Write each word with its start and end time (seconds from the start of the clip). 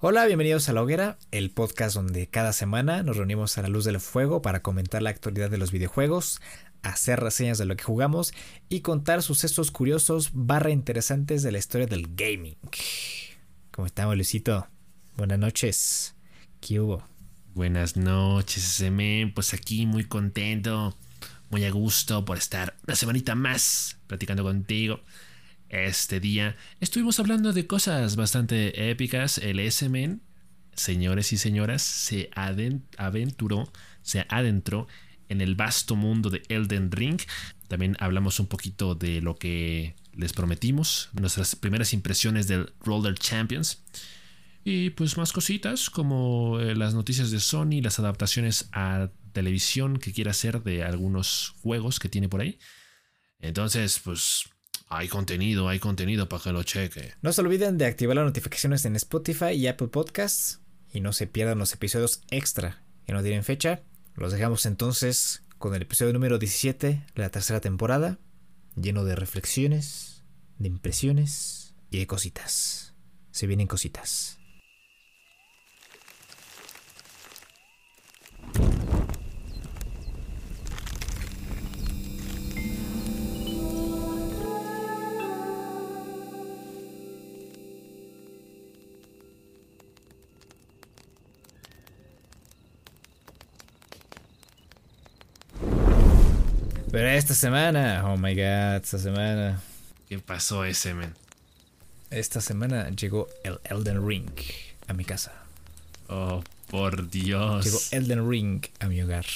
Hola, 0.00 0.26
bienvenidos 0.26 0.68
a 0.68 0.72
La 0.72 0.82
Hoguera, 0.82 1.18
el 1.32 1.50
podcast 1.50 1.96
donde 1.96 2.28
cada 2.28 2.52
semana 2.52 3.02
nos 3.02 3.16
reunimos 3.16 3.58
a 3.58 3.62
la 3.62 3.68
luz 3.68 3.84
del 3.84 3.98
fuego 3.98 4.42
para 4.42 4.62
comentar 4.62 5.02
la 5.02 5.10
actualidad 5.10 5.50
de 5.50 5.58
los 5.58 5.72
videojuegos, 5.72 6.40
hacer 6.82 7.18
reseñas 7.18 7.58
de 7.58 7.64
lo 7.64 7.76
que 7.76 7.82
jugamos 7.82 8.32
y 8.68 8.82
contar 8.82 9.24
sucesos 9.24 9.72
curiosos 9.72 10.30
barra 10.34 10.70
interesantes 10.70 11.42
de 11.42 11.50
la 11.50 11.58
historia 11.58 11.88
del 11.88 12.14
gaming. 12.14 12.54
¿Cómo 13.72 13.86
estamos, 13.86 14.14
Luisito? 14.14 14.68
Buenas 15.16 15.40
noches. 15.40 16.14
¿Qué 16.60 16.78
hubo? 16.78 17.02
Buenas 17.54 17.96
noches, 17.96 18.62
SM. 18.62 19.32
Pues 19.34 19.52
aquí 19.52 19.84
muy 19.84 20.04
contento, 20.04 20.96
muy 21.50 21.64
a 21.64 21.72
gusto 21.72 22.24
por 22.24 22.38
estar 22.38 22.76
una 22.86 22.94
semanita 22.94 23.34
más 23.34 23.98
platicando 24.06 24.44
contigo 24.44 25.00
este 25.68 26.20
día 26.20 26.56
estuvimos 26.80 27.20
hablando 27.20 27.52
de 27.52 27.66
cosas 27.66 28.16
bastante 28.16 28.90
épicas. 28.90 29.38
El 29.38 29.60
S-Men, 29.60 30.22
señores 30.74 31.32
y 31.32 31.38
señoras, 31.38 31.82
se 31.82 32.30
aventuró, 32.34 33.70
se 34.02 34.26
adentró 34.28 34.86
en 35.28 35.40
el 35.40 35.54
vasto 35.54 35.96
mundo 35.96 36.30
de 36.30 36.42
Elden 36.48 36.90
Ring. 36.90 37.20
También 37.68 37.96
hablamos 38.00 38.40
un 38.40 38.46
poquito 38.46 38.94
de 38.94 39.20
lo 39.20 39.36
que 39.36 39.94
les 40.14 40.32
prometimos, 40.32 41.10
nuestras 41.12 41.54
primeras 41.54 41.92
impresiones 41.92 42.48
del 42.48 42.72
Roller 42.80 43.14
Champions. 43.14 43.84
Y 44.64 44.90
pues 44.90 45.16
más 45.16 45.32
cositas 45.32 45.90
como 45.90 46.58
eh, 46.60 46.74
las 46.74 46.94
noticias 46.94 47.30
de 47.30 47.40
Sony, 47.40 47.80
las 47.82 47.98
adaptaciones 47.98 48.68
a 48.72 49.10
televisión 49.32 49.98
que 49.98 50.12
quiere 50.12 50.30
hacer 50.30 50.62
de 50.62 50.82
algunos 50.82 51.54
juegos 51.62 51.98
que 51.98 52.08
tiene 52.08 52.28
por 52.28 52.40
ahí. 52.40 52.58
Entonces, 53.38 54.00
pues 54.02 54.50
hay 54.88 55.08
contenido, 55.08 55.68
hay 55.68 55.78
contenido 55.78 56.28
para 56.28 56.42
que 56.42 56.52
lo 56.52 56.62
cheque. 56.62 57.12
No 57.22 57.32
se 57.32 57.40
olviden 57.40 57.78
de 57.78 57.86
activar 57.86 58.16
las 58.16 58.24
notificaciones 58.24 58.84
en 58.84 58.96
Spotify 58.96 59.52
y 59.52 59.66
Apple 59.66 59.88
Podcasts 59.88 60.60
y 60.92 61.00
no 61.00 61.12
se 61.12 61.26
pierdan 61.26 61.58
los 61.58 61.72
episodios 61.72 62.22
extra 62.30 62.82
que 63.06 63.12
no 63.12 63.22
tienen 63.22 63.44
fecha. 63.44 63.82
Los 64.14 64.32
dejamos 64.32 64.66
entonces 64.66 65.42
con 65.58 65.74
el 65.74 65.82
episodio 65.82 66.12
número 66.12 66.38
17 66.38 66.88
de 66.88 67.22
la 67.22 67.30
tercera 67.30 67.60
temporada, 67.60 68.18
lleno 68.76 69.04
de 69.04 69.16
reflexiones, 69.16 70.22
de 70.58 70.68
impresiones 70.68 71.74
y 71.90 71.98
de 71.98 72.06
cositas. 72.06 72.94
Se 73.30 73.46
vienen 73.46 73.66
cositas. 73.66 74.37
Pero 96.90 97.06
esta 97.08 97.34
semana, 97.34 98.02
oh 98.06 98.16
my 98.16 98.34
god, 98.34 98.82
esta 98.82 98.98
semana. 98.98 99.60
¿Qué 100.08 100.18
pasó 100.20 100.64
ese, 100.64 100.94
men? 100.94 101.14
Esta 102.10 102.40
semana 102.40 102.88
llegó 102.88 103.28
el 103.44 103.58
Elden 103.64 104.08
Ring 104.08 104.30
a 104.86 104.94
mi 104.94 105.04
casa. 105.04 105.32
Oh, 106.08 106.42
por 106.70 107.10
Dios. 107.10 107.66
Llegó 107.66 107.78
Elden 107.90 108.30
Ring 108.30 108.64
a 108.80 108.86
mi 108.86 109.02
hogar. 109.02 109.26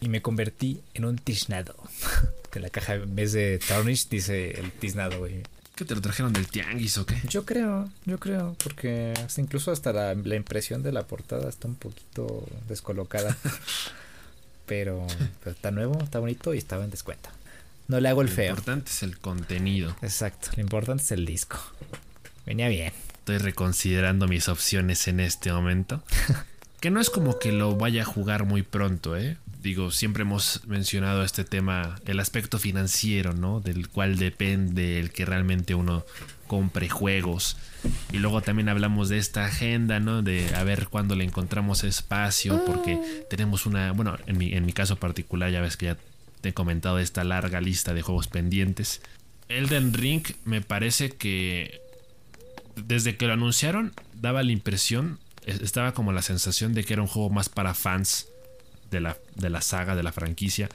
Y 0.00 0.08
me 0.08 0.20
convertí 0.20 0.82
en 0.92 1.06
un 1.06 1.16
tiznado. 1.16 1.74
que 2.50 2.60
la 2.60 2.68
caja 2.68 2.96
en 2.96 3.16
vez 3.16 3.32
de 3.32 3.58
Tarnish 3.58 4.10
dice 4.10 4.50
el 4.60 4.72
tiznado, 4.72 5.20
güey. 5.20 5.42
¿Que 5.74 5.86
te 5.86 5.94
lo 5.94 6.02
trajeron 6.02 6.34
del 6.34 6.48
tianguis 6.48 6.98
o 6.98 7.06
qué? 7.06 7.16
Yo 7.30 7.46
creo, 7.46 7.90
yo 8.04 8.20
creo, 8.20 8.54
porque 8.62 9.14
hasta 9.24 9.40
incluso 9.40 9.72
hasta 9.72 9.94
la, 9.94 10.14
la 10.14 10.36
impresión 10.36 10.82
de 10.82 10.92
la 10.92 11.06
portada 11.06 11.48
está 11.48 11.66
un 11.66 11.76
poquito 11.76 12.46
descolocada. 12.68 13.38
pero, 14.66 15.06
está 15.46 15.70
nuevo, 15.70 15.98
está 16.02 16.18
bonito 16.18 16.54
y 16.54 16.58
estaba 16.58 16.84
en 16.84 16.90
descuento. 16.90 17.30
No 17.88 18.00
le 18.00 18.08
hago 18.08 18.22
el 18.22 18.28
feo. 18.28 18.54
Lo 18.54 18.58
importante 18.58 18.90
es 18.90 19.02
el 19.02 19.18
contenido. 19.18 19.96
Exacto, 20.02 20.48
lo 20.56 20.62
importante 20.62 21.02
es 21.02 21.12
el 21.12 21.26
disco. 21.26 21.58
Venía 22.46 22.68
bien. 22.68 22.92
Estoy 23.18 23.38
reconsiderando 23.38 24.26
mis 24.26 24.48
opciones 24.48 25.06
en 25.08 25.20
este 25.20 25.52
momento. 25.52 26.02
que 26.80 26.90
no 26.90 27.00
es 27.00 27.10
como 27.10 27.38
que 27.38 27.52
lo 27.52 27.76
vaya 27.76 28.02
a 28.02 28.04
jugar 28.04 28.44
muy 28.44 28.62
pronto, 28.62 29.16
¿eh? 29.16 29.36
Digo, 29.62 29.92
siempre 29.92 30.22
hemos 30.22 30.66
mencionado 30.66 31.22
este 31.22 31.44
tema, 31.44 32.00
el 32.06 32.18
aspecto 32.18 32.58
financiero, 32.58 33.32
¿no? 33.32 33.60
Del 33.60 33.88
cual 33.88 34.18
depende 34.18 34.98
el 34.98 35.12
que 35.12 35.24
realmente 35.24 35.76
uno 35.76 36.04
compre 36.52 36.90
juegos. 36.90 37.56
Y 38.12 38.18
luego 38.18 38.42
también 38.42 38.68
hablamos 38.68 39.08
de 39.08 39.16
esta 39.16 39.46
agenda, 39.46 40.00
¿no? 40.00 40.20
De 40.20 40.54
a 40.54 40.62
ver 40.64 40.88
cuándo 40.88 41.16
le 41.16 41.24
encontramos 41.24 41.82
espacio, 41.82 42.62
porque 42.66 42.92
ah. 42.92 43.24
tenemos 43.30 43.64
una, 43.64 43.92
bueno, 43.92 44.18
en 44.26 44.36
mi, 44.36 44.52
en 44.52 44.66
mi 44.66 44.74
caso 44.74 44.96
particular, 44.96 45.50
ya 45.50 45.62
ves 45.62 45.78
que 45.78 45.86
ya 45.86 45.96
te 46.42 46.50
he 46.50 46.52
comentado 46.52 46.98
esta 46.98 47.24
larga 47.24 47.62
lista 47.62 47.94
de 47.94 48.02
juegos 48.02 48.28
pendientes. 48.28 49.00
Elden 49.48 49.94
Ring 49.94 50.24
me 50.44 50.60
parece 50.60 51.08
que 51.08 51.80
desde 52.76 53.16
que 53.16 53.28
lo 53.28 53.32
anunciaron 53.32 53.94
daba 54.12 54.42
la 54.42 54.52
impresión, 54.52 55.20
estaba 55.46 55.94
como 55.94 56.12
la 56.12 56.20
sensación 56.20 56.74
de 56.74 56.84
que 56.84 56.92
era 56.92 57.00
un 57.00 57.08
juego 57.08 57.30
más 57.30 57.48
para 57.48 57.72
fans 57.72 58.26
de 58.90 59.00
la, 59.00 59.16
de 59.36 59.48
la 59.48 59.62
saga, 59.62 59.96
de 59.96 60.02
la 60.02 60.12
franquicia, 60.12 60.68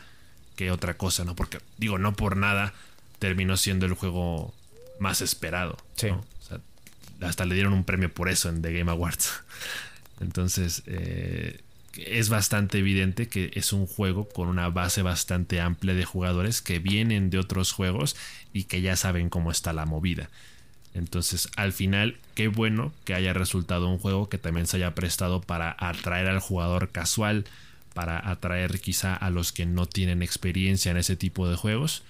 que 0.55 0.71
otra 0.71 0.97
cosa, 0.97 1.23
¿no? 1.23 1.35
Porque 1.35 1.59
digo, 1.77 1.99
no 1.99 2.15
por 2.15 2.35
nada 2.35 2.73
terminó 3.19 3.57
siendo 3.57 3.85
el 3.85 3.94
juego 3.94 4.55
más 5.00 5.22
esperado. 5.22 5.78
Sí. 5.96 6.09
hasta 7.22 7.46
le 7.46 7.56
dieron 7.56 7.74
un 7.74 7.84
premio 7.84 8.13
por 8.13 8.30
eso 8.30 8.50
en 8.50 8.62
The 8.62 8.74
Game 8.74 8.91
Awards. 8.91 9.44
Entonces, 10.19 10.84
eh, 10.88 11.62
es 11.97 12.30
bastante 12.30 12.80
evidente 12.80 13.28
que 13.28 13.52
es 13.53 13.74
un 13.74 13.88
juego 13.88 14.28
con 14.28 14.47
una 14.47 14.69
base 14.69 15.02
bastante 15.02 15.59
amplia 15.59 15.94
de 15.94 16.06
jugadores 16.06 16.62
que 16.62 16.80
vienen 16.80 17.30
de 17.30 17.40
otros 17.40 17.72
juegos 17.72 18.16
y 18.53 18.66
que 18.66 18.81
ya 18.81 18.96
saben 18.96 19.30
cómo 19.30 19.52
está 19.52 19.74
la 19.74 19.86
movida. 19.86 20.30
Entonces, 20.94 21.50
al 21.56 21.74
final, 21.74 22.18
qué 22.34 22.47
bueno 22.47 22.91
que 23.06 23.13
haya 23.13 23.34
resultado 23.34 23.88
un 23.88 24.00
juego 24.00 24.30
que 24.30 24.38
también 24.38 24.66
se 24.66 24.78
haya 24.78 24.96
prestado 24.96 25.41
para 25.41 25.75
atraer 25.80 26.28
al 26.28 26.40
jugador 26.40 26.90
casual, 26.90 27.46
para 27.94 28.30
atraer 28.30 28.80
quizá 28.80 29.16
a 29.16 29.30
los 29.30 29.52
que 29.52 29.66
no 29.66 29.86
tienen 29.86 30.22
experiencia 30.22 30.91
en 30.91 30.97
ese 30.97 31.16
tipo 31.16 31.47
de 31.47 31.56
juegos 31.56 32.03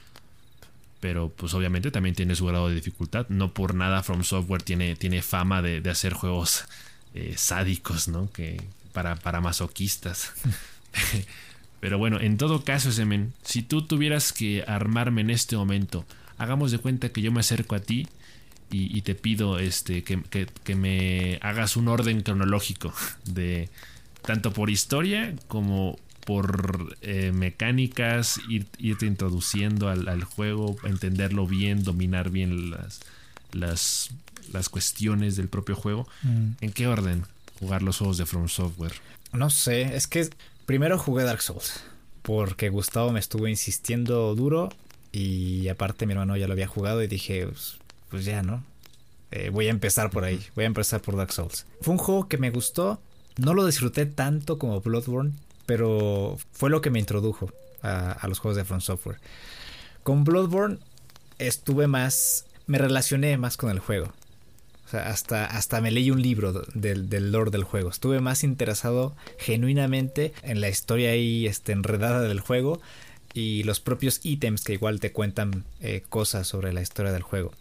pero 0.99 1.29
pues 1.29 1.53
obviamente 1.53 1.91
también 1.91 2.15
tiene 2.15 2.35
su 2.35 2.45
grado 2.45 2.69
de 2.69 2.75
dificultad. 2.75 3.27
No 3.29 3.53
por 3.53 3.75
nada 3.75 4.03
From 4.03 4.23
Software 4.23 4.63
tiene, 4.63 4.95
tiene 4.95 5.21
fama 5.21 5.61
de, 5.61 5.87
hacer 5.89 6.13
juegos 6.13 6.65
eh, 7.13 7.33
sádicos, 7.37 8.07
¿no? 8.07 8.31
Que 8.31 8.61
para, 8.93 9.15
para 9.15 9.41
masoquistas. 9.41 10.33
pero 11.79 11.97
bueno, 11.97 12.19
en 12.19 12.37
todo 12.37 12.63
caso, 12.63 12.91
Semen, 12.91 13.33
si 13.43 13.61
tú 13.61 13.83
tuvieras 13.83 14.33
que 14.33 14.63
armarme 14.67 15.21
en 15.21 15.29
este 15.29 15.55
momento, 15.55 16.05
hagamos 16.37 16.71
de 16.71 16.79
cuenta 16.79 17.09
que 17.09 17.21
yo 17.21 17.31
me 17.31 17.41
acerco 17.41 17.75
a 17.75 17.79
ti 17.79 18.07
y, 18.69 19.01
te 19.01 19.15
pido 19.15 19.59
este, 19.59 20.03
que, 20.03 20.21
que 20.63 20.75
me 20.75 21.39
hagas 21.41 21.77
un 21.77 21.87
orden 21.87 22.21
cronológico 22.21 22.93
de 23.23 23.69
tanto 24.23 24.51
por 24.51 24.69
historia 24.69 25.33
como 25.47 25.97
por 26.27 26.97
eh, 26.99 27.31
mecánicas, 27.31 28.37
irte 28.49 29.05
introduciendo 29.05 29.87
al, 29.87 30.25
juego, 30.25 30.75
entenderlo 30.83 31.47
bien, 31.47 31.85
dominar 31.85 32.31
bien 32.31 32.69
las, 32.69 32.99
las, 33.53 34.09
las 34.51 34.67
cuestiones 34.67 35.37
del 35.37 35.47
propio 35.47 35.77
juego. 35.77 36.05
Mm. 36.23 36.49
¿En 36.59 36.73
qué 36.73 36.85
orden 36.87 37.23
jugar 37.61 37.81
los 37.81 37.99
juegos 37.99 38.17
de 38.17 38.25
From 38.25 38.49
Software? 38.49 38.91
No 39.31 39.49
sé, 39.49 39.95
es 39.95 40.05
que 40.05 40.29
primero 40.65 40.99
jugué 40.99 41.23
Dark 41.23 41.41
Souls, 41.41 41.81
porque 42.23 42.67
Gustavo 42.67 43.13
me 43.13 43.21
estuvo 43.21 43.47
insistiendo 43.47 44.35
duro 44.35 44.67
y 45.13 45.69
aparte 45.69 46.05
mi 46.05 46.11
hermano 46.11 46.35
ya 46.35 46.47
lo 46.47 46.53
había 46.53 46.67
jugado 46.67 47.01
y 47.01 47.07
dije, 47.07 47.47
pues, 47.47 47.77
pues 48.09 48.25
ya, 48.25 48.43
¿no? 48.43 48.65
Eh, 49.31 49.49
voy 49.49 49.67
a 49.67 49.71
empezar 49.71 50.09
por 50.09 50.25
ahí, 50.25 50.45
voy 50.55 50.65
a 50.65 50.67
empezar 50.67 51.01
por 51.01 51.15
Dark 51.15 51.31
Souls. 51.31 51.65
Fue 51.79 51.93
un 51.93 51.99
juego 51.99 52.27
que 52.27 52.37
me 52.37 52.49
gustó, 52.49 52.99
no 53.37 53.53
lo 53.53 53.65
disfruté 53.65 54.05
tanto 54.05 54.59
como 54.59 54.81
Bloodborne, 54.81 55.31
pero 55.67 56.37
fue 56.51 56.71
lo 56.71 56.81
que 56.81 56.89
me 56.89 56.97
introdujo 56.97 57.51
a, 57.83 58.25
los 58.27 58.39
juegos 58.39 58.57
de 58.57 58.65
From 58.65 58.81
Software. 58.81 59.19
Con 60.01 60.23
Bloodborne 60.23 60.79
estuve 61.37 61.85
más, 61.85 62.45
me 62.65 62.79
relacioné 62.79 63.37
más 63.37 63.57
con 63.57 63.69
el 63.69 63.77
juego. 63.77 64.11
O 64.87 64.89
sea, 64.89 65.09
hasta, 65.09 65.45
hasta 65.45 65.81
me 65.81 65.91
leí 65.91 66.09
un 66.09 66.21
libro 66.21 66.53
del, 66.73 67.09
del 67.09 67.31
lore 67.33 67.51
del 67.51 67.65
juego. 67.65 67.89
Estuve 67.89 68.21
más 68.21 68.43
interesado 68.45 69.13
genuinamente 69.37 70.33
en 70.43 70.61
la 70.61 70.69
historia 70.69 71.11
ahí 71.11 71.45
este, 71.45 71.73
enredada 71.73 72.21
del 72.21 72.39
juego 72.39 72.79
y 73.33 73.63
los 73.63 73.81
propios 73.81 74.21
ítems 74.23 74.63
que 74.63 74.73
igual 74.73 75.01
te 75.01 75.11
cuentan 75.11 75.65
eh, 75.81 76.03
cosas 76.07 76.47
sobre 76.47 76.71
la 76.71 76.81
historia 76.81 77.11
del 77.11 77.21
juego. 77.21 77.51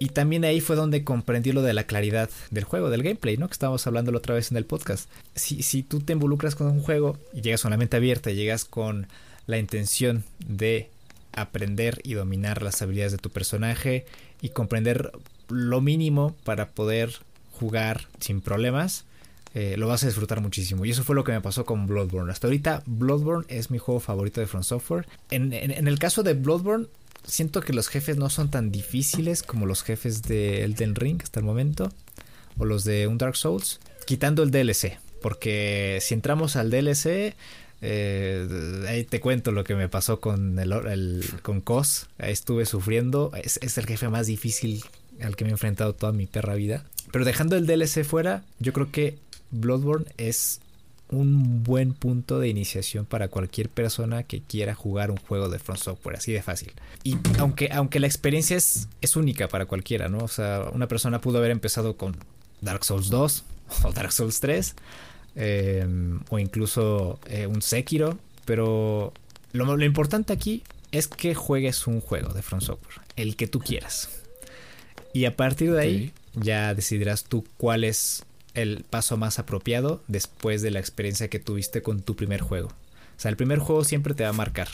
Y 0.00 0.08
también 0.08 0.44
ahí 0.44 0.60
fue 0.60 0.76
donde 0.76 1.04
comprendí 1.04 1.52
lo 1.52 1.60
de 1.60 1.74
la 1.74 1.84
claridad 1.84 2.30
del 2.50 2.64
juego, 2.64 2.88
del 2.88 3.02
gameplay, 3.02 3.36
¿no? 3.36 3.46
Que 3.46 3.52
estábamos 3.52 3.86
hablando 3.86 4.10
la 4.10 4.18
otra 4.18 4.34
vez 4.34 4.50
en 4.50 4.56
el 4.56 4.64
podcast. 4.64 5.10
Si, 5.34 5.62
si 5.62 5.82
tú 5.82 6.00
te 6.00 6.14
involucras 6.14 6.54
con 6.54 6.68
un 6.68 6.80
juego 6.80 7.18
y 7.34 7.42
llegas 7.42 7.60
con 7.60 7.70
la 7.70 7.76
mente 7.76 7.98
abierta, 7.98 8.30
llegas 8.30 8.64
con 8.64 9.08
la 9.46 9.58
intención 9.58 10.24
de 10.38 10.88
aprender 11.32 12.00
y 12.02 12.14
dominar 12.14 12.62
las 12.62 12.80
habilidades 12.80 13.12
de 13.12 13.18
tu 13.18 13.28
personaje 13.28 14.06
y 14.40 14.48
comprender 14.48 15.12
lo 15.48 15.82
mínimo 15.82 16.34
para 16.44 16.70
poder 16.70 17.12
jugar 17.52 18.08
sin 18.20 18.40
problemas, 18.40 19.04
eh, 19.54 19.74
lo 19.76 19.88
vas 19.88 20.02
a 20.02 20.06
disfrutar 20.06 20.40
muchísimo. 20.40 20.84
Y 20.84 20.90
eso 20.90 21.04
fue 21.04 21.16
lo 21.16 21.24
que 21.24 21.32
me 21.32 21.40
pasó 21.40 21.64
con 21.64 21.86
Bloodborne. 21.86 22.32
Hasta 22.32 22.46
ahorita, 22.46 22.82
Bloodborne 22.86 23.44
es 23.48 23.70
mi 23.70 23.78
juego 23.78 24.00
favorito 24.00 24.40
de 24.40 24.46
From 24.46 24.62
Software. 24.62 25.06
En, 25.30 25.52
en, 25.52 25.88
el 25.88 25.98
caso 25.98 26.22
de 26.22 26.34
Bloodborne, 26.34 26.86
siento 27.24 27.60
que 27.60 27.72
los 27.72 27.88
jefes 27.88 28.16
no 28.16 28.30
son 28.30 28.50
tan 28.50 28.70
difíciles 28.70 29.42
como 29.42 29.66
los 29.66 29.82
jefes 29.82 30.22
de 30.22 30.64
Elden 30.64 30.94
Ring 30.94 31.20
hasta 31.22 31.40
el 31.40 31.46
momento. 31.46 31.92
O 32.58 32.64
los 32.64 32.84
de 32.84 33.06
un 33.06 33.18
Dark 33.18 33.36
Souls. 33.36 33.80
Quitando 34.06 34.42
el 34.42 34.50
DLC. 34.50 34.98
Porque 35.22 35.98
si 36.00 36.14
entramos 36.14 36.56
al 36.56 36.70
DLC, 36.70 37.34
eh, 37.82 38.84
ahí 38.88 39.04
te 39.04 39.20
cuento 39.20 39.52
lo 39.52 39.64
que 39.64 39.74
me 39.74 39.88
pasó 39.88 40.20
con 40.20 40.58
el, 40.58 41.24
con 41.42 41.60
Cos. 41.60 42.08
Ahí 42.18 42.32
estuve 42.32 42.66
sufriendo. 42.66 43.32
Es, 43.42 43.58
es, 43.62 43.78
el 43.78 43.86
jefe 43.86 44.08
más 44.08 44.26
difícil 44.26 44.84
al 45.22 45.36
que 45.36 45.44
me 45.44 45.50
he 45.50 45.52
enfrentado 45.52 45.94
toda 45.94 46.12
mi 46.12 46.26
perra 46.26 46.54
vida. 46.54 46.84
Pero 47.12 47.24
dejando 47.24 47.56
el 47.56 47.66
DLC 47.66 48.04
fuera, 48.04 48.44
yo 48.58 48.72
creo 48.72 48.90
que 48.90 49.18
Bloodborne 49.50 50.06
es 50.16 50.60
un 51.10 51.62
buen 51.64 51.92
punto 51.92 52.38
de 52.38 52.48
iniciación 52.48 53.04
para 53.04 53.28
cualquier 53.28 53.68
persona 53.68 54.22
que 54.22 54.40
quiera 54.40 54.74
jugar 54.74 55.10
un 55.10 55.16
juego 55.16 55.48
de 55.48 55.58
Front 55.58 55.80
Software, 55.80 56.16
así 56.16 56.32
de 56.32 56.42
fácil. 56.42 56.72
Y 57.02 57.16
aunque, 57.38 57.70
aunque 57.72 58.00
la 58.00 58.06
experiencia 58.06 58.56
es, 58.56 58.88
es 59.00 59.16
única 59.16 59.48
para 59.48 59.66
cualquiera, 59.66 60.08
¿no? 60.08 60.18
O 60.18 60.28
sea, 60.28 60.70
una 60.72 60.88
persona 60.88 61.20
pudo 61.20 61.38
haber 61.38 61.50
empezado 61.50 61.96
con 61.96 62.16
Dark 62.60 62.84
Souls 62.84 63.10
2 63.10 63.44
o 63.84 63.92
Dark 63.92 64.12
Souls 64.12 64.40
3 64.40 64.74
em, 65.36 66.20
o 66.30 66.38
incluso 66.38 67.18
eh, 67.26 67.46
un 67.46 67.62
Sekiro, 67.62 68.18
pero 68.44 69.12
lo, 69.52 69.76
lo, 69.76 69.84
importante 69.84 70.32
aquí 70.32 70.62
es 70.92 71.08
que 71.08 71.34
juegues 71.34 71.86
un 71.86 72.00
juego 72.00 72.32
de 72.32 72.42
Front 72.42 72.64
Software, 72.64 73.00
el 73.16 73.36
que 73.36 73.48
tú 73.48 73.58
quieras. 73.58 74.08
Y 75.12 75.24
a 75.24 75.36
partir 75.36 75.72
de 75.72 75.80
ahí 75.80 76.12
ya 76.34 76.74
decidirás 76.74 77.24
tú 77.24 77.44
cuál 77.56 77.82
es 77.82 78.24
el 78.54 78.84
paso 78.88 79.16
más 79.16 79.38
apropiado 79.38 80.02
después 80.08 80.62
de 80.62 80.70
la 80.70 80.80
experiencia 80.80 81.28
que 81.28 81.38
tuviste 81.38 81.82
con 81.82 82.02
tu 82.02 82.16
primer 82.16 82.40
juego. 82.40 82.68
O 82.68 83.20
sea, 83.20 83.30
el 83.30 83.36
primer 83.36 83.58
juego 83.58 83.84
siempre 83.84 84.14
te 84.14 84.24
va 84.24 84.30
a 84.30 84.34
marcar. 84.34 84.68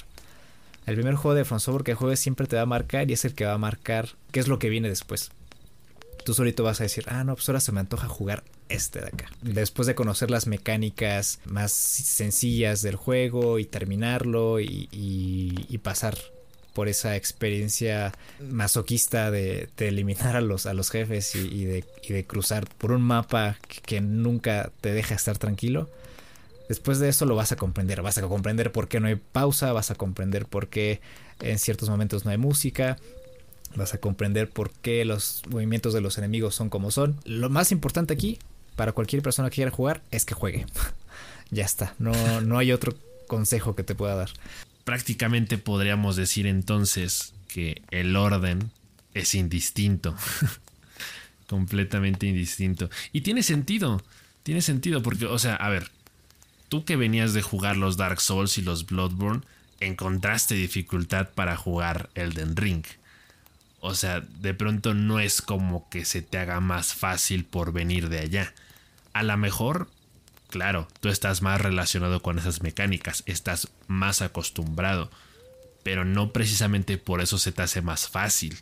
El 0.87 0.95
primer 0.95 1.15
juego 1.15 1.35
de 1.35 1.45
Software 1.45 1.83
que 1.83 1.95
juegues 1.95 2.21
siempre 2.21 2.47
te 2.47 2.57
va 2.57 2.63
a 2.63 2.67
marcar 2.67 3.11
y 3.11 3.15
es 3.15 3.25
el 3.25 3.35
que 3.35 3.45
va 3.45 3.55
a 3.55 3.59
marcar 3.59 4.11
qué 4.31 4.41
es 4.41 4.49
lo 4.49 4.59
que 4.59 4.69
viene 4.69 4.89
después. 4.89 5.31
Tú 6.25 6.33
solito 6.33 6.63
vas 6.63 6.81
a 6.81 6.85
decir, 6.85 7.05
ah, 7.09 7.25
no, 7.25 7.35
pues 7.35 7.49
ahora 7.49 7.61
se 7.61 7.73
me 7.73 7.81
antoja 7.81 8.09
jugar 8.09 8.45
este 8.69 9.01
de 9.01 9.09
acá. 9.09 9.31
Después 9.43 9.87
de 9.87 9.95
conocer 9.95 10.31
las 10.31 10.47
mecánicas 10.47 11.41
más 11.45 11.73
sencillas 11.73 12.83
del 12.83 12.97
juego 12.97 13.59
y 13.59 13.65
terminarlo 13.65 14.61
y 14.61 15.81
pasar 15.83 16.17
por 16.77 16.89
esa 16.89 17.17
experiencia 17.17 18.13
masoquista 18.39 19.31
de, 19.31 19.71
eliminar 19.79 20.37
a 20.37 20.43
los, 20.43 20.67
a 20.67 20.75
los 20.75 20.91
jefes 20.91 21.35
y, 21.35 21.65
de, 21.65 22.25
cruzar 22.27 22.69
por 22.77 22.93
un 22.93 23.01
mapa 23.01 23.57
que, 23.87 24.03
nunca 24.03 24.71
te 24.83 24.93
deja 24.93 25.15
estar 25.15 25.39
tranquilo. 25.39 25.89
Después 26.69 26.99
de 26.99 27.09
eso 27.09 27.25
lo 27.25 27.35
vas 27.35 27.51
a 27.51 27.57
comprender, 27.57 28.03
vas 28.03 28.19
a 28.19 28.29
comprender 28.29 28.73
por 28.73 28.89
qué 28.89 29.01
no 29.01 29.07
hay 29.07 29.17
pausa, 29.17 29.73
vas 29.73 29.91
a 29.91 29.95
comprender 29.95 30.45
por 30.45 30.69
qué 30.69 31.01
en 31.41 31.59
ciertos 31.59 31.89
momentos 31.89 32.27
no 32.27 32.31
hay 32.31 32.37
música, 32.37 32.99
vas 33.75 33.95
a 33.95 33.99
comprender 33.99 34.51
por 34.51 34.71
qué 34.71 35.07
los 35.07 35.45
movimientos 35.49 35.95
de 35.95 36.03
los 36.03 36.19
enemigos 36.19 36.55
son 36.55 36.69
como 36.69 36.91
son. 36.91 37.19
Lo 37.25 37.49
más 37.49 37.73
importante 37.73 38.13
aquí, 38.13 38.39
para 38.75 38.93
cualquier 38.93 39.23
persona 39.23 39.49
que 39.49 39.55
quiera 39.55 39.71
jugar, 39.71 40.03
es 40.11 40.27
que 40.27 40.35
juegue. 40.35 40.67
ya 41.51 41.65
está, 41.65 41.95
no, 41.99 42.43
no 42.43 42.59
hay 42.59 42.73
otro 42.73 42.93
consejo 43.29 43.75
que 43.75 43.83
te 43.83 43.95
pueda 43.95 44.15
dar 44.15 44.29
prácticamente 44.87 45.59
podríamos 45.59 46.15
decir 46.15 46.47
entonces 46.47 47.35
que 47.49 47.83
el 47.91 48.15
orden 48.15 48.71
es 49.15 49.35
indistinto. 49.35 50.17
Completamente 51.49 52.29
indistinto. 52.29 52.89
Y 53.13 53.23
tiene 53.23 53.43
sentido. 53.43 54.01
Tiene 54.45 54.63
sentido 54.63 55.03
porque, 55.03 55.27
o 55.27 55.41
sea, 55.41 55.57
a 55.57 55.71
ver, 55.71 55.91
tú 56.69 56.85
que 56.85 56.95
venías 56.95 57.35
de 57.35 57.43
jugar 57.43 57.77
los 57.77 57.97
Dark 57.97 58.21
Souls 58.21 58.59
y 58.59 58.63
los 58.63 58.87
Bloodborne, 58.87 59.43
encontraste 59.81 60.55
dificultad 60.55 61.31
para 61.31 61.57
jugar 61.57 62.09
Elden 62.15 62.55
Ring. 62.55 62.85
O 63.81 63.97
sea, 63.97 64.21
de 64.21 64.55
pronto 64.55 64.95
no 64.95 65.19
es 65.19 65.43
como 65.43 65.89
que 65.89 66.05
se 66.05 66.23
te 66.23 66.39
haga 66.39 66.61
más 66.61 66.95
fácil 66.95 67.45
por 67.45 67.73
venir 67.73 68.09
de 68.09 68.21
allá. 68.21 68.55
A 69.15 69.25
lo 69.25 69.37
mejor 69.37 69.91
Claro, 70.49 70.89
tú 71.01 71.09
estás 71.09 71.43
más 71.43 71.61
relacionado 71.61 72.23
con 72.23 72.39
esas 72.39 72.63
mecánicas, 72.63 73.23
estás 73.27 73.69
más 73.89 74.23
acostumbrado, 74.23 75.11
pero 75.83 76.05
no 76.05 76.33
precisamente 76.33 76.99
por 76.99 77.21
eso 77.21 77.39
se 77.39 77.53
te 77.53 77.63
hace 77.63 77.83
más 77.83 78.09
fácil. 78.09 78.57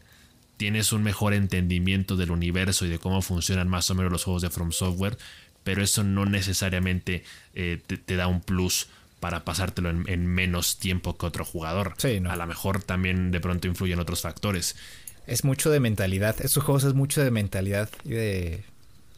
Tienes 0.56 0.92
un 0.92 1.02
mejor 1.02 1.34
entendimiento 1.34 2.16
del 2.16 2.30
universo 2.30 2.86
y 2.86 2.88
de 2.88 2.98
cómo 2.98 3.22
funcionan 3.22 3.68
más 3.68 3.90
o 3.90 3.94
menos 3.94 4.12
los 4.12 4.24
juegos 4.24 4.42
de 4.42 4.50
From 4.50 4.72
Software, 4.72 5.18
pero 5.62 5.82
eso 5.82 6.04
no 6.04 6.26
necesariamente 6.26 7.24
eh, 7.54 7.80
te, 7.86 8.16
da 8.16 8.28
un 8.28 8.40
plus 8.40 8.88
para 9.20 9.44
pasártelo 9.44 9.90
en, 9.90 10.26
menos 10.26 10.78
tiempo 10.78 11.16
que 11.16 11.26
otro 11.26 11.44
jugador. 11.44 11.94
A 12.28 12.36
lo 12.36 12.46
mejor 12.46 12.82
también 12.82 13.30
de 13.30 13.40
pronto 13.40 13.66
influyen 13.66 13.98
otros 13.98 14.20
factores. 14.20 14.76
Es 15.26 15.44
mucho 15.44 15.70
de 15.70 15.80
mentalidad. 15.80 16.36
Estos 16.40 16.62
juegos 16.62 16.84
es 16.84 16.94
mucho 16.94 17.24
de 17.24 17.30
mentalidad 17.30 17.88
y 18.04 18.10
de, 18.10 18.64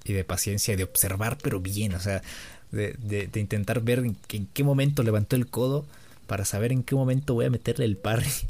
y 0.06 0.12
de 0.12 0.24
paciencia 0.24 0.74
y 0.74 0.76
de 0.76 0.84
observar, 0.84 1.38
pero 1.42 1.60
bien. 1.60 1.94
O 1.94 2.00
sea, 2.00 2.22
de, 2.72 3.30
intentar 3.34 3.80
ver 3.80 4.00
en, 4.00 4.16
qué 4.52 4.64
momento 4.64 5.02
levantó 5.02 5.36
el 5.36 5.46
codo 5.46 5.86
para 6.26 6.44
saber 6.44 6.72
en 6.72 6.82
qué 6.82 6.94
momento 6.94 7.34
voy 7.34 7.46
a 7.46 7.50
meterle 7.50 7.84
el 7.84 7.96
parry. 7.96 8.30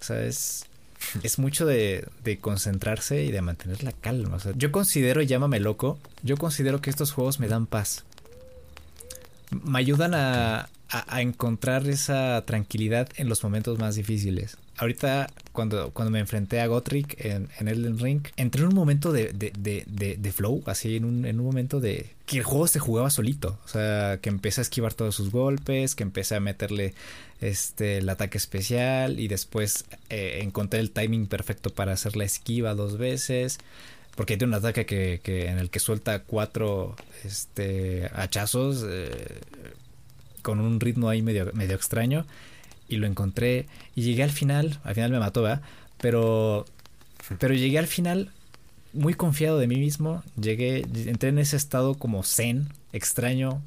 O 0.00 0.06
sea, 0.06 0.22
es, 0.22 0.66
es 1.22 1.38
mucho 1.38 1.64
de, 1.64 2.06
concentrarse 2.40 3.24
y 3.24 3.32
de 3.32 3.40
mantener 3.40 3.82
la 3.82 3.92
calma. 3.92 4.38
yo 4.54 4.70
considero, 4.70 5.22
llámame 5.22 5.60
loco, 5.60 5.98
yo 6.22 6.36
considero 6.36 6.80
que 6.80 6.90
estos 6.90 7.12
juegos 7.12 7.40
me 7.40 7.48
dan 7.48 7.66
paz. 7.66 8.04
Me 9.50 9.78
ayudan 9.78 10.14
a, 10.14 10.68
a, 10.88 11.22
encontrar 11.22 11.88
esa 11.88 12.42
tranquilidad 12.44 13.08
en 13.16 13.28
los 13.28 13.42
momentos 13.42 13.78
más 13.78 13.94
difíciles. 13.94 14.56
Ahorita, 14.76 15.28
cuando, 15.52 15.90
cuando 15.90 16.10
me 16.10 16.18
enfrenté 16.18 16.60
a 16.60 16.66
Gotrick 16.66 17.24
en, 17.24 17.48
en 17.58 17.68
Elden 17.68 17.98
Ring, 17.98 18.22
entré 18.36 18.62
en 18.62 18.68
un 18.68 18.74
momento 18.74 19.12
de, 19.12 19.32
de, 19.32 20.32
flow, 20.32 20.62
así 20.66 20.96
en 20.96 21.04
un, 21.04 21.24
en 21.24 21.38
un 21.38 21.46
momento 21.46 21.80
de 21.80 22.10
que 22.26 22.38
el 22.38 22.44
juego 22.44 22.66
se 22.66 22.80
jugaba 22.80 23.10
solito. 23.10 23.58
O 23.64 23.68
sea, 23.68 24.18
que 24.20 24.30
empecé 24.30 24.60
a 24.60 24.62
esquivar 24.62 24.94
todos 24.94 25.14
sus 25.14 25.30
golpes, 25.30 25.94
que 25.94 26.02
empecé 26.02 26.34
a 26.34 26.40
meterle 26.40 26.94
este, 27.40 27.98
el 27.98 28.08
ataque 28.08 28.38
especial 28.38 29.20
y 29.20 29.28
después 29.28 29.84
eh, 30.10 30.40
encontré 30.42 30.80
el 30.80 30.90
timing 30.90 31.28
perfecto 31.28 31.70
para 31.70 31.92
hacer 31.92 32.16
la 32.16 32.24
esquiva 32.24 32.74
dos 32.74 32.98
veces. 32.98 33.58
Porque 34.16 34.36
tiene 34.36 34.52
un 34.52 34.58
ataque 34.58 34.86
que, 34.86 35.20
que 35.22 35.46
en 35.48 35.58
el 35.58 35.70
que 35.70 35.80
suelta 35.80 36.20
cuatro 36.20 36.96
este, 37.24 38.10
hachazos. 38.14 38.84
Eh, 38.86 39.40
con 40.44 40.60
un 40.60 40.78
ritmo 40.78 41.08
ahí 41.08 41.22
medio, 41.22 41.50
medio 41.54 41.74
extraño. 41.74 42.26
Y 42.88 42.96
lo 42.96 43.06
encontré. 43.06 43.66
Y 43.94 44.02
llegué 44.02 44.22
al 44.22 44.30
final. 44.30 44.80
Al 44.84 44.94
final 44.94 45.10
me 45.10 45.18
mató, 45.18 45.42
¿verdad? 45.42 45.62
Pero. 46.00 46.66
Pero 47.38 47.54
llegué 47.54 47.78
al 47.78 47.86
final 47.86 48.30
muy 48.92 49.14
confiado 49.14 49.58
de 49.58 49.66
mí 49.66 49.76
mismo. 49.76 50.22
Llegué. 50.40 50.86
Entré 51.06 51.30
en 51.30 51.38
ese 51.38 51.56
estado 51.56 51.94
como 51.94 52.22
zen, 52.22 52.68
extraño. 52.92 53.62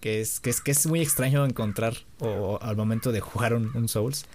Que 0.00 0.20
es, 0.20 0.38
que 0.38 0.50
es, 0.50 0.60
que 0.60 0.70
es 0.70 0.86
muy 0.86 1.00
extraño 1.00 1.46
encontrar 1.46 1.94
o, 2.18 2.58
al 2.60 2.76
momento 2.76 3.10
de 3.10 3.20
jugar 3.20 3.54
un, 3.54 3.88
Souls. 3.88 4.26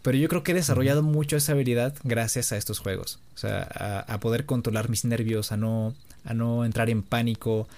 Pero 0.00 0.16
yo 0.16 0.26
creo 0.28 0.42
que 0.42 0.52
he 0.52 0.54
desarrollado 0.54 1.02
mucho 1.02 1.36
esa 1.36 1.52
habilidad 1.52 1.94
gracias 2.02 2.50
a 2.50 2.56
estos 2.56 2.78
juegos. 2.78 3.18
O 3.34 3.38
sea, 3.38 3.68
a, 3.74 4.00
a, 4.00 4.20
poder 4.20 4.46
controlar 4.46 4.88
mis 4.88 5.04
nervios, 5.04 5.52
a 5.52 5.58
no, 5.58 5.94
a 6.24 6.32
no 6.32 6.64
entrar 6.64 6.88
en 6.88 7.02
pánico, 7.02 7.68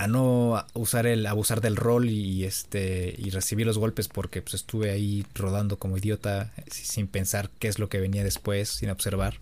a 0.00 0.06
no 0.06 0.64
usar 0.72 1.06
el 1.06 1.26
abusar 1.26 1.60
del 1.60 1.76
rol 1.76 2.08
y 2.08 2.44
este 2.44 3.14
y 3.18 3.28
recibir 3.28 3.66
los 3.66 3.76
golpes 3.76 4.08
porque 4.08 4.40
pues 4.40 4.54
estuve 4.54 4.90
ahí 4.90 5.26
rodando 5.34 5.78
como 5.78 5.98
idiota 5.98 6.52
sin 6.70 7.06
pensar 7.06 7.50
qué 7.58 7.68
es 7.68 7.78
lo 7.78 7.90
que 7.90 8.00
venía 8.00 8.24
después 8.24 8.70
sin 8.70 8.88
observar. 8.88 9.34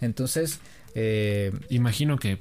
Entonces 0.00 0.60
eh, 0.94 1.52
imagino 1.68 2.16
que 2.16 2.38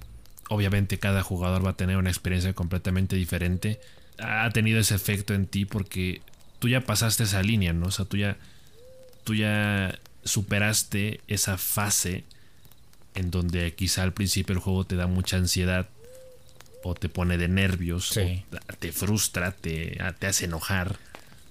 obviamente 0.50 1.00
cada 1.00 1.24
jugador 1.24 1.66
va 1.66 1.72
a 1.72 1.76
tener 1.76 1.98
una 1.98 2.12
experiencia 2.12 2.54
completamente 2.54 3.16
diferente. 3.16 3.80
Ha 4.20 4.52
tenido 4.52 4.80
ese 4.80 4.94
efecto 4.94 5.34
en 5.34 5.48
ti 5.48 5.66
porque 5.66 6.22
tú 6.60 6.68
ya 6.70 6.82
pasaste 6.82 7.24
esa 7.24 7.42
línea 7.42 7.74
no 7.74 7.88
o 7.88 7.92
sea 7.92 8.06
tú 8.06 8.18
ya 8.18 8.38
tú 9.24 9.34
ya 9.34 9.98
superaste 10.24 11.22
esa 11.28 11.58
fase 11.58 12.24
en 13.16 13.32
donde 13.32 13.74
quizá 13.74 14.04
al 14.04 14.14
principio 14.14 14.54
el 14.54 14.60
juego 14.60 14.86
te 14.86 14.96
da 14.96 15.08
mucha 15.08 15.38
ansiedad 15.38 15.90
o 16.84 16.96
te 16.96 17.10
pone 17.10 17.38
de 17.38 17.48
nervios, 17.48 18.16
o 18.18 18.76
te 18.80 18.92
frustra, 18.92 19.52
te, 19.52 19.98
te 20.20 20.28
hace 20.28 20.46
enojar. 20.46 20.98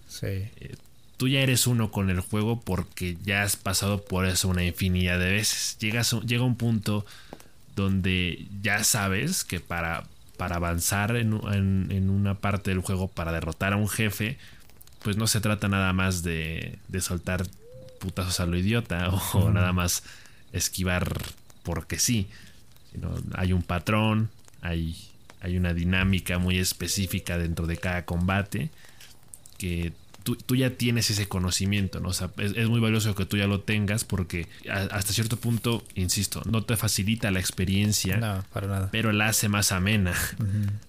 Sí. 0.08 0.26
Eh, 0.26 0.76
tú 1.16 1.28
ya 1.28 1.40
eres 1.40 1.66
uno 1.66 1.90
con 1.90 2.10
el 2.10 2.20
juego 2.20 2.60
porque 2.60 3.16
ya 3.24 3.42
has 3.42 3.56
pasado 3.56 4.02
por 4.04 4.26
eso 4.26 4.48
una 4.48 4.64
infinidad 4.64 5.18
de 5.18 5.30
veces. 5.30 5.78
Llegas, 5.78 6.12
llega 6.26 6.44
un 6.44 6.56
punto 6.56 7.06
donde 7.76 8.46
ya 8.60 8.84
sabes 8.84 9.44
que 9.44 9.60
para, 9.60 10.04
para 10.36 10.56
avanzar 10.56 11.16
en, 11.16 11.32
una 12.10 12.34
parte 12.34 12.70
del 12.70 12.80
juego, 12.80 13.08
para 13.08 13.32
derrotar 13.32 13.72
a 13.72 13.76
un 13.76 13.88
jefe, 13.88 14.36
pues 15.02 15.16
no 15.16 15.26
se 15.26 15.40
trata 15.40 15.68
nada 15.68 15.92
más 15.92 16.22
de, 16.22 16.78
de 16.88 17.00
soltar 17.00 17.46
putazos 17.98 18.40
a 18.40 18.46
lo 18.46 18.58
idiota 18.58 19.08
o, 19.34 19.50
nada 19.50 19.72
más 19.72 20.02
esquivar 20.52 21.22
porque 21.62 21.98
sí. 21.98 22.28
Sino 22.92 23.14
hay 23.34 23.52
un 23.52 23.62
patrón, 23.62 24.28
hay, 24.60 24.96
hay 25.42 25.56
una 25.56 25.74
dinámica 25.74 26.38
muy 26.38 26.58
específica 26.58 27.36
dentro 27.36 27.66
de 27.66 27.76
cada 27.76 28.04
combate 28.04 28.70
que 29.58 29.92
tú, 30.22 30.56
ya 30.56 30.70
tienes 30.70 31.10
ese 31.10 31.28
conocimiento, 31.28 32.00
¿no? 32.00 32.08
O 32.08 32.12
sea, 32.12 32.30
es, 32.38 32.68
muy 32.68 32.80
valioso 32.80 33.14
que 33.14 33.26
tú 33.26 33.36
ya 33.36 33.46
lo 33.46 33.60
tengas 33.60 34.04
porque 34.04 34.46
hasta 34.68 35.12
cierto 35.12 35.36
punto, 35.36 35.82
insisto, 35.94 36.42
no 36.44 36.62
te 36.62 36.76
facilita 36.76 37.30
la 37.30 37.40
experiencia, 37.40 38.16
no, 38.16 38.44
para 38.52 38.66
nada. 38.68 38.88
pero 38.92 39.12
la 39.12 39.26
hace 39.28 39.48
más 39.48 39.72
amena. 39.72 40.14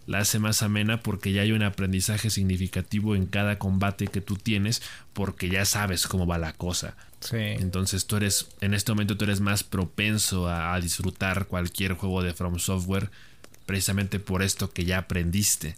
La 0.05 0.19
hace 0.19 0.37
más 0.37 0.61
amena 0.61 1.01
porque 1.01 1.31
ya 1.31 1.41
hay 1.43 1.51
un 1.51 1.63
aprendizaje 1.63 2.29
significativo 2.29 3.15
en 3.15 3.25
cada 3.25 3.57
combate 3.57 4.07
que 4.07 4.21
tú 4.21 4.35
tienes 4.35 4.81
porque 5.13 5.49
ya 5.49 5.65
sabes 5.65 6.07
cómo 6.07 6.27
va 6.27 6.37
la 6.37 6.53
cosa. 6.53 6.95
Sí. 7.21 7.37
Entonces 7.37 8.05
tú 8.05 8.17
eres, 8.17 8.49
en 8.59 8.73
este 8.73 8.91
momento 8.91 9.17
tú 9.17 9.23
eres 9.23 9.39
más 9.39 9.63
propenso 9.63 10.49
a, 10.49 10.73
a 10.73 10.81
disfrutar 10.81 11.47
cualquier 11.47 11.93
juego 11.93 12.21
de 12.21 12.33
From 12.33 12.59
Software 12.59 13.09
precisamente 13.65 14.19
por 14.19 14.43
esto 14.43 14.71
que 14.71 14.85
ya 14.85 14.99
aprendiste. 14.99 15.75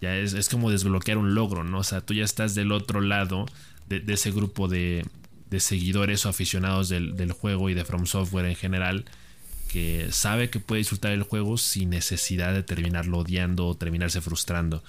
Ya 0.00 0.16
es, 0.16 0.48
como 0.48 0.70
desbloquear 0.70 1.18
un 1.18 1.34
logro, 1.34 1.64
¿no? 1.64 1.78
O 1.78 1.84
sea, 1.84 2.00
tú 2.00 2.14
ya 2.14 2.24
estás 2.24 2.54
del 2.54 2.70
otro 2.70 3.00
lado 3.00 3.46
de, 3.88 4.02
ese 4.06 4.30
grupo 4.30 4.68
de, 4.68 5.04
seguidores 5.58 6.24
o 6.24 6.28
aficionados 6.28 6.88
del, 6.88 7.32
juego 7.32 7.68
y 7.68 7.74
de 7.74 7.84
From 7.84 8.06
Software 8.06 8.46
en 8.46 8.54
general 8.54 9.04
que 9.68 10.08
sabe 10.12 10.48
que 10.48 10.60
puede 10.60 10.78
disfrutar 10.78 11.12
el 11.12 11.24
juego 11.24 11.58
sin 11.58 11.90
necesidad 11.90 12.54
de 12.54 12.62
terminarlo 12.62 13.18
odiando 13.18 13.66
o 13.66 13.74
terminarse 13.76 14.20
frustrando. 14.20 14.82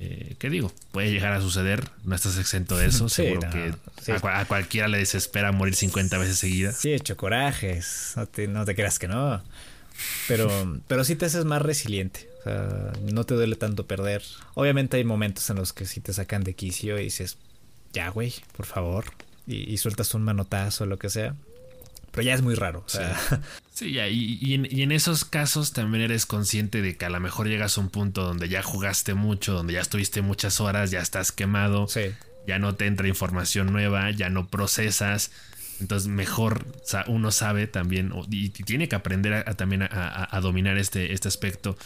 Eh, 0.00 0.34
¿Qué 0.38 0.50
digo? 0.50 0.72
Puede 0.90 1.12
llegar 1.12 1.32
a 1.32 1.40
suceder, 1.40 1.88
no 2.04 2.16
estás 2.16 2.36
exento 2.38 2.76
de 2.76 2.86
eso. 2.88 3.08
Seguro 3.08 3.48
que 3.50 3.74
a, 4.12 4.44
cualquiera 4.46 4.88
le 4.88 4.98
desespera 4.98 5.52
morir 5.52 5.74
50 5.74 6.18
veces 6.18 6.38
seguidas. 6.38 6.76
Sí, 6.78 6.90
he 6.90 6.96
hecho 6.96 7.16
corajes, 7.16 8.14
no 8.16 8.26
te, 8.26 8.48
no 8.48 8.64
te 8.64 8.74
creas 8.74 8.98
que 8.98 9.08
no. 9.08 9.42
Pero, 10.28 10.80
pero 10.86 11.04
sí 11.04 11.16
te 11.16 11.26
haces 11.26 11.44
más 11.44 11.62
resiliente 11.62 12.28
no 13.00 13.24
te 13.24 13.34
duele 13.34 13.56
tanto 13.56 13.86
perder. 13.86 14.22
Obviamente 14.54 14.96
hay 14.96 15.04
momentos 15.04 15.48
en 15.50 15.56
los 15.56 15.72
que 15.72 15.86
sí 15.86 16.00
te 16.00 16.12
sacan 16.12 16.44
de 16.44 16.54
quicio 16.54 16.98
y 16.98 17.04
dices, 17.04 17.38
ya, 17.92 18.08
güey, 18.10 18.34
por 18.56 18.66
favor. 18.66 19.06
Y, 19.46 19.76
sueltas 19.76 20.14
un 20.14 20.22
manotazo 20.22 20.84
o 20.84 20.86
lo 20.86 20.98
que 20.98 21.10
sea. 21.10 21.34
Pero 22.10 22.22
ya 22.22 22.34
es 22.34 22.42
muy 22.42 22.54
raro. 22.54 22.84
sí, 23.72 23.92
ya, 23.92 24.08
y, 24.08 24.54
en, 24.54 24.92
esos 24.92 25.24
casos 25.24 25.72
también 25.72 26.04
eres 26.04 26.26
consciente 26.26 26.82
de 26.82 26.96
que 26.96 27.04
a 27.04 27.10
lo 27.10 27.20
mejor 27.20 27.48
llegas 27.48 27.76
a 27.76 27.80
un 27.80 27.90
punto 27.90 28.24
donde 28.24 28.48
ya 28.48 28.62
jugaste 28.62 29.14
mucho, 29.14 29.52
donde 29.52 29.74
ya 29.74 29.80
estuviste 29.80 30.22
muchas 30.22 30.60
horas, 30.60 30.90
ya 30.90 31.00
estás 31.00 31.32
quemado, 31.32 31.86
ya 32.46 32.58
no 32.58 32.74
te 32.74 32.86
entra 32.86 33.08
información 33.08 33.72
nueva, 33.72 34.10
ya 34.10 34.28
no 34.28 34.48
procesas. 34.48 35.30
Entonces 35.80 36.08
mejor 36.08 36.64
uno 37.06 37.30
sabe 37.30 37.66
también 37.66 38.12
y, 38.30 38.50
tiene 38.50 38.88
que 38.88 38.96
aprender 38.96 39.34
a, 39.34 39.54
también 39.54 39.82
a, 39.82 40.40
dominar 40.40 40.78
este, 40.78 41.12
este 41.12 41.28
aspecto 41.28 41.76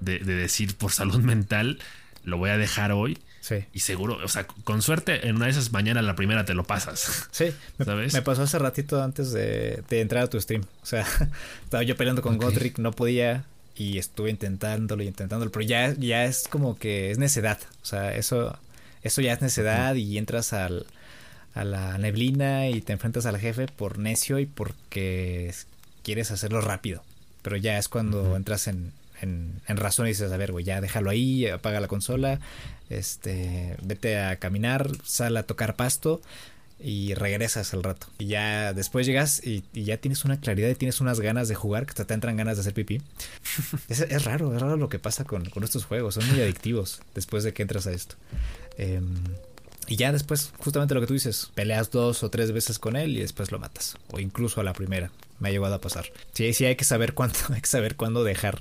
de, 0.00 0.18
decir 0.18 0.76
por 0.76 0.92
salud 0.92 1.20
mental, 1.20 1.78
lo 2.24 2.38
voy 2.38 2.50
a 2.50 2.58
dejar 2.58 2.92
hoy. 2.92 3.18
Sí. 3.40 3.64
Y 3.72 3.80
seguro, 3.80 4.18
o 4.24 4.28
sea, 4.28 4.46
con 4.46 4.82
suerte, 4.82 5.28
en 5.28 5.36
una 5.36 5.44
de 5.44 5.52
esas 5.52 5.70
mañanas 5.70 6.04
la 6.04 6.16
primera 6.16 6.44
te 6.44 6.54
lo 6.54 6.64
pasas. 6.64 7.28
Sí, 7.30 7.46
me, 7.78 7.84
¿sabes? 7.84 8.12
me 8.12 8.22
pasó 8.22 8.42
hace 8.42 8.58
ratito 8.58 9.00
antes 9.00 9.32
de, 9.32 9.84
entrar 9.90 10.24
a 10.24 10.26
tu 10.26 10.40
stream. 10.40 10.64
O 10.82 10.86
sea, 10.86 11.06
estaba 11.64 11.84
yo 11.84 11.96
peleando 11.96 12.22
con 12.22 12.38
Godric, 12.38 12.78
no 12.78 12.90
podía 12.90 13.44
y 13.76 13.98
estuve 13.98 14.30
intentándolo 14.30 15.02
y 15.02 15.06
intentándolo, 15.06 15.52
pero 15.52 15.64
ya, 15.64 15.94
ya 15.94 16.24
es 16.24 16.48
como 16.48 16.78
que 16.78 17.10
es 17.10 17.18
necedad. 17.18 17.58
O 17.82 17.84
sea, 17.84 18.14
eso, 18.16 18.58
eso 19.02 19.20
ya 19.20 19.34
es 19.34 19.42
necedad 19.42 19.94
y 19.94 20.18
entras 20.18 20.52
al, 20.52 20.86
a 21.56 21.64
la 21.64 21.96
neblina 21.98 22.68
y 22.68 22.82
te 22.82 22.92
enfrentas 22.92 23.26
al 23.26 23.38
jefe 23.38 23.66
por 23.66 23.98
necio 23.98 24.38
y 24.38 24.46
porque 24.46 25.52
quieres 26.04 26.30
hacerlo 26.30 26.60
rápido. 26.60 27.02
Pero 27.42 27.56
ya 27.56 27.78
es 27.78 27.88
cuando 27.88 28.36
entras 28.36 28.68
en, 28.68 28.92
en, 29.22 29.60
razón 29.66 30.06
y 30.06 30.10
dices, 30.10 30.30
a 30.30 30.36
ver, 30.36 30.52
güey, 30.52 30.64
ya 30.64 30.80
déjalo 30.80 31.08
ahí, 31.08 31.48
apaga 31.48 31.80
la 31.80 31.88
consola, 31.88 32.40
este, 32.90 33.76
vete 33.82 34.18
a 34.18 34.36
caminar, 34.36 34.90
sal 35.04 35.36
a 35.36 35.44
tocar 35.44 35.76
pasto 35.76 36.20
y 36.78 37.14
regresas 37.14 37.72
al 37.72 37.82
rato. 37.82 38.06
Y 38.18 38.26
ya 38.26 38.74
después 38.74 39.06
llegas 39.06 39.40
y, 39.42 39.64
ya 39.72 39.96
tienes 39.96 40.26
una 40.26 40.38
claridad 40.38 40.68
y 40.68 40.74
tienes 40.74 41.00
unas 41.00 41.20
ganas 41.20 41.48
de 41.48 41.54
jugar, 41.54 41.86
que 41.86 42.04
te 42.04 42.12
entran 42.12 42.36
ganas 42.36 42.58
de 42.58 42.60
hacer 42.60 42.74
pipí. 42.74 43.00
es, 43.88 44.24
raro, 44.24 44.54
es 44.54 44.60
raro 44.60 44.76
lo 44.76 44.90
que 44.90 44.98
pasa 44.98 45.24
con, 45.24 45.50
estos 45.62 45.86
juegos, 45.86 46.16
son 46.16 46.28
muy 46.28 46.40
adictivos 46.40 47.00
después 47.14 47.44
de 47.44 47.54
que 47.54 47.62
entras 47.62 47.86
a 47.86 47.92
esto. 47.92 48.16
Em, 48.76 49.14
y 49.88 49.96
ya 49.96 50.12
después, 50.12 50.52
justamente 50.58 50.94
lo 50.94 51.00
que 51.00 51.06
tú 51.06 51.14
dices, 51.14 51.50
peleas 51.54 51.90
dos 51.90 52.22
o 52.22 52.30
tres 52.30 52.52
veces 52.52 52.78
con 52.78 52.96
él 52.96 53.16
y 53.16 53.20
después 53.20 53.52
lo 53.52 53.58
matas. 53.58 53.96
O 54.10 54.18
incluso 54.18 54.60
a 54.60 54.64
la 54.64 54.72
primera. 54.72 55.10
Me 55.38 55.48
ha 55.48 55.52
llegado 55.52 55.74
a 55.74 55.80
pasar. 55.80 56.06
Sí, 56.32 56.52
sí 56.54 56.64
hay 56.64 56.76
que 56.76 56.84
saber 56.84 57.14
cuándo, 57.14 57.38
hay 57.54 57.60
que 57.60 57.68
saber 57.68 57.96
cuándo 57.96 58.24
dejar 58.24 58.60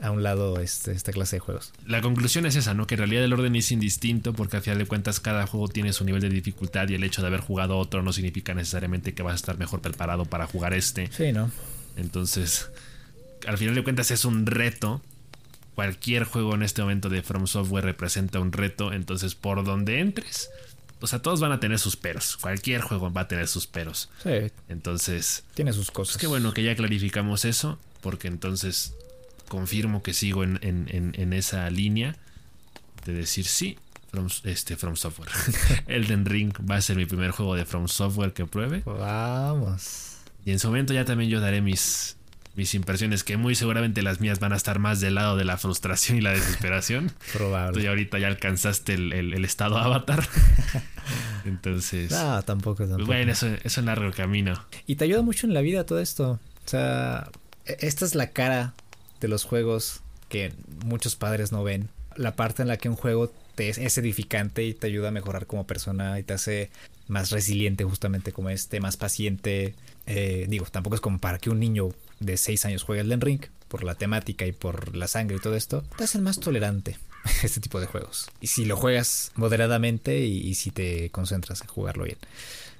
a 0.00 0.10
un 0.10 0.22
lado 0.22 0.60
este, 0.60 0.92
esta 0.92 1.12
clase 1.12 1.36
de 1.36 1.40
juegos. 1.40 1.72
La 1.86 2.02
conclusión 2.02 2.46
es 2.46 2.56
esa, 2.56 2.74
¿no? 2.74 2.86
Que 2.86 2.94
en 2.94 2.98
realidad 2.98 3.24
el 3.24 3.32
orden 3.32 3.54
es 3.56 3.70
indistinto 3.72 4.32
porque 4.32 4.56
al 4.56 4.62
final 4.62 4.78
de 4.78 4.86
cuentas 4.86 5.20
cada 5.20 5.46
juego 5.46 5.68
tiene 5.68 5.92
su 5.92 6.04
nivel 6.04 6.20
de 6.20 6.28
dificultad 6.28 6.88
y 6.88 6.94
el 6.94 7.04
hecho 7.04 7.22
de 7.22 7.28
haber 7.28 7.40
jugado 7.40 7.78
otro 7.78 8.02
no 8.02 8.12
significa 8.12 8.54
necesariamente 8.54 9.14
que 9.14 9.22
vas 9.22 9.32
a 9.32 9.36
estar 9.36 9.58
mejor 9.58 9.80
preparado 9.80 10.24
para 10.24 10.46
jugar 10.46 10.74
este. 10.74 11.10
Sí, 11.12 11.32
¿no? 11.32 11.50
Entonces, 11.96 12.70
al 13.46 13.58
final 13.58 13.74
de 13.74 13.84
cuentas 13.84 14.10
es 14.10 14.24
un 14.24 14.46
reto. 14.46 15.00
Cualquier 15.74 16.24
juego 16.24 16.54
en 16.54 16.62
este 16.62 16.82
momento 16.82 17.08
de 17.08 17.22
From 17.22 17.46
Software 17.46 17.84
representa 17.84 18.38
un 18.40 18.52
reto, 18.52 18.92
entonces 18.92 19.34
por 19.34 19.64
donde 19.64 20.00
entres, 20.00 20.50
o 21.00 21.06
sea, 21.06 21.20
todos 21.20 21.40
van 21.40 21.52
a 21.52 21.60
tener 21.60 21.78
sus 21.78 21.96
peros. 21.96 22.36
Cualquier 22.38 22.80
juego 22.80 23.12
va 23.12 23.22
a 23.22 23.28
tener 23.28 23.46
sus 23.48 23.66
peros. 23.66 24.08
Sí. 24.22 24.50
Entonces. 24.68 25.44
Tiene 25.54 25.72
sus 25.72 25.90
cosas. 25.90 26.14
Es 26.14 26.20
que 26.20 26.26
bueno 26.26 26.54
que 26.54 26.62
ya 26.62 26.74
clarificamos 26.74 27.44
eso. 27.44 27.78
Porque 28.00 28.28
entonces 28.28 28.94
confirmo 29.48 30.02
que 30.02 30.14
sigo 30.14 30.44
en, 30.44 31.32
esa 31.32 31.68
línea 31.70 32.16
de 33.04 33.14
decir 33.14 33.46
sí, 33.46 33.78
From, 34.10 34.28
este, 34.44 34.76
From 34.76 34.96
Software. 34.96 35.30
Elden 35.86 36.24
Ring 36.26 36.52
va 36.70 36.76
a 36.76 36.80
ser 36.80 36.96
mi 36.96 37.06
primer 37.06 37.30
juego 37.30 37.54
de 37.54 37.64
From 37.64 37.88
Software 37.88 38.32
que 38.32 38.46
pruebe. 38.46 38.82
Vamos. 38.84 40.18
Y 40.44 40.52
en 40.52 40.58
su 40.58 40.68
momento 40.68 40.92
ya 40.92 41.04
también 41.04 41.30
yo 41.30 41.40
daré 41.40 41.60
mis, 41.60 42.16
mis 42.56 42.74
impresiones, 42.74 43.24
que 43.24 43.36
muy 43.36 43.54
seguramente 43.54 44.02
las 44.02 44.20
mías 44.20 44.38
van 44.38 44.52
a 44.52 44.56
estar 44.56 44.78
más 44.78 45.00
del 45.00 45.16
lado 45.16 45.36
de 45.36 45.44
la 45.44 45.56
frustración 45.56 46.18
y 46.18 46.20
la 46.20 46.30
desesperación. 46.30 47.12
Probable. 47.32 47.82
Tú 47.82 47.88
ahorita 47.88 48.18
ya 48.18 48.28
alcanzaste 48.28 48.94
el, 48.94 49.44
estado 49.44 49.78
avatar. 49.78 50.26
Entonces. 51.44 52.10
No, 52.10 52.42
tampoco, 52.42 52.84
tampoco. 52.84 53.06
Bueno, 53.06 53.32
eso, 53.32 53.46
eso 53.48 53.60
es 53.64 53.78
un 53.78 53.86
largo 53.86 54.10
camino. 54.12 54.54
Y 54.86 54.96
te 54.96 55.04
ayuda 55.04 55.22
mucho 55.22 55.46
en 55.46 55.54
la 55.54 55.60
vida 55.60 55.84
todo 55.84 56.00
esto. 56.00 56.38
O 56.64 56.68
sea, 56.68 57.30
e, 57.66 57.76
esta 57.80 58.04
es 58.04 58.14
la 58.14 58.30
cara 58.30 58.74
de 59.20 59.28
los 59.28 59.44
juegos 59.44 60.00
que 60.28 60.52
muchos 60.84 61.16
padres 61.16 61.52
no 61.52 61.64
ven. 61.64 61.88
La 62.16 62.36
parte 62.36 62.62
en 62.62 62.68
la 62.68 62.76
que 62.76 62.88
un 62.88 62.96
juego 62.96 63.32
te 63.54 63.68
es, 63.68 63.98
edificante 63.98 64.64
y 64.64 64.74
te 64.74 64.86
ayuda 64.86 65.08
a 65.08 65.12
mejorar 65.12 65.46
como 65.46 65.66
persona 65.66 66.18
y 66.18 66.22
te 66.22 66.34
hace 66.34 66.70
más 67.08 67.30
resiliente 67.30 67.84
justamente 67.84 68.32
como 68.32 68.50
este, 68.50 68.80
más 68.80 68.96
paciente. 68.96 69.74
Eh, 70.06 70.46
digo, 70.48 70.66
tampoco 70.66 70.96
es 70.96 71.00
como 71.00 71.18
para 71.18 71.38
que 71.38 71.50
un 71.50 71.60
niño 71.60 71.90
de 72.24 72.36
6 72.36 72.64
años 72.66 72.82
juegue 72.82 73.02
el 73.02 73.20
Ring 73.20 73.40
por 73.68 73.84
la 73.84 73.94
temática 73.94 74.46
y 74.46 74.52
por 74.52 74.96
la 74.96 75.08
sangre 75.08 75.36
y 75.36 75.40
todo 75.40 75.56
esto, 75.56 75.82
te 75.96 76.04
hacen 76.04 76.22
más 76.22 76.38
tolerante 76.38 76.96
este 77.42 77.60
tipo 77.60 77.80
de 77.80 77.86
juegos. 77.86 78.30
Y 78.40 78.48
si 78.48 78.64
lo 78.64 78.76
juegas 78.76 79.32
moderadamente 79.34 80.20
y, 80.20 80.54
si 80.54 80.70
te 80.70 81.10
concentras 81.10 81.60
en 81.60 81.66
jugarlo 81.66 82.04
bien. 82.04 82.18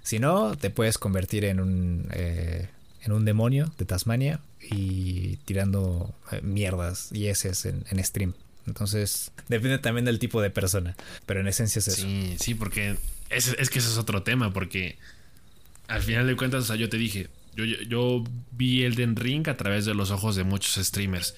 Si 0.03 0.19
no, 0.19 0.57
te 0.57 0.71
puedes 0.71 0.99
convertir 0.99 1.47
en 1.47 1.61
un, 1.61 2.09
eh, 2.13 2.69
en 3.03 3.13
un 3.13 3.25
demonio 3.25 3.73
de 3.79 3.87
Tasmania 3.87 4.41
y 4.61 5.39
tirando 5.45 6.15
eh, 6.31 6.41
mierdas 6.43 7.09
y 7.11 7.27
eses 7.27 7.65
en, 7.65 8.05
stream. 8.05 8.35
Entonces, 8.67 9.33
depende 9.49 9.79
también 9.79 10.05
del 10.05 10.19
tipo 10.19 10.41
de 10.41 10.51
persona. 10.51 10.95
Pero 11.27 11.41
en 11.41 11.49
esencia 11.49 11.81
es 11.81 11.89
eso. 11.89 12.03
Sí, 12.03 12.37
sí, 12.39 12.55
porque 12.55 12.97
es, 13.31 13.49
es 13.59 13.69
que 13.69 13.79
ese 13.79 13.89
es 13.89 13.99
otro 13.99 14.23
tema. 14.23 14.53
Porque 14.53 14.97
al 15.89 16.03
final 16.03 16.27
de 16.27 16.37
cuentas, 16.37 16.65
o 16.65 16.67
sea, 16.67 16.77
yo 16.77 16.89
te 16.89 16.97
dije, 16.97 17.29
yo, 17.56 17.64
yo, 17.64 18.25
vi 18.52 18.84
Elden 18.84 19.16
Ring 19.16 19.49
a 19.49 19.56
través 19.56 19.84
de 19.84 19.94
los 19.94 20.11
ojos 20.11 20.37
de 20.37 20.44
muchos 20.44 20.84
streamers. 20.84 21.34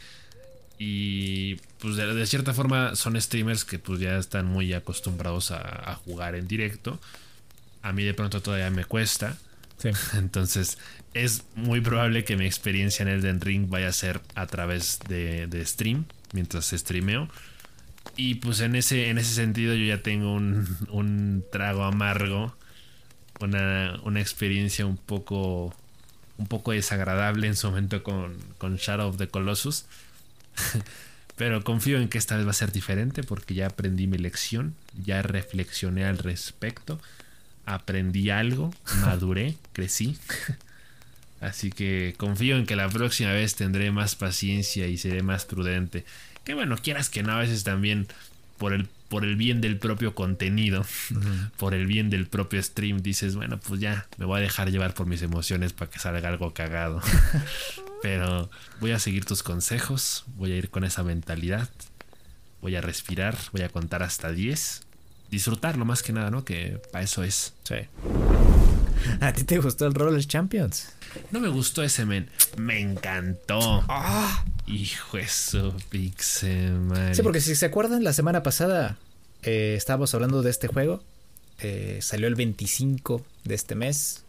Y 0.79 1.55
pues 1.79 1.97
de, 1.97 2.27
cierta 2.27 2.53
forma 2.53 2.97
son 2.97 3.21
streamers 3.21 3.65
que 3.65 3.79
pues 3.79 3.99
ya 3.99 4.19
están 4.19 4.47
muy 4.47 4.75
acostumbrados 4.75 5.51
a, 5.51 5.91
a, 5.91 5.95
jugar 5.95 6.35
en 6.35 6.47
directo. 6.47 7.01
A 7.83 7.93
mí 7.93 8.05
de 8.05 8.13
pronto 8.15 8.43
todavía 8.43 8.71
me 8.71 8.85
cuesta. 8.85 9.39
Sí. 9.79 9.91
Entonces 10.19 10.79
es 11.17 11.45
muy 11.55 11.81
probable 11.81 12.25
que 12.25 12.37
mi 12.37 12.45
experiencia 12.45 13.03
en 13.03 13.09
Elden 13.09 13.41
Ring 13.41 13.71
vaya 13.71 13.89
a 13.89 13.93
ser 13.93 14.21
a 14.35 14.47
través 14.47 14.99
de, 15.09 15.63
stream, 15.65 16.05
mientras 16.33 16.67
streameo. 16.71 17.29
Y 18.17 18.37
pues 18.37 18.61
en 18.61 18.77
ese, 18.77 19.09
en 19.09 19.19
ese 19.19 19.35
sentido 19.35 19.75
yo 19.75 19.87
ya 19.87 20.03
tengo 20.03 20.35
un, 20.35 21.45
trago 21.53 21.85
amargo, 21.85 22.55
una, 23.41 24.21
experiencia 24.21 24.85
un 24.85 24.99
poco, 24.99 25.75
un 26.39 26.47
poco 26.47 26.73
desagradable 26.73 27.47
en 27.47 27.57
su 27.57 27.69
momento 27.69 28.03
con, 28.03 28.37
con 28.59 28.77
Shadow 28.77 29.09
of 29.09 29.17
the 29.17 29.29
Colossus. 29.29 29.87
Pero 31.37 31.63
confío 31.65 31.99
en 31.99 32.09
que 32.09 32.17
esta 32.19 32.37
vez 32.37 32.47
va 32.47 32.51
a 32.51 32.55
ser 32.55 32.73
diferente 32.73 33.23
porque 33.23 33.55
ya 33.55 33.67
aprendí 33.67 34.07
mi 34.07 34.17
lección, 34.17 34.75
ya 35.05 35.21
reflexioné 35.23 36.07
al 36.07 36.19
respecto, 36.19 36.99
aprendí 37.67 38.31
algo, 38.31 38.75
maduré, 39.03 39.57
crecí. 39.73 40.19
Así 41.41 41.71
que 41.71 42.15
confío 42.17 42.57
en 42.57 42.65
que 42.65 42.77
la 42.77 42.89
próxima 42.89 43.33
vez 43.33 43.55
tendré 43.55 43.91
más 43.91 44.15
paciencia 44.15 44.87
y 44.87 44.97
seré 44.97 45.23
más 45.23 45.45
prudente. 45.45 46.07
Que 46.45 46.55
bueno, 46.55 46.77
quieras 46.79 47.11
que 47.11 47.23
no, 47.23 47.33
a 47.33 47.41
veces 47.41 47.63
también 47.65 48.07
por 48.57 48.73
el, 48.73 48.89
por 49.09 49.25
el 49.25 49.37
bien 49.37 49.61
del 49.61 49.79
propio 49.79 50.15
contenido, 50.15 50.85
por 51.57 51.75
el 51.75 51.87
bien 51.87 52.11
del 52.11 52.27
propio 52.27 52.63
stream, 52.63 53.03
dices, 53.03 53.37
bueno, 53.37 53.59
pues 53.59 53.81
ya, 53.81 54.07
me 54.17 54.25
voy 54.25 54.39
a 54.39 54.43
dejar 54.43 54.71
llevar 54.71 54.95
por 54.95 55.07
mis 55.07 55.23
emociones 55.23 55.73
para 55.73 55.91
que 55.91 55.99
salga 55.99 56.29
algo 56.29 56.53
cagado. 56.53 57.01
Pero 58.03 58.51
voy 58.81 58.93
a 58.93 58.99
seguir 58.99 59.25
tus 59.25 59.43
consejos, 59.43 60.25
voy 60.37 60.53
a 60.53 60.57
ir 60.57 60.71
con 60.71 60.85
esa 60.85 61.03
mentalidad, 61.03 61.71
voy 62.61 62.77
a 62.77 62.81
respirar, 62.81 63.37
voy 63.53 63.63
a 63.63 63.69
contar 63.69 64.03
hasta 64.03 64.33
10, 64.33 64.83
disfrutarlo 65.31 65.85
más 65.85 66.03
que 66.03 66.13
nada, 66.13 66.31
¿no? 66.31 66.45
Que 66.45 66.81
para 66.93 67.05
eso 67.05 67.23
es. 67.23 67.55
Sí. 67.65 67.77
¿A 69.21 69.33
ti 69.33 69.45
te 69.45 69.59
gustó 69.59 69.87
el 69.87 69.95
Roller 69.95 70.25
Champions? 70.27 70.93
No 71.31 71.41
me 71.41 71.49
gustó 71.49 71.83
ese 71.83 72.05
men. 72.05 72.29
Me 72.57 72.81
encantó. 72.81 73.85
¡Ah! 73.89 74.45
Hijo 74.67 75.19
eso, 75.19 75.75
pixel, 75.91 76.81
Sí, 77.13 77.23
porque 77.23 77.41
si 77.41 77.55
se 77.55 77.67
acuerdan, 77.67 78.03
la 78.03 78.13
semana 78.13 78.43
pasada 78.43 78.99
eh, 79.43 79.75
estábamos 79.77 80.13
hablando 80.15 80.43
de 80.43 80.51
este 80.51 80.69
juego. 80.69 81.03
Eh, 81.61 82.01
salió 82.03 82.27
el 82.27 82.35
25 82.35 83.25
de 83.45 83.55
este 83.55 83.75
mes. 83.75 84.25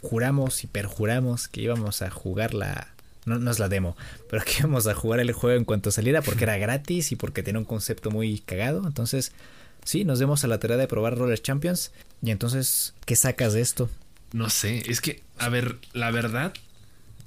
juramos 0.00 0.64
y 0.64 0.66
perjuramos 0.66 1.48
que 1.48 1.62
íbamos 1.62 2.02
a 2.02 2.10
jugar 2.10 2.54
la. 2.54 2.88
No, 3.26 3.38
no 3.38 3.50
es 3.50 3.58
la 3.58 3.68
demo, 3.68 3.96
pero 4.30 4.42
que 4.44 4.54
íbamos 4.60 4.86
a 4.86 4.94
jugar 4.94 5.20
el 5.20 5.32
juego 5.32 5.58
en 5.58 5.64
cuanto 5.64 5.90
saliera 5.90 6.22
porque 6.22 6.44
era 6.44 6.56
gratis 6.56 7.12
y 7.12 7.16
porque 7.16 7.42
tenía 7.42 7.58
un 7.58 7.66
concepto 7.66 8.10
muy 8.10 8.38
cagado. 8.38 8.86
Entonces, 8.86 9.32
sí, 9.84 10.04
nos 10.04 10.18
demos 10.18 10.42
a 10.44 10.48
la 10.48 10.58
tarea 10.58 10.76
de 10.76 10.86
probar 10.88 11.18
Roller 11.18 11.40
Champions. 11.40 11.90
Y 12.22 12.30
entonces, 12.30 12.94
¿qué 13.04 13.16
sacas 13.16 13.52
de 13.52 13.60
esto? 13.60 13.90
No 14.32 14.50
sé, 14.50 14.82
es 14.90 15.00
que, 15.00 15.22
a 15.38 15.48
ver, 15.48 15.78
la 15.92 16.10
verdad, 16.10 16.54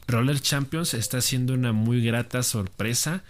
Roller 0.08 0.40
Champions 0.40 0.94
está 0.94 1.22
siendo 1.22 1.54
una 1.54 1.72
muy 1.72 2.04
grata 2.04 2.44
sorpresa. 2.44 3.24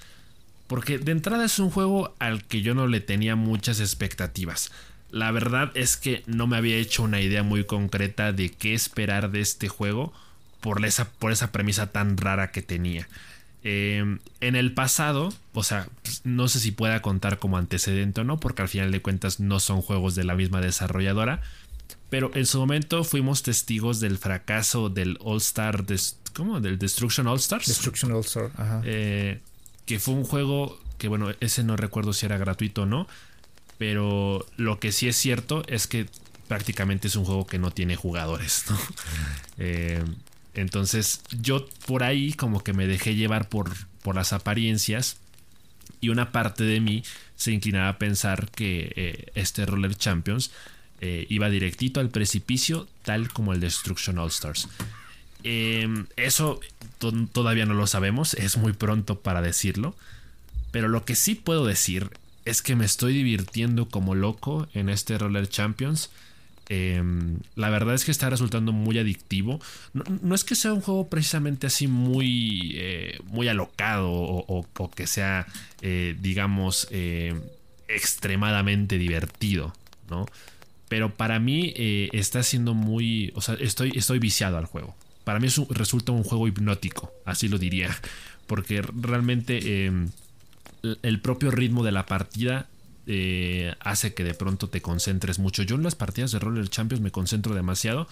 Porque 0.67 0.97
de 0.97 1.11
entrada 1.11 1.45
es 1.45 1.59
un 1.59 1.69
juego 1.69 2.15
al 2.19 2.45
que 2.45 2.61
yo 2.61 2.73
no 2.73 2.87
le 2.87 3.01
tenía 3.01 3.35
muchas 3.35 3.79
expectativas. 3.79 4.71
La 5.11 5.29
verdad 5.31 5.71
es 5.75 5.97
que 5.97 6.23
no 6.25 6.47
me 6.47 6.57
había 6.57 6.77
hecho 6.77 7.03
una 7.03 7.21
idea 7.21 7.43
muy 7.43 7.65
concreta 7.65 8.31
de 8.31 8.49
qué 8.49 8.73
esperar 8.73 9.29
de 9.29 9.41
este 9.41 9.67
juego 9.67 10.13
por 10.61 10.83
esa, 10.85 11.11
por 11.11 11.31
esa 11.31 11.51
premisa 11.51 11.91
tan 11.91 12.17
rara 12.17 12.51
que 12.51 12.61
tenía. 12.61 13.07
Em, 13.63 14.19
en 14.41 14.55
el 14.55 14.73
pasado, 14.73 15.31
o 15.53 15.63
sea, 15.63 15.87
no 16.23 16.47
sé 16.47 16.59
si 16.59 16.71
pueda 16.71 17.01
contar 17.01 17.37
como 17.37 17.57
antecedente 17.57 18.21
o 18.21 18.23
no, 18.23 18.39
porque 18.39 18.63
al 18.63 18.69
final 18.69 18.91
de 18.91 19.01
cuentas 19.01 19.39
no 19.39 19.59
son 19.59 19.81
juegos 19.81 20.15
de 20.15 20.23
la 20.23 20.35
misma 20.35 20.61
desarrolladora. 20.61 21.41
Pero 22.13 22.29
en 22.35 22.45
su 22.45 22.59
momento 22.59 23.03
fuimos 23.03 23.41
testigos 23.41 23.99
del 23.99 24.19
fracaso 24.19 24.89
del 24.89 25.17
All 25.21 25.37
Star, 25.37 25.83
¿cómo? 26.35 26.59
Del 26.61 26.77
Destruction 26.77 27.25
All 27.25 27.39
Stars. 27.39 27.65
Destruction 27.65 28.11
All 28.11 28.19
Star, 28.19 28.51
ajá. 28.55 28.83
Eh, 28.85 29.41
que 29.87 29.97
fue 29.99 30.13
un 30.13 30.23
juego 30.23 30.79
que, 30.99 31.07
bueno, 31.07 31.31
ese 31.39 31.63
no 31.63 31.75
recuerdo 31.75 32.13
si 32.13 32.27
era 32.27 32.37
gratuito 32.37 32.83
o 32.83 32.85
no. 32.85 33.07
Pero 33.79 34.45
lo 34.57 34.79
que 34.79 34.91
sí 34.91 35.07
es 35.07 35.15
cierto 35.15 35.63
es 35.65 35.87
que 35.87 36.05
prácticamente 36.47 37.07
es 37.07 37.15
un 37.15 37.25
juego 37.25 37.47
que 37.47 37.57
no 37.57 37.71
tiene 37.71 37.95
jugadores, 37.95 38.65
¿no? 38.69 38.77
Eh, 39.57 40.03
entonces 40.53 41.21
yo 41.41 41.65
por 41.87 42.03
ahí 42.03 42.33
como 42.33 42.63
que 42.63 42.73
me 42.73 42.85
dejé 42.85 43.15
llevar 43.15 43.49
por, 43.49 43.71
por 44.03 44.13
las 44.13 44.33
apariencias 44.33 45.17
y 45.99 46.09
una 46.09 46.31
parte 46.31 46.63
de 46.63 46.79
mí 46.79 47.03
se 47.37 47.53
inclinaba 47.53 47.89
a 47.89 47.97
pensar 47.97 48.51
que 48.51 48.93
eh, 48.95 49.31
este 49.33 49.65
Roller 49.65 49.95
Champions 49.95 50.51
eh, 51.05 51.25
iba 51.27 51.49
directito 51.49 51.99
al 51.99 52.07
precipicio, 52.07 52.87
tal 53.01 53.27
como 53.27 53.51
el 53.51 53.59
Destruction 53.59 54.17
All 54.19 54.29
Stars. 54.29 54.69
Em, 55.43 56.05
eso 56.15 56.61
todavía 57.33 57.65
no 57.65 57.73
lo 57.73 57.87
sabemos, 57.87 58.35
es 58.35 58.55
muy 58.55 58.71
pronto 58.71 59.19
para 59.19 59.41
decirlo. 59.41 59.97
Pero 60.71 60.87
lo 60.87 61.03
que 61.03 61.15
sí 61.15 61.35
puedo 61.35 61.65
decir 61.65 62.09
es 62.45 62.61
que 62.61 62.77
me 62.77 62.85
estoy 62.85 63.11
divirtiendo 63.11 63.89
como 63.89 64.15
loco 64.15 64.69
en 64.73 64.87
este 64.87 65.17
Roller 65.17 65.49
Champions. 65.49 66.09
Em, 66.69 67.39
la 67.55 67.69
verdad 67.69 67.95
es 67.95 68.05
que 68.05 68.11
está 68.11 68.29
resultando 68.29 68.71
muy 68.71 68.97
adictivo. 68.97 69.59
No, 69.91 70.33
es 70.33 70.45
que 70.45 70.55
sea 70.55 70.71
un 70.71 70.79
juego 70.79 71.09
precisamente 71.09 71.67
así 71.67 71.87
muy, 71.87 72.75
eh, 72.77 73.19
muy 73.25 73.49
alocado 73.49 74.09
o, 74.09 74.89
que 74.95 75.05
sea, 75.05 75.47
eh, 75.81 76.15
digamos, 76.21 76.87
extremadamente 77.89 78.97
divertido, 78.97 79.73
¿no? 80.09 80.27
Pero 80.93 81.15
para 81.15 81.39
mí 81.39 81.73
eh, 81.75 82.09
está 82.13 82.43
siendo 82.43 82.75
muy. 82.75 83.31
O 83.33 83.41
sea, 83.41 83.55
estoy, 83.55 83.93
estoy 83.95 84.19
viciado 84.19 84.59
al 84.59 84.65
juego. 84.65 84.95
Para 85.23 85.39
mí 85.39 85.47
resulta 85.71 86.11
un 86.11 86.23
juego 86.23 86.47
hipnótico, 86.47 87.11
así 87.25 87.47
lo 87.47 87.57
diría. 87.57 87.89
Porque 88.45 88.83
realmente 88.83 89.87
em, 89.87 90.11
el 91.01 91.19
propio 91.19 91.49
ritmo 91.49 91.83
de 91.83 91.91
la 91.91 92.05
partida 92.05 92.69
eh, 93.07 93.73
hace 93.79 94.13
que 94.13 94.23
de 94.23 94.35
pronto 94.35 94.69
te 94.69 94.83
concentres 94.83 95.39
mucho. 95.39 95.63
Yo 95.63 95.77
en 95.77 95.81
las 95.81 95.95
partidas 95.95 96.31
de 96.31 96.37
Roller 96.37 96.69
Champions 96.69 97.01
me 97.01 97.09
concentro 97.09 97.55
demasiado. 97.55 98.07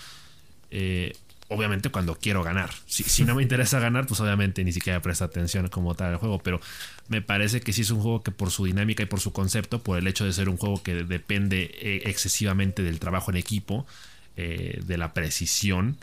Eh, 0.71 1.15
obviamente 1.51 1.89
cuando 1.89 2.15
quiero 2.15 2.43
ganar. 2.43 2.71
Si, 2.87 3.25
no 3.25 3.35
me 3.35 3.43
interesa 3.43 3.79
ganar, 3.79 4.07
pues 4.07 4.19
obviamente 4.21 4.63
ni 4.63 4.71
siquiera 4.71 5.01
presta 5.01 5.25
atención 5.25 5.67
como 5.67 5.95
tal 5.95 6.13
al 6.13 6.17
juego. 6.17 6.39
Pero 6.39 6.61
me 7.09 7.21
parece 7.21 7.59
que 7.59 7.73
sí 7.73 7.81
es 7.81 7.91
un 7.91 8.01
juego 8.01 8.23
que 8.23 8.31
por 8.31 8.51
su 8.51 8.65
dinámica 8.65 9.03
y 9.03 9.05
por 9.05 9.19
su 9.19 9.33
concepto, 9.33 9.83
por 9.83 9.99
el 9.99 10.07
hecho 10.07 10.25
de 10.25 10.31
ser 10.31 10.47
un 10.47 10.57
juego 10.57 10.81
que 10.81 11.03
depende 11.03 11.69
eh, 11.81 12.03
excesivamente 12.05 12.83
del 12.83 12.99
trabajo 12.99 13.31
en 13.31 13.37
equipo, 13.37 13.85
eh, 14.37 14.81
de 14.85 14.97
la 14.97 15.13
precisión, 15.13 15.97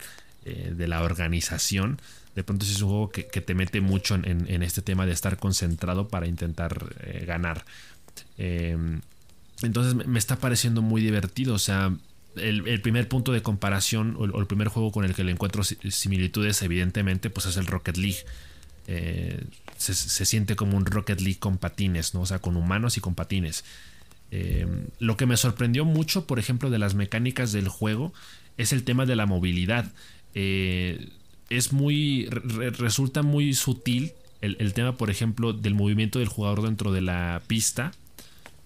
eh, 0.44 0.72
de 0.76 0.86
la 0.86 1.02
organización. 1.02 1.98
De 2.34 2.44
pronto 2.44 2.66
sí 2.66 2.72
es 2.72 2.82
un 2.82 2.90
juego 2.90 3.10
que, 3.10 3.22
te 3.22 3.54
mete 3.54 3.80
mucho 3.80 4.14
en, 4.16 4.62
este 4.62 4.82
tema 4.82 5.06
de 5.06 5.12
estar 5.12 5.38
concentrado 5.38 6.08
para 6.08 6.26
intentar 6.26 6.94
ganar. 7.26 7.64
entonces 8.36 9.94
me 10.06 10.18
está 10.18 10.36
pareciendo 10.36 10.82
muy 10.82 11.00
divertido. 11.00 11.54
O 11.54 11.58
sea, 11.58 11.90
el, 12.40 12.80
primer 12.80 13.08
punto 13.08 13.32
de 13.32 13.42
comparación 13.42 14.16
o 14.18 14.40
el, 14.40 14.46
primer 14.46 14.68
juego 14.68 14.92
con 14.92 15.04
el 15.04 15.14
que 15.14 15.24
le 15.24 15.32
encuentro 15.32 15.62
similitudes, 15.64 16.62
evidentemente, 16.62 17.30
pues 17.30 17.46
es 17.46 17.56
el 17.56 17.66
Rocket 17.66 17.96
League. 17.96 18.18
Eh, 18.86 19.44
se, 19.76 20.24
siente 20.24 20.56
como 20.56 20.76
un 20.76 20.86
Rocket 20.86 21.20
League 21.20 21.38
con 21.38 21.58
patines, 21.58 22.14
¿no? 22.14 22.22
O 22.22 22.26
sea, 22.26 22.40
con 22.40 22.56
humanos 22.56 22.96
y 22.96 23.00
con 23.00 23.14
patines. 23.14 23.64
Eh, 24.30 24.66
lo 24.98 25.16
que 25.16 25.26
me 25.26 25.36
sorprendió 25.36 25.84
mucho, 25.84 26.26
por 26.26 26.38
ejemplo, 26.38 26.70
de 26.70 26.78
las 26.78 26.94
mecánicas 26.94 27.52
del 27.52 27.68
juego 27.68 28.12
es 28.56 28.72
el 28.72 28.84
tema 28.84 29.06
de 29.06 29.16
la 29.16 29.26
movilidad. 29.26 29.92
Eh, 30.34 31.08
es 31.50 31.72
muy. 31.72 32.26
resulta 32.30 33.22
muy 33.22 33.54
sutil 33.54 34.12
el, 34.40 34.56
el, 34.58 34.72
tema, 34.74 34.96
por 34.96 35.10
ejemplo, 35.10 35.52
del 35.52 35.74
movimiento 35.74 36.18
del 36.18 36.28
jugador 36.28 36.62
dentro 36.62 36.92
de 36.92 37.00
la 37.00 37.42
pista. 37.46 37.92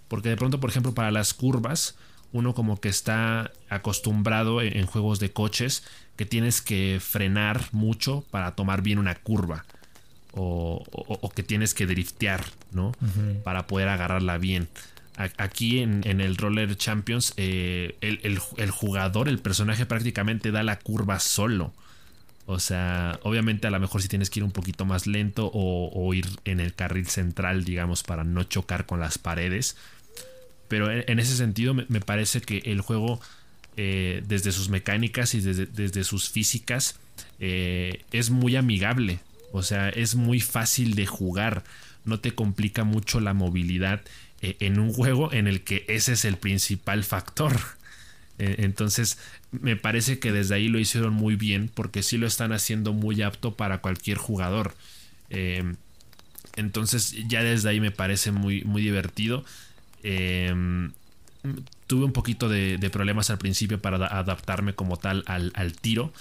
Porque 0.08 0.28
de 0.28 0.36
pronto, 0.36 0.60
por 0.60 0.70
ejemplo, 0.70 0.94
para 0.94 1.10
las 1.10 1.34
curvas 1.34 1.96
uno 2.32 2.54
como 2.54 2.80
que 2.80 2.88
está 2.88 3.50
acostumbrado 3.68 4.62
en, 4.62 4.86
juegos 4.86 5.20
de 5.20 5.32
coches 5.32 5.84
que 6.16 6.26
tienes 6.26 6.62
que 6.62 6.98
frenar 7.00 7.68
mucho 7.72 8.24
para 8.30 8.54
tomar 8.54 8.82
bien 8.82 8.98
una 8.98 9.14
curva. 9.14 9.64
O, 10.34 10.82
que 11.34 11.42
tienes 11.42 11.74
que 11.74 11.86
driftear, 11.86 12.42
¿no? 12.70 12.92
Para 13.44 13.66
poder 13.66 13.88
agarrarla 13.88 14.38
bien. 14.38 14.68
Aquí 15.16 15.80
en, 15.80 16.20
el 16.20 16.36
Roller 16.38 16.74
Champions, 16.74 17.34
eh, 17.36 17.96
el, 18.00 18.70
jugador, 18.70 19.28
el 19.28 19.38
personaje 19.38 19.84
prácticamente 19.84 20.50
da 20.50 20.62
la 20.62 20.78
curva 20.78 21.20
solo. 21.20 21.74
O 22.46 22.58
sea, 22.58 23.20
obviamente 23.22 23.66
a 23.66 23.70
lo 23.70 23.78
mejor 23.78 24.02
si 24.02 24.08
tienes 24.08 24.30
que 24.30 24.40
ir 24.40 24.44
un 24.44 24.50
poquito 24.52 24.84
más 24.84 25.06
lento 25.06 25.50
o, 25.52 25.90
o, 25.94 26.14
ir 26.14 26.26
en 26.44 26.60
el 26.60 26.74
carril 26.74 27.06
central, 27.06 27.64
digamos, 27.64 28.02
para 28.02 28.24
no 28.24 28.42
chocar 28.44 28.86
con 28.86 29.00
las 29.00 29.18
paredes. 29.18 29.76
Pero 30.72 30.90
en, 30.90 31.18
ese 31.18 31.36
sentido 31.36 31.74
me, 31.74 32.00
parece 32.00 32.40
que 32.40 32.62
el 32.64 32.80
juego, 32.80 33.20
eh, 33.76 34.22
desde 34.26 34.52
sus 34.52 34.70
mecánicas 34.70 35.34
y 35.34 35.42
desde, 35.42 36.02
sus 36.02 36.30
físicas, 36.30 36.98
eh, 37.40 38.00
es 38.10 38.30
muy 38.30 38.56
amigable. 38.56 39.18
O 39.52 39.62
sea, 39.62 39.90
es 39.90 40.14
muy 40.14 40.40
fácil 40.40 40.94
de 40.94 41.04
jugar. 41.04 41.62
No 42.06 42.20
te 42.20 42.34
complica 42.34 42.84
mucho 42.84 43.20
la 43.20 43.34
movilidad 43.34 44.00
eh, 44.40 44.56
en 44.60 44.78
un 44.78 44.94
juego 44.94 45.30
en 45.30 45.46
el 45.46 45.60
que 45.60 45.84
ese 45.88 46.14
es 46.14 46.24
el 46.24 46.38
principal 46.38 47.04
factor. 47.04 47.54
entonces, 48.38 49.18
me 49.50 49.76
parece 49.76 50.20
que 50.20 50.32
desde 50.32 50.54
ahí 50.54 50.68
lo 50.68 50.78
hicieron 50.78 51.12
muy 51.12 51.36
bien 51.36 51.68
porque 51.68 52.02
sí 52.02 52.16
lo 52.16 52.26
están 52.26 52.50
haciendo 52.52 52.94
muy 52.94 53.20
apto 53.20 53.56
para 53.58 53.82
cualquier 53.82 54.16
jugador. 54.16 54.74
entonces, 56.56 57.14
ya 57.28 57.42
desde 57.42 57.68
ahí 57.68 57.80
me 57.80 57.90
parece 57.90 58.32
muy, 58.32 58.62
muy 58.64 58.80
divertido. 58.80 59.44
Em, 60.02 60.92
tuve 61.86 62.04
un 62.04 62.12
poquito 62.12 62.48
de, 62.48 62.78
problemas 62.90 63.30
al 63.30 63.38
principio 63.38 63.80
para 63.80 64.06
adaptarme 64.06 64.74
como 64.74 64.96
tal 64.96 65.24
al, 65.26 65.72
tiro. 65.74 66.12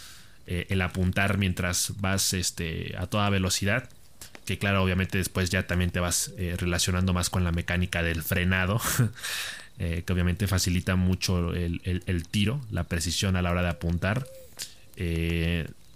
Eh, 0.47 0.67
el 0.69 0.81
apuntar 0.81 1.37
mientras 1.37 1.93
vas 1.99 2.33
este, 2.33 2.95
a 2.97 3.07
toda 3.07 3.29
velocidad. 3.29 3.89
Que 4.45 4.57
claro, 4.57 4.83
obviamente 4.83 5.17
después 5.17 5.49
ya 5.49 5.67
también 5.67 5.91
te 5.91 5.99
vas 5.99 6.33
eh, 6.37 6.55
relacionando 6.57 7.13
más 7.13 7.29
con 7.29 7.43
la 7.43 7.51
mecánica 7.51 8.03
del 8.03 8.23
frenado. 8.23 8.81
Eh, 9.79 10.03
que 10.05 10.13
obviamente 10.13 10.45
facilita 10.45 10.95
mucho 10.95 11.55
el, 11.55 12.27
tiro, 12.29 12.61
la 12.69 12.83
precisión 12.83 13.35
a 13.35 13.41
la 13.41 13.49
hora 13.49 13.63
de 13.63 13.69
apuntar. 13.69 14.27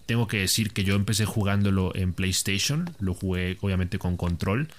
tengo 0.08 0.28
que 0.28 0.38
decir 0.38 0.72
que 0.72 0.84
yo 0.84 0.96
empecé 0.96 1.26
jugándolo 1.26 1.92
en 1.94 2.14
PlayStation, 2.14 2.90
lo 3.00 3.14
jugué 3.14 3.60
obviamente 3.62 4.00
con 4.00 4.18
control. 4.18 4.70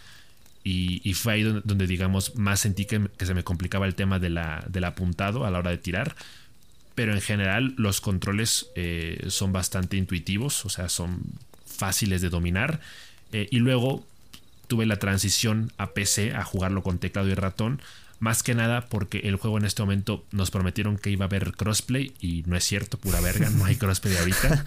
Y, 0.69 1.15
fue 1.15 1.35
ahí 1.35 1.43
donde, 1.45 1.87
digamos, 1.87 2.35
más 2.35 2.59
sentí 2.59 2.87
que, 2.87 3.01
se 3.21 3.35
me 3.35 3.45
complicaba 3.45 3.87
el 3.87 3.95
tema 3.95 4.19
de 4.19 4.31
la, 4.31 4.65
del 4.69 4.83
apuntado 4.83 5.47
a 5.47 5.51
la 5.53 5.61
hora 5.61 5.71
de 5.71 5.79
tirar. 5.79 6.17
Pero 6.97 7.13
en 7.15 7.21
general 7.21 7.75
los 7.77 8.01
controles 8.01 8.67
eh, 8.75 9.27
son 9.29 9.53
bastante 9.53 9.97
intuitivos, 9.97 10.65
o 10.65 10.69
sea, 10.69 10.89
son 10.89 11.23
fáciles 11.65 12.21
de 12.21 12.31
dominar. 12.31 12.81
Eh, 13.31 13.47
y 13.53 13.61
luego 13.61 14.05
tuve 14.67 14.87
la 14.87 14.97
transición 14.97 15.71
a 15.79 15.93
PC, 15.93 16.35
a 16.35 16.43
jugarlo 16.43 16.83
con 16.83 16.99
teclado 16.99 17.29
y 17.29 17.35
ratón. 17.35 17.81
Más 18.19 18.43
que 18.43 18.57
nada 18.57 18.89
porque 18.89 19.19
el 19.19 19.37
juego 19.37 19.59
en 19.59 19.67
este 19.67 19.83
momento 19.83 20.25
nos 20.33 20.51
prometieron 20.51 20.99
que 20.99 21.11
iba 21.11 21.27
a 21.27 21.29
haber 21.29 21.53
crossplay 21.53 22.13
y 22.21 22.43
no 22.47 22.57
es 22.57 22.65
cierto, 22.65 22.99
pura 22.99 23.21
verga, 23.21 23.51
no 23.51 23.67
hay 23.67 23.77
crossplay 23.77 24.17
ahorita. 24.17 24.65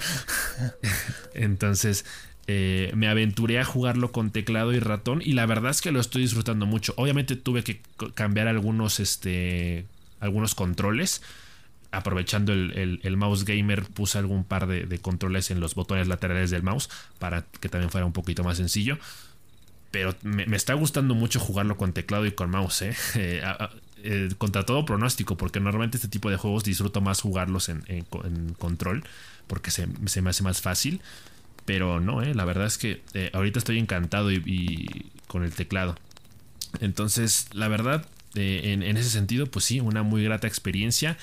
Entonces 1.34 2.06
eh, 2.52 2.90
me 2.96 3.08
aventuré 3.08 3.60
a 3.60 3.64
jugarlo 3.64 4.12
con 4.12 4.32
teclado 4.32 4.74
y 4.74 4.80
ratón 4.80 5.22
y 5.24 5.34
la 5.34 5.46
verdad 5.46 5.70
es 5.70 5.82
que 5.82 5.92
lo 5.92 6.00
estoy 6.00 6.24
disfrutando 6.24 6.66
mucho. 6.66 6.96
Obviamente 6.98 7.36
tuve 7.36 7.64
que 7.64 7.80
cambiar 8.16 8.48
algunos, 8.48 9.00
este, 9.00 9.86
algunos 10.20 10.56
controles. 10.56 11.22
Aprovechando 11.92 12.52
el, 12.52 13.18
mouse 13.18 13.46
gamer 13.46 13.84
puse 13.84 14.18
algún 14.18 14.44
par 14.46 14.66
de, 14.66 14.98
controles 14.98 15.52
en 15.52 15.60
los 15.60 15.76
botones 15.76 16.08
laterales 16.08 16.50
del 16.50 16.64
mouse 16.64 16.90
para 17.20 17.44
que 17.44 17.70
también 17.70 17.92
fuera 17.92 18.08
un 18.08 18.14
poquito 18.14 18.44
más 18.44 18.58
sencillo. 18.58 18.98
Pero 19.92 20.16
me, 20.24 20.44
está 20.56 20.74
gustando 20.74 21.14
mucho 21.14 21.40
jugarlo 21.40 21.78
con 21.78 21.94
teclado 21.94 22.26
y 22.26 22.32
con 22.32 22.50
mouse, 22.50 22.82
¿eh? 22.82 22.96
Eh, 24.02 24.30
contra 24.38 24.66
todo 24.66 24.86
pronóstico, 24.86 25.36
porque 25.36 25.60
normalmente 25.60 25.98
este 25.98 26.08
tipo 26.08 26.30
de 26.30 26.38
juegos 26.38 26.64
disfruto 26.64 27.02
más 27.02 27.20
jugarlos 27.20 27.68
en, 27.68 27.84
control, 28.58 29.04
porque 29.46 29.72
se, 29.72 29.90
se, 30.06 30.22
me 30.22 30.30
hace 30.30 30.42
más 30.42 30.62
fácil. 30.62 31.02
Pero 31.70 32.00
no, 32.00 32.24
eh, 32.24 32.34
la 32.34 32.46
verdad 32.46 32.66
es 32.66 32.80
que 32.80 33.04
eh, 33.14 33.30
ahorita 33.32 33.60
estoy 33.60 33.78
encantado 33.78 34.32
y, 34.32 35.12
con 35.28 35.44
el 35.44 35.54
teclado. 35.54 35.96
Entonces, 36.82 37.46
la 37.54 37.68
verdad, 37.68 38.08
eh, 38.34 38.72
en, 38.74 38.98
ese 38.98 39.12
sentido, 39.12 39.46
pues 39.46 39.66
sí, 39.66 39.80
una 39.80 40.02
muy 40.02 40.24
grata 40.24 40.48
experiencia. 40.48 41.16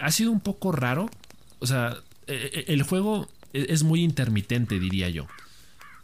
ha 0.00 0.10
sido 0.10 0.32
un 0.32 0.40
poco 0.40 0.72
raro. 0.72 1.08
O 1.60 1.68
sea, 1.68 1.98
el 2.26 2.82
juego 2.82 3.28
e, 3.52 3.66
es 3.68 3.84
muy 3.84 4.02
intermitente, 4.02 4.80
diría 4.80 5.08
yo. 5.08 5.28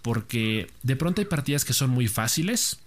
Porque 0.01 0.71
de 0.85 0.95
pronto 0.95 1.21
hay 1.21 1.27
partidas 1.27 1.65
que 1.65 1.73
son 1.73 1.91
muy 1.91 2.07
fáciles. 2.07 2.79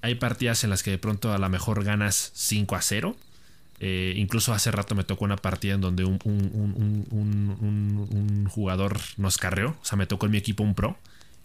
Hay 0.00 0.14
partidas 0.14 0.62
en 0.62 0.70
las 0.70 0.84
que 0.84 0.92
de 0.92 0.98
pronto 0.98 1.32
a 1.32 1.38
lo 1.38 1.48
mejor 1.48 1.82
ganas 1.82 2.30
5 2.36 2.76
a 2.76 2.82
0. 2.82 3.16
Eh, 3.82 4.12
incluso 4.16 4.52
hace 4.52 4.70
rato 4.70 4.94
me 4.94 5.04
tocó 5.04 5.24
una 5.24 5.36
partida 5.36 5.72
en 5.74 5.80
donde 5.80 6.04
un, 6.04 6.18
jugador 8.50 9.00
nos 9.16 9.38
carreó. 9.38 9.70
O 9.80 9.84
sea, 9.84 9.96
me 9.96 10.06
tocó 10.06 10.26
en 10.26 10.32
mi 10.32 10.38
equipo 10.38 10.62
un 10.62 10.74
pro 10.74 10.98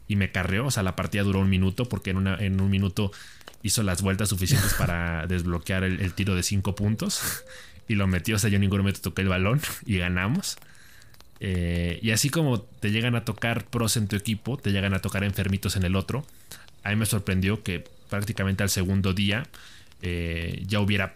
y 0.08 0.18
me 0.18 0.32
carreó. 0.32 0.68
O 0.68 0.72
sea, 0.72 0.84
la 0.84 0.96
partida 0.96 1.24
duró 1.24 1.40
un 1.40 1.50
minuto 1.50 1.86
porque 1.86 2.12
en, 2.12 2.28
en 2.28 2.62
un 2.62 2.70
minuto 2.70 3.12
hizo 3.64 3.84
las 3.84 4.02
vueltas 4.02 4.30
suficientes 4.30 4.74
para 4.78 5.26
desbloquear 5.28 5.84
el, 5.84 6.14
tiro 6.14 6.36
de 6.36 6.44
5 6.44 6.76
puntos. 6.76 7.44
Y 7.88 7.96
lo 7.96 8.08
metió. 8.08 8.36
O 8.36 8.40
sea, 8.40 8.50
yo 8.50 8.56
en 8.56 8.62
ningún 8.62 8.80
momento 8.80 9.00
toqué 9.00 9.22
el 9.22 9.30
balón 9.30 9.62
y 9.86 9.98
ganamos. 9.98 10.58
Eh, 11.40 12.00
y 12.02 12.12
así 12.12 12.30
como 12.30 12.62
te 12.62 12.92
llegan 12.92 13.16
a 13.16 13.26
tocar 13.26 13.66
pros 13.66 13.98
en 13.98 14.08
tu 14.08 14.16
equipo, 14.16 14.58
te 14.58 14.72
llegan 14.72 14.94
a 14.94 15.00
tocar 15.00 15.24
enfermitos 15.24 15.76
en 15.76 15.84
el 15.84 15.96
otro. 15.96 16.26
A 16.84 16.90
mí 16.90 16.96
me 16.96 17.06
sorprendió 17.06 17.64
que 17.64 17.84
prácticamente 18.10 18.64
al 18.64 18.70
segundo 18.70 19.14
día 19.14 19.48
eh, 20.02 20.64
ya 20.68 20.80
hubiera 20.80 21.16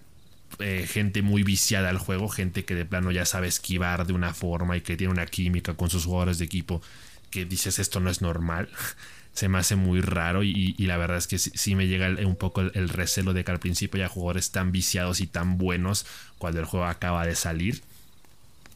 eh, 0.59 0.85
gente 0.87 1.21
muy 1.21 1.43
viciada 1.43 1.89
al 1.89 1.97
juego, 1.97 2.29
gente 2.29 2.65
que 2.65 2.75
de 2.75 2.85
plano 2.85 3.11
ya 3.11 3.25
sabe 3.25 3.47
esquivar 3.47 4.05
de 4.05 4.13
una 4.13 4.33
forma 4.33 4.77
y 4.77 4.81
que 4.81 4.97
tiene 4.97 5.13
una 5.13 5.25
química 5.25 5.73
con 5.75 5.89
sus 5.89 6.05
jugadores 6.05 6.37
de 6.37 6.45
equipo 6.45 6.81
que 7.29 7.45
dices 7.45 7.79
esto 7.79 7.99
no 7.99 8.09
es 8.09 8.21
normal. 8.21 8.69
Se 9.33 9.47
me 9.47 9.57
hace 9.57 9.75
muy 9.75 10.01
raro 10.01 10.43
y, 10.43 10.73
la 10.79 10.97
verdad 10.97 11.17
es 11.17 11.27
que 11.27 11.37
sí, 11.37 11.75
me 11.75 11.87
llega 11.87 12.09
un 12.25 12.35
poco 12.35 12.59
el, 12.61 12.89
recelo 12.89 13.33
de 13.33 13.45
que 13.45 13.51
al 13.51 13.59
principio 13.59 14.01
haya 14.01 14.09
jugadores 14.09 14.51
tan 14.51 14.73
viciados 14.73 15.21
y 15.21 15.27
tan 15.27 15.57
buenos 15.57 16.05
cuando 16.39 16.59
el 16.59 16.65
juego 16.65 16.87
acaba 16.87 17.25
de 17.25 17.35
salir. 17.35 17.81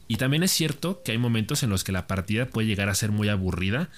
Y 0.08 0.16
también 0.16 0.42
es 0.42 0.52
cierto 0.52 1.02
que 1.04 1.12
hay 1.12 1.18
momentos 1.18 1.62
en 1.64 1.70
los 1.70 1.84
que 1.84 1.92
la 1.92 2.06
partida 2.06 2.46
puede 2.46 2.66
llegar 2.66 2.88
a 2.88 2.94
ser 2.94 3.10
muy 3.10 3.28
aburrida. 3.28 3.90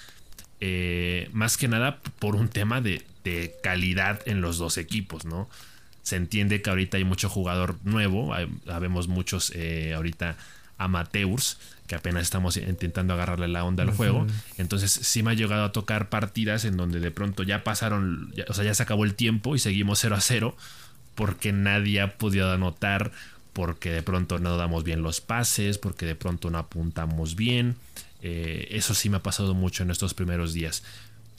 Eh, 0.61 1.29
más 1.33 1.57
que 1.57 1.69
nada 1.69 2.01
por 2.19 2.35
un 2.35 2.49
tema 2.49 2.81
de, 2.81 3.05
de 3.23 3.55
calidad 3.63 4.21
en 4.27 4.41
los 4.41 4.59
dos 4.59 4.77
equipos, 4.77 5.25
¿no? 5.25 5.49
Se 6.07 6.15
entiende 6.15 6.63
que 6.63 6.71
ahorita 6.71 6.99
hay 6.99 7.05
mucho 7.05 7.29
jugador 7.29 7.79
nuevo, 7.83 8.33
habemos 8.69 9.09
muchos 9.09 9.51
eh, 9.57 9.93
ahorita 9.93 10.37
amateurs 10.79 11.59
que 11.89 11.97
apenas 11.97 12.23
estamos 12.23 12.57
intentando 12.59 13.15
agarrarle 13.15 13.49
la 13.49 13.65
onda 13.65 13.83
al 13.83 13.91
juego. 13.91 14.25
Entonces 14.57 14.93
sí 14.93 15.25
me 15.25 15.33
ha 15.33 15.35
llegado 15.35 15.65
a 15.65 15.73
tocar 15.73 16.09
partidas 16.09 16.65
en 16.65 16.77
donde 16.77 17.01
de 17.01 17.11
pronto 17.11 17.43
ya 17.43 17.65
pasaron, 17.65 18.33
o 18.47 18.55
sea, 18.55 18.63
ya 18.63 18.73
se 18.73 18.85
acabó 18.85 19.05
el 19.05 19.15
tiempo 19.15 19.57
y 19.57 19.59
seguimos 19.59 19.99
0 19.99 20.15
a 20.15 20.21
0 20.21 20.57
porque 21.17 21.53
nadie 21.53 22.01
ha 22.01 22.17
podido 22.19 22.53
anotar, 22.53 23.11
porque 23.53 23.91
de 23.91 24.05
pronto 24.05 24.39
no 24.39 24.57
damos 24.57 24.85
bien 24.85 25.03
los 25.03 25.21
pases, 25.21 25.77
porque 25.77 26.07
de 26.07 26.15
pronto 26.15 26.51
no 26.51 26.59
apuntamos 26.59 27.35
bien. 27.35 27.75
Eh, 28.23 28.69
eso 28.71 28.95
sí 28.95 29.11
me 29.11 29.17
ha 29.17 29.23
pasado 29.25 29.55
mucho 29.55 29.83
en 29.83 29.91
estos 29.91 30.15
primeros 30.15 30.53
días. 30.53 30.85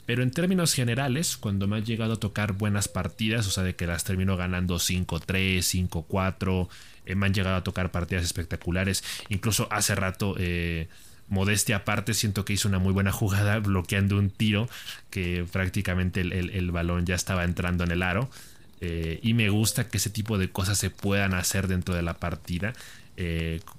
Pero 0.08 0.22
en 0.22 0.30
términos 0.30 0.72
generales, 0.72 1.36
cuando 1.36 1.66
me 1.66 1.76
ha 1.76 1.80
llegado 1.80 2.14
a 2.14 2.16
tocar 2.16 2.54
buenas 2.54 2.88
partidas, 2.88 3.46
o 3.46 3.50
sea, 3.50 3.62
de 3.62 3.76
que 3.76 3.86
las 3.86 4.04
termino 4.04 4.38
ganando 4.38 4.76
5-3, 4.76 5.58
5-4, 5.58 6.68
eh, 7.04 7.14
me 7.14 7.26
han 7.26 7.34
llegado 7.34 7.56
a 7.56 7.62
tocar 7.62 7.90
partidas 7.90 8.24
espectaculares. 8.24 9.04
Incluso 9.28 9.68
hace 9.70 9.94
rato, 9.94 10.34
eh, 10.38 10.88
modestia 11.28 11.76
aparte, 11.76 12.14
siento 12.14 12.46
que 12.46 12.54
hizo 12.54 12.68
una 12.68 12.78
muy 12.78 12.94
buena 12.94 13.12
jugada 13.12 13.58
bloqueando 13.58 14.16
un 14.16 14.30
tiro 14.30 14.66
que 15.10 15.44
prácticamente 15.52 16.22
el, 16.22 16.70
balón 16.70 17.04
ya 17.04 17.14
estaba 17.14 17.44
entrando 17.44 17.84
en 17.84 17.90
el 17.90 18.02
aro. 18.02 18.30
Eh, 18.80 19.20
y 19.22 19.34
me 19.34 19.50
gusta 19.50 19.88
que 19.88 19.98
ese 19.98 20.08
tipo 20.08 20.38
de 20.38 20.50
cosas 20.50 20.78
se 20.78 20.88
puedan 20.88 21.34
hacer 21.34 21.68
dentro 21.68 21.94
de 21.94 22.00
la 22.00 22.14
partida 22.14 22.72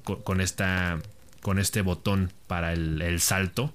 con, 0.04 0.42
esta, 0.42 1.00
con 1.42 1.58
este 1.58 1.82
botón 1.82 2.32
para 2.46 2.74
el 2.74 3.20
salto 3.20 3.74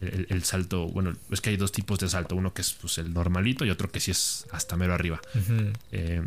el, 0.00 0.44
salto, 0.44 0.86
bueno, 0.86 1.14
es 1.30 1.40
que 1.40 1.50
hay 1.50 1.56
dos 1.56 1.72
tipos 1.72 1.98
de 1.98 2.08
salto, 2.08 2.36
uno 2.36 2.54
que 2.54 2.62
es 2.62 2.74
pues, 2.74 2.98
el 2.98 3.12
normalito 3.12 3.64
y 3.64 3.70
otro 3.70 3.90
que 3.90 4.00
sí 4.00 4.12
es 4.12 4.46
hasta 4.52 4.76
mero 4.76 4.94
arriba. 4.94 5.20
Eh, 5.90 6.22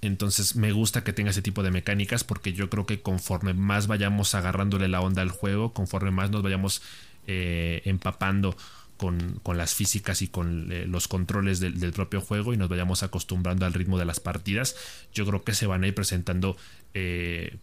entonces 0.00 0.56
me 0.56 0.72
gusta 0.72 1.04
que 1.04 1.12
tenga 1.12 1.30
ese 1.30 1.42
tipo 1.42 1.62
de 1.62 1.70
mecánicas 1.70 2.24
porque 2.24 2.52
yo 2.52 2.68
creo 2.68 2.86
que 2.86 3.00
conforme 3.00 3.54
más 3.54 3.86
vayamos 3.86 4.34
agarrándole 4.34 4.88
la 4.88 5.00
onda 5.00 5.22
al 5.22 5.30
juego, 5.30 5.72
conforme 5.72 6.10
más 6.10 6.30
nos 6.30 6.42
vayamos 6.42 6.82
eh, 7.26 7.82
empapando 7.84 8.56
con, 8.96 9.40
las 9.54 9.74
físicas 9.74 10.20
y 10.20 10.28
con 10.28 10.72
eh, 10.72 10.84
los 10.86 11.08
controles 11.08 11.60
del, 11.60 11.80
del, 11.80 11.92
propio 11.92 12.20
juego 12.20 12.52
y 12.52 12.56
nos 12.56 12.68
vayamos 12.68 13.02
acostumbrando 13.02 13.66
al 13.66 13.72
ritmo 13.72 13.98
de 13.98 14.04
las 14.04 14.20
partidas, 14.20 14.76
yo 15.14 15.24
creo 15.26 15.42
que 15.42 15.54
se 15.54 15.66
van 15.66 15.84
a 15.84 15.86
ir 15.86 15.94
presentando 15.94 16.56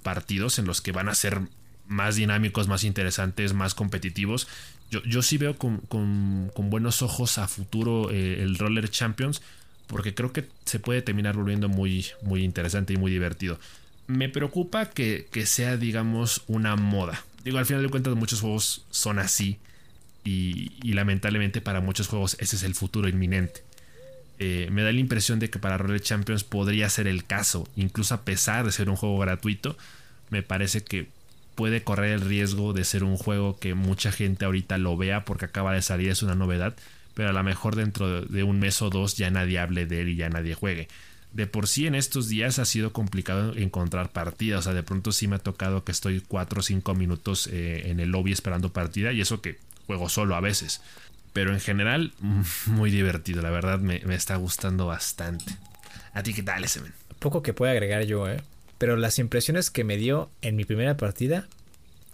partidos 0.03 0.57
en 0.57 0.65
los 0.65 0.79
que 0.79 0.93
van 0.93 1.09
a 1.09 1.15
ser 1.15 1.41
más 1.87 2.15
dinámicos, 2.15 2.67
más 2.67 2.83
interesantes, 2.83 3.53
más 3.53 3.73
competitivos 3.73 4.47
yo, 4.89 5.21
sí 5.21 5.37
veo 5.37 5.57
con, 5.57 5.81
buenos 6.55 7.01
ojos 7.01 7.37
a 7.37 7.47
futuro 7.47 8.09
eh, 8.09 8.41
el 8.41 8.57
Roller 8.57 8.89
Champions 8.89 9.41
porque 9.87 10.13
creo 10.13 10.31
que 10.33 10.45
se 10.65 10.79
puede 10.79 11.01
terminar 11.01 11.35
volviendo 11.35 11.69
muy, 11.69 12.07
muy 12.21 12.43
interesante 12.43 12.93
y 12.93 12.97
muy 12.97 13.11
divertido. 13.11 13.59
Me 14.07 14.29
preocupa 14.29 14.89
que, 14.89 15.27
sea, 15.45 15.77
digamos, 15.77 16.43
una 16.47 16.75
moda. 16.75 17.23
Digo, 17.43 17.57
al 17.57 17.65
final 17.65 17.83
de 17.83 17.89
cuentas 17.89 18.15
muchos 18.15 18.41
juegos 18.41 18.85
son 18.89 19.19
así 19.19 19.57
y, 20.23 20.71
lamentablemente 20.93 21.61
para 21.61 21.79
muchos 21.79 22.07
juegos 22.07 22.35
ese 22.39 22.57
es 22.57 22.63
el 22.63 22.75
futuro 22.75 23.07
inminente. 23.07 23.63
Eh, 24.39 24.69
me 24.71 24.83
da 24.83 24.91
la 24.91 24.99
impresión 24.99 25.39
de 25.39 25.49
que 25.49 25.59
para 25.59 25.77
Roller 25.77 26.01
Champions 26.01 26.43
podría 26.43 26.89
ser 26.89 27.07
el 27.07 27.25
caso, 27.25 27.67
incluso 27.75 28.13
a 28.13 28.21
pesar 28.21 28.65
de 28.65 28.71
ser 28.71 28.89
un 28.89 28.95
juego 28.95 29.17
gratuito, 29.17 29.77
me 30.29 30.43
parece 30.43 30.83
que 30.83 31.07
puede 31.57 31.83
correr 31.83 32.13
el 32.13 32.21
riesgo 32.21 32.71
de 32.71 32.83
ser 32.83 33.03
un 33.03 33.17
juego 33.17 33.57
que 33.57 33.73
mucha 33.73 34.11
gente 34.11 34.45
ahorita 34.45 34.77
lo 34.77 34.95
vea 34.95 35.25
porque 35.25 35.45
acaba 35.45 35.73
de 35.73 35.81
salir, 35.81 36.11
es 36.11 36.21
una 36.21 36.35
novedad, 36.35 36.75
pero 37.15 37.29
a 37.29 37.33
lo 37.33 37.43
mejor 37.43 37.75
dentro 37.75 38.21
de 38.21 38.43
un 38.43 38.59
mes 38.59 38.79
o 38.83 38.91
dos 38.91 39.17
ya 39.17 39.31
nadie 39.31 39.57
hable 39.57 39.87
de 39.87 40.01
él 40.01 40.09
y 40.09 40.15
ya 40.15 40.29
nadie 40.29 40.53
juegue. 40.53 40.87
De 41.33 41.47
por 41.47 41.67
sí 41.67 41.87
en 41.87 41.95
estos 41.95 42.29
días 42.29 42.59
ha 42.59 42.65
sido 42.65 42.93
complicado 42.93 43.55
encontrar 43.55 44.11
partidas, 44.11 44.59
o 44.59 44.61
sea, 44.61 44.73
de 44.73 44.83
pronto 44.83 45.11
sí 45.11 45.27
me 45.27 45.37
ha 45.37 45.39
tocado 45.39 45.83
que 45.83 45.91
estoy 45.91 46.21
4 46.21 46.59
o 46.59 46.63
5 46.63 46.93
minutos 46.93 47.49
eh, 47.51 47.89
en 47.89 47.99
el 47.99 48.09
lobby 48.09 48.33
esperando 48.33 48.71
partida 48.71 49.11
y 49.11 49.21
eso 49.21 49.41
que 49.41 49.57
juego 49.87 50.09
solo 50.09 50.35
a 50.35 50.41
veces. 50.41 50.83
Pero 51.33 51.53
en 51.53 51.59
general, 51.59 52.13
muy 52.67 52.91
divertido, 52.91 53.41
la 53.41 53.49
verdad 53.49 53.79
me, 53.79 53.95
está 54.13 54.35
gustando 54.35 54.85
bastante. 54.85 55.57
¿A 56.13 56.21
ti 56.21 56.35
qué 56.35 56.43
tal 56.43 56.63
ese 56.63 56.81
men? 56.81 56.93
Poco 57.17 57.41
que 57.41 57.53
pueda 57.53 57.71
agregar 57.71 58.03
yo, 58.03 58.29
¿eh? 58.29 58.43
Pero 58.77 58.95
las 58.95 59.19
impresiones 59.19 59.69
que 59.69 59.83
me 59.83 59.97
dio 59.97 60.29
en 60.41 60.55
mi 60.55 60.65
primera 60.65 60.97
partida 60.97 61.47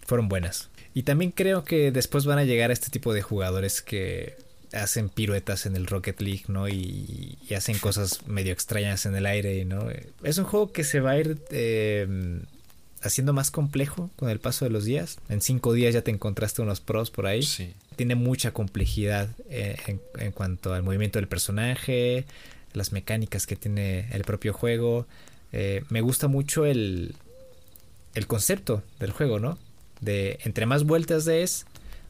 fueron 0.05 0.29
buenas. 0.29 0.69
Y 0.93 1.03
también 1.03 1.31
creo 1.31 1.63
que 1.63 1.91
después 1.91 2.25
van 2.25 2.37
a 2.37 2.43
llegar 2.43 2.69
a 2.69 2.73
este 2.73 2.89
tipo 2.89 3.13
de 3.13 3.21
jugadores 3.21 3.81
que 3.81 4.35
hacen 4.73 5.09
piruetas 5.09 5.65
en 5.65 5.75
el 5.75 5.87
Rocket 5.87 6.19
League, 6.21 6.43
¿no? 6.47 6.67
Y, 6.67 7.37
hacen 7.55 7.77
cosas 7.77 8.25
medio 8.27 8.51
extrañas 8.51 9.05
en 9.05 9.15
el 9.15 9.27
aire, 9.27 9.63
¿no? 9.65 9.87
Es 10.23 10.37
un 10.39 10.45
juego 10.45 10.71
que 10.71 10.83
se 10.83 10.99
va 10.99 11.11
a 11.11 11.19
ir 11.19 11.37
eh, 11.51 12.41
haciendo 13.01 13.31
más 13.31 13.51
complejo 13.51 14.09
con 14.15 14.29
el 14.29 14.39
paso 14.39 14.65
de 14.65 14.71
los 14.71 14.85
días. 14.85 15.19
En 15.29 15.41
cinco 15.41 15.73
días 15.73 15.93
ya 15.93 16.01
te 16.01 16.09
encontraste 16.09 16.63
unos 16.63 16.81
pros 16.81 17.11
por 17.11 17.27
ahí. 17.27 17.43
Sí. 17.43 17.73
Tiene 17.95 18.15
mucha 18.15 18.51
complejidad 18.51 19.29
eh, 19.49 19.77
en, 19.85 20.01
en, 20.17 20.31
cuanto 20.31 20.73
al 20.73 20.81
movimiento 20.81 21.19
del 21.19 21.27
personaje, 21.27 22.25
las 22.73 22.91
mecánicas 22.91 23.45
que 23.45 23.55
tiene 23.55 24.09
el 24.11 24.23
propio 24.23 24.53
juego. 24.53 25.05
Eh, 25.53 25.83
me 25.89 26.01
gusta 26.01 26.27
mucho 26.27 26.65
el, 26.65 27.15
el 28.15 28.27
concepto 28.27 28.83
del 28.99 29.11
juego, 29.11 29.39
¿no? 29.39 29.57
De 30.01 30.39
entre 30.43 30.65
más 30.65 30.83
vueltas 30.83 31.25
des, 31.25 31.65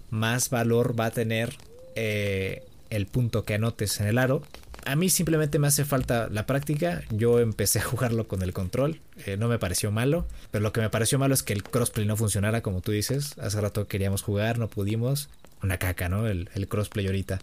más 0.10 0.50
valor 0.50 1.00
va 1.00 1.08
a 1.08 1.12
tener 1.12 1.54
eh, 1.96 2.64
el 2.90 3.06
punto 3.06 3.44
que 3.46 3.56
anotes 3.56 4.00
en 4.00 4.08
el 4.08 4.18
aro. 4.18 4.44
A 4.86 4.96
mí 4.96 5.10
simplemente 5.10 5.60
me 5.60 5.68
hace 5.68 5.86
falta 5.86 6.28
la 6.30 6.46
práctica. 6.46 7.04
Yo 7.10 7.40
empecé 7.40 7.80
a 7.80 7.84
jugarlo 7.84 8.28
con 8.28 8.42
el 8.42 8.52
control. 8.52 9.00
Eh, 9.26 9.38
no 9.38 9.48
me 9.48 9.58
pareció 9.58 9.92
malo. 9.92 10.26
Pero 10.52 10.62
lo 10.62 10.74
que 10.74 10.82
me 10.82 10.90
pareció 10.90 11.20
malo 11.20 11.34
es 11.34 11.44
que 11.44 11.54
el 11.54 11.64
crossplay 11.64 12.06
no 12.06 12.18
funcionara 12.18 12.62
como 12.62 12.82
tú 12.82 12.92
dices. 12.92 13.38
Hace 13.40 13.62
rato 13.62 13.88
queríamos 13.88 14.22
jugar, 14.24 14.60
no 14.60 14.68
pudimos. 14.68 15.30
Una 15.62 15.78
caca, 15.78 16.10
¿no? 16.10 16.28
El, 16.28 16.50
el 16.54 16.68
crossplay 16.68 17.06
ahorita. 17.06 17.40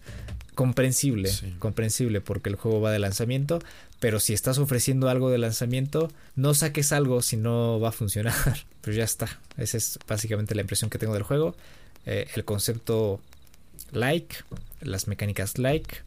Comprensible, 0.53 1.29
sí. 1.29 1.55
comprensible 1.57 2.21
porque 2.21 2.49
el 2.49 2.55
juego 2.55 2.79
va 2.79 2.91
de 2.91 2.99
lanzamiento. 2.99 3.59
Pero 4.01 4.19
si 4.19 4.33
estás 4.33 4.57
ofreciendo 4.57 5.09
algo 5.09 5.29
de 5.29 5.37
lanzamiento, 5.37 6.11
no 6.35 6.55
saques 6.55 6.91
algo 6.91 7.21
si 7.21 7.37
no 7.37 7.79
va 7.79 7.89
a 7.89 7.91
funcionar. 7.91 8.33
Pero 8.81 8.97
ya 8.97 9.03
está. 9.03 9.39
Esa 9.57 9.77
es 9.77 9.99
básicamente 10.07 10.55
la 10.55 10.61
impresión 10.61 10.89
que 10.89 10.97
tengo 10.97 11.13
del 11.13 11.21
juego. 11.21 11.55
Eh, 12.07 12.27
el 12.35 12.43
concepto 12.43 13.21
like, 13.91 14.37
las 14.81 15.07
mecánicas 15.07 15.59
like, 15.59 15.97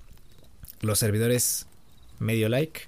los 0.80 0.98
servidores 0.98 1.66
medio 2.18 2.48
like 2.48 2.80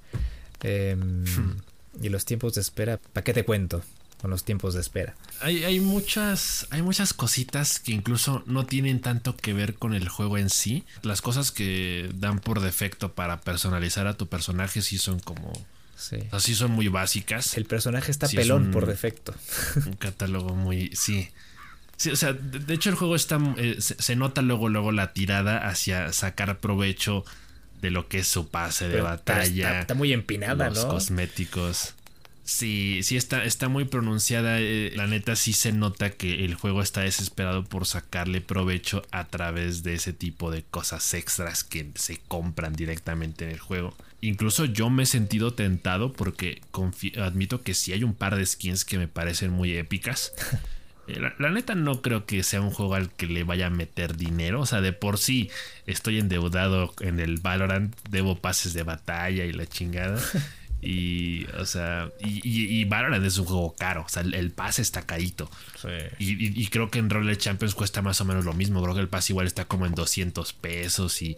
eh, 0.64 0.96
hmm. 0.96 2.02
y 2.02 2.08
los 2.08 2.24
tiempos 2.24 2.54
de 2.54 2.62
espera. 2.62 2.98
¿Para 2.98 3.22
qué 3.22 3.32
te 3.32 3.44
cuento 3.44 3.82
con 4.26 4.32
los 4.32 4.42
tiempos 4.42 4.74
de 4.74 4.80
espera? 4.80 5.14
Hay, 5.40 5.62
hay, 5.62 5.78
muchas, 5.78 6.66
hay 6.70 6.82
muchas 6.82 7.14
cositas 7.14 7.78
que 7.78 7.92
incluso 7.92 8.42
no 8.46 8.66
tienen 8.66 9.00
tanto 9.00 9.36
que 9.36 9.52
ver 9.52 9.74
con 9.74 9.94
el 9.94 10.08
juego 10.08 10.36
en 10.36 10.50
sí. 10.50 10.84
Las 11.02 11.22
cosas 11.22 11.52
que 11.52 12.10
dan 12.12 12.40
por 12.40 12.58
defecto 12.58 13.12
para 13.12 13.40
personalizar 13.40 14.08
a 14.08 14.14
tu 14.14 14.26
personaje 14.26 14.82
sí 14.82 14.98
son 14.98 15.20
como... 15.20 15.52
Sí. 15.94 16.16
Así 16.32 16.56
son 16.56 16.72
muy 16.72 16.88
básicas. 16.88 17.56
El 17.56 17.66
personaje 17.66 18.10
está 18.10 18.26
sí, 18.26 18.34
pelón 18.34 18.66
un, 18.66 18.70
por 18.72 18.86
defecto. 18.86 19.32
Un 19.86 19.92
catálogo 19.92 20.56
muy... 20.56 20.90
Sí. 20.96 21.30
Sí, 21.96 22.10
o 22.10 22.16
sea, 22.16 22.32
de, 22.32 22.74
hecho 22.74 22.90
el 22.90 22.96
juego 22.96 23.14
está 23.14 23.38
eh, 23.58 23.76
se, 23.78 23.94
se, 24.02 24.16
nota 24.16 24.42
luego 24.42 24.68
luego 24.68 24.90
la 24.90 25.12
tirada 25.12 25.68
hacia 25.68 26.12
sacar 26.12 26.58
provecho 26.58 27.24
de 27.80 27.90
lo 27.90 28.08
que 28.08 28.18
es 28.18 28.26
su 28.26 28.48
pase 28.48 28.86
Pero 28.86 28.96
de 28.96 29.02
batalla. 29.02 29.68
Está, 29.68 29.80
está, 29.82 29.94
muy 29.94 30.12
empinada, 30.12 30.68
los 30.68 30.84
¿no? 30.84 30.88
cosméticos. 30.88 31.94
Sí, 32.46 33.00
sí 33.02 33.16
está, 33.16 33.44
está 33.44 33.68
muy 33.68 33.86
pronunciada. 33.86 34.60
Eh, 34.60 34.92
la 34.94 35.08
neta 35.08 35.34
sí 35.34 35.52
se 35.52 35.72
nota 35.72 36.10
que 36.10 36.44
el 36.44 36.54
juego 36.54 36.80
está 36.80 37.00
desesperado 37.00 37.64
por 37.64 37.86
sacarle 37.86 38.40
provecho 38.40 39.02
a 39.10 39.24
través 39.24 39.82
de 39.82 39.94
ese 39.94 40.12
tipo 40.12 40.52
de 40.52 40.62
cosas 40.62 41.12
extras 41.14 41.64
que 41.64 41.90
se 41.96 42.18
compran 42.28 42.74
directamente 42.74 43.44
en 43.44 43.50
el 43.50 43.58
juego. 43.58 43.96
Incluso 44.20 44.64
yo 44.64 44.90
me 44.90 45.02
he 45.02 45.06
sentido 45.06 45.54
tentado 45.54 46.12
porque 46.12 46.62
admito 47.20 47.62
que 47.62 47.74
sí 47.74 47.92
hay 47.92 48.04
un 48.04 48.14
par 48.14 48.36
de 48.36 48.46
skins 48.46 48.84
que 48.84 48.96
me 48.96 49.08
parecen 49.08 49.50
muy 49.50 49.76
épicas. 49.76 50.32
La, 51.08 51.32
la, 51.38 51.50
neta 51.50 51.76
no 51.76 52.02
creo 52.02 52.26
que 52.26 52.42
sea 52.42 52.60
un 52.60 52.72
juego 52.72 52.96
al 52.96 53.12
que 53.12 53.28
le 53.28 53.44
vaya 53.44 53.68
a 53.68 53.70
meter 53.70 54.16
dinero. 54.16 54.60
O 54.60 54.66
sea, 54.66 54.80
de 54.80 54.92
por 54.92 55.18
sí 55.18 55.50
estoy 55.86 56.18
endeudado 56.18 56.92
en 56.98 57.20
el 57.20 57.38
Valorant, 57.38 57.94
debo 58.10 58.36
pases 58.40 58.72
de 58.72 58.82
batalla 58.82 59.44
y 59.44 59.52
la 59.52 59.66
chingada. 59.66 60.20
Y, 60.88 61.46
o 61.58 61.66
sea, 61.66 62.12
y, 62.20 62.48
y, 62.48 62.80
y, 62.80 62.84
Valorant 62.84 63.26
es 63.26 63.38
un 63.38 63.46
juego 63.46 63.74
caro. 63.76 64.04
O 64.06 64.08
sea, 64.08 64.22
el, 64.22 64.34
el 64.34 64.52
pase 64.52 64.82
está 64.82 65.02
carito. 65.02 65.50
Sí. 65.82 65.88
Y, 66.20 66.62
y, 66.62 66.68
creo 66.68 66.92
que 66.92 67.00
en 67.00 67.10
Roller 67.10 67.36
Champions 67.36 67.74
cuesta 67.74 68.02
más 68.02 68.20
o 68.20 68.24
menos 68.24 68.44
lo 68.44 68.52
mismo. 68.52 68.80
Creo 68.82 68.94
que 68.94 69.00
el 69.00 69.08
pase 69.08 69.32
igual 69.32 69.48
está 69.48 69.64
como 69.64 69.86
en 69.86 69.96
200 69.96 70.52
pesos. 70.52 71.22
Y, 71.22 71.36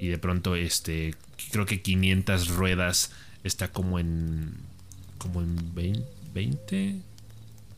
y 0.00 0.08
de 0.08 0.18
pronto, 0.18 0.56
este, 0.56 1.14
creo 1.52 1.64
que 1.64 1.80
500 1.80 2.48
ruedas 2.48 3.12
está 3.44 3.68
como 3.68 4.00
en, 4.00 4.52
como 5.18 5.42
en 5.42 5.74
20. 5.76 6.04
20 6.34 6.96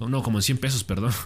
no, 0.01 0.09
no, 0.09 0.23
como 0.23 0.39
en 0.39 0.43
100 0.43 0.57
pesos, 0.57 0.85
perdón. 0.85 1.13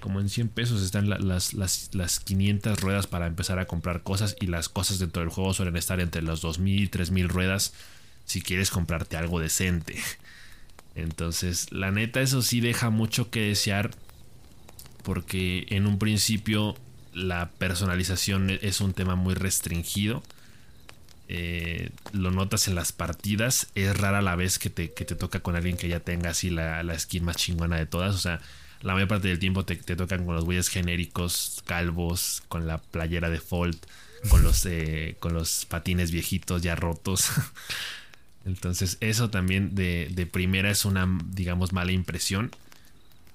Como 0.00 0.18
en 0.18 0.28
100 0.28 0.48
pesos 0.48 0.82
están 0.82 1.08
la, 1.08 1.20
las, 1.20 1.54
las, 1.54 1.90
las 1.92 2.18
500 2.18 2.80
ruedas 2.80 3.06
para 3.06 3.28
empezar 3.28 3.60
a 3.60 3.66
comprar 3.66 4.02
cosas 4.02 4.34
y 4.40 4.48
las 4.48 4.68
cosas 4.68 4.98
dentro 4.98 5.22
del 5.22 5.30
juego 5.30 5.54
suelen 5.54 5.76
estar 5.76 6.00
entre 6.00 6.22
las 6.22 6.40
2000 6.40 6.82
y 6.82 6.88
3000 6.88 7.28
ruedas 7.28 7.72
si 8.32 8.40
quieres 8.40 8.70
comprarte 8.70 9.18
algo 9.18 9.40
decente. 9.40 10.00
Entonces, 10.94 11.70
la 11.70 11.90
neta 11.90 12.22
eso 12.22 12.40
sí 12.40 12.60
deja 12.60 12.88
mucho 12.88 13.30
que 13.30 13.40
desear 13.40 13.90
porque 15.02 15.66
en 15.68 15.86
un 15.86 15.98
principio 15.98 16.74
la 17.12 17.50
personalización 17.50 18.50
es 18.62 18.80
un 18.80 18.94
tema 18.94 19.16
muy 19.16 19.34
restringido. 19.34 20.22
Eh, 21.28 21.90
lo 22.12 22.30
notas 22.30 22.68
en 22.68 22.74
las 22.74 22.92
partidas. 22.92 23.68
Es 23.74 23.96
rara 23.98 24.22
la 24.22 24.34
vez 24.34 24.58
que 24.58 24.70
te, 24.70 24.92
que 24.92 25.04
te 25.04 25.14
toca 25.14 25.40
con 25.40 25.54
alguien 25.54 25.76
que 25.76 25.88
ya 25.88 26.00
tenga 26.00 26.30
así 26.30 26.48
la, 26.48 26.82
la, 26.82 26.98
skin 26.98 27.24
más 27.24 27.36
chingona 27.36 27.76
de 27.76 27.86
todas. 27.86 28.14
O 28.14 28.18
sea, 28.18 28.40
la 28.80 28.94
mayor 28.94 29.08
parte 29.08 29.28
del 29.28 29.38
tiempo 29.38 29.66
te, 29.66 29.76
te 29.76 29.94
tocan 29.94 30.24
con 30.24 30.36
los 30.36 30.44
güeyes 30.46 30.68
genéricos, 30.68 31.62
calvos, 31.66 32.42
con 32.48 32.66
la 32.66 32.78
playera 32.78 33.28
default, 33.28 33.84
con 34.30 34.42
los, 34.42 34.64
eh, 34.64 35.16
con 35.20 35.34
los 35.34 35.66
patines 35.66 36.10
viejitos 36.10 36.62
ya 36.62 36.76
rotos. 36.76 37.30
Entonces, 38.44 38.96
eso 39.00 39.30
también 39.30 39.74
de, 39.74 40.08
de, 40.12 40.26
primera 40.26 40.70
es 40.70 40.84
una, 40.84 41.08
digamos, 41.26 41.72
mala 41.72 41.92
impresión. 41.92 42.50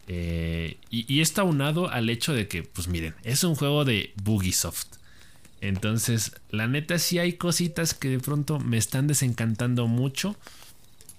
Eh, 0.08 0.78
y, 0.90 1.20
está 1.20 1.44
unado 1.44 1.90
al 1.90 2.10
hecho 2.10 2.34
de 2.34 2.48
que, 2.48 2.64
pues 2.64 2.88
miren, 2.88 3.14
es 3.24 3.44
un 3.44 3.56
juego 3.56 3.86
de 3.86 4.14
Bugisoft. 4.22 4.88
Entonces, 5.60 6.34
la 6.50 6.68
neta 6.68 7.00
sí 7.00 7.20
hay 7.20 7.34
cositas 7.34 7.94
que 7.94 8.10
de 8.10 8.20
pronto 8.20 8.60
me 8.60 8.78
están 8.78 9.08
desencantando 9.08 9.88
mucho. 9.88 10.36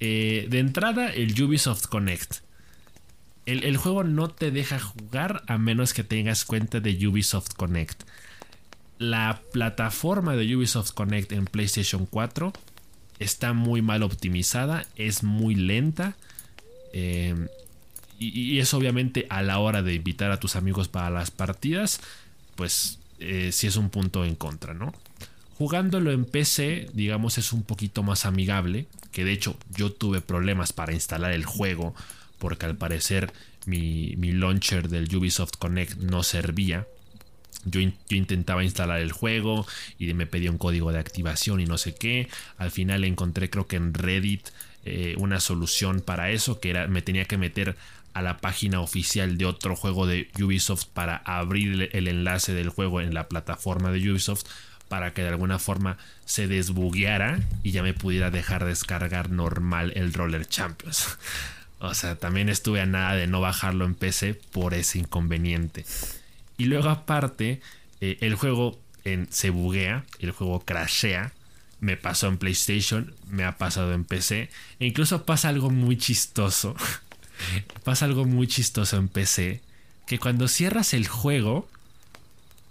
Eh, 0.00 0.46
de 0.48 0.58
entrada, 0.58 1.10
el 1.10 1.40
Ubisoft 1.42 1.86
Connect. 1.86 2.36
El, 3.46 3.64
el, 3.64 3.76
juego 3.78 4.04
no 4.04 4.28
te 4.28 4.50
deja 4.50 4.78
jugar 4.78 5.42
a 5.48 5.58
menos 5.58 5.92
que 5.92 6.04
tengas 6.04 6.44
cuenta 6.44 6.80
de 6.80 7.06
Ubisoft 7.06 7.54
Connect. 7.54 8.04
La 8.98 9.42
plataforma 9.52 10.36
de 10.36 10.56
Ubisoft 10.56 10.92
Connect 10.92 11.32
en 11.32 11.46
PlayStation 11.46 12.06
4 12.06 12.52
está 13.18 13.52
muy 13.52 13.82
mal 13.82 14.02
optimizada, 14.02 14.86
es 14.96 15.22
muy 15.22 15.54
lenta. 15.54 16.16
Eh, 16.92 17.34
y, 18.18 18.40
y, 18.40 18.58
es 18.58 18.74
obviamente 18.74 19.26
a 19.30 19.42
la 19.42 19.58
hora 19.58 19.82
de 19.82 19.94
invitar 19.94 20.32
a 20.32 20.40
tus 20.40 20.56
amigos 20.56 20.88
para 20.88 21.10
las 21.10 21.30
partidas, 21.30 22.00
pues 22.56 22.98
eh, 23.20 23.50
sí 23.52 23.66
es 23.66 23.76
un 23.76 23.90
punto 23.90 24.24
en 24.24 24.34
contra, 24.34 24.74
¿no? 24.74 24.92
Jugándolo 25.56 26.12
en 26.12 26.24
PC, 26.24 26.88
digamos, 26.92 27.36
es 27.38 27.52
un 27.52 27.64
poquito 27.64 28.02
más 28.02 28.26
amigable, 28.26 28.86
que 29.10 29.24
de 29.24 29.32
hecho 29.32 29.56
yo 29.74 29.92
tuve 29.92 30.20
problemas 30.20 30.72
para 30.72 30.92
instalar 30.92 31.32
el 31.32 31.44
juego, 31.44 31.94
porque 32.38 32.66
al 32.66 32.76
parecer 32.76 33.32
mi, 33.66 34.14
mi 34.16 34.32
launcher 34.32 34.88
del 34.88 35.14
Ubisoft 35.14 35.56
Connect 35.58 35.96
no 35.98 36.22
servía. 36.22 36.86
Yo, 37.64 37.80
in, 37.80 37.94
yo, 38.08 38.16
intentaba 38.16 38.64
instalar 38.64 39.00
el 39.00 39.12
juego 39.12 39.66
y 39.98 40.12
me 40.14 40.26
pedía 40.26 40.50
un 40.50 40.58
código 40.58 40.92
de 40.92 40.98
activación 40.98 41.60
y 41.60 41.66
no 41.66 41.78
sé 41.78 41.94
qué. 41.94 42.28
Al 42.56 42.70
final 42.70 43.04
encontré 43.04 43.50
creo 43.50 43.66
que 43.66 43.76
en 43.76 43.94
Reddit 43.94 44.48
eh, 44.84 45.16
una 45.18 45.40
solución 45.40 46.00
para 46.00 46.30
eso, 46.30 46.60
que 46.60 46.70
era 46.70 46.86
me 46.88 47.02
tenía 47.02 47.24
que 47.24 47.36
meter 47.36 47.76
a 48.14 48.22
la 48.22 48.38
página 48.38 48.80
oficial 48.80 49.38
de 49.38 49.46
otro 49.46 49.76
juego 49.76 50.06
de 50.06 50.28
Ubisoft 50.40 50.86
para 50.86 51.16
abrir 51.16 51.90
el 51.92 52.08
enlace 52.08 52.52
del 52.54 52.68
juego 52.68 53.00
en 53.00 53.14
la 53.14 53.28
plataforma 53.28 53.92
de 53.92 54.10
Ubisoft 54.10 54.44
para 54.88 55.12
que 55.12 55.22
de 55.22 55.28
alguna 55.28 55.58
forma 55.58 55.98
se 56.24 56.48
desbugueara 56.48 57.40
y 57.62 57.70
ya 57.70 57.82
me 57.82 57.94
pudiera 57.94 58.30
dejar 58.30 58.64
descargar 58.64 59.30
normal 59.30 59.92
el 59.94 60.12
Roller 60.12 60.46
Champions. 60.46 61.18
O 61.80 61.94
sea, 61.94 62.16
también 62.16 62.48
estuve 62.48 62.80
a 62.80 62.86
nada 62.86 63.14
de 63.14 63.28
no 63.28 63.40
bajarlo 63.40 63.84
en 63.84 63.94
PC 63.94 64.34
por 64.34 64.74
ese 64.74 64.98
inconveniente. 64.98 65.84
Y 66.58 66.66
luego 66.66 66.90
aparte, 66.90 67.60
eh, 68.00 68.18
el 68.20 68.34
juego 68.34 68.78
en, 69.04 69.28
se 69.30 69.50
buguea, 69.50 70.04
el 70.18 70.32
juego 70.32 70.60
crashea. 70.60 71.32
Me 71.80 71.96
pasó 71.96 72.26
en 72.26 72.38
PlayStation, 72.38 73.14
me 73.30 73.44
ha 73.44 73.56
pasado 73.56 73.92
en 73.92 74.04
PC. 74.04 74.50
E 74.80 74.86
incluso 74.86 75.24
pasa 75.24 75.48
algo 75.48 75.70
muy 75.70 75.96
chistoso. 75.96 76.74
pasa 77.84 78.04
algo 78.04 78.24
muy 78.24 78.48
chistoso 78.48 78.96
en 78.96 79.08
PC. 79.08 79.62
Que 80.06 80.18
cuando 80.18 80.48
cierras 80.48 80.92
el 80.94 81.06
juego, 81.06 81.68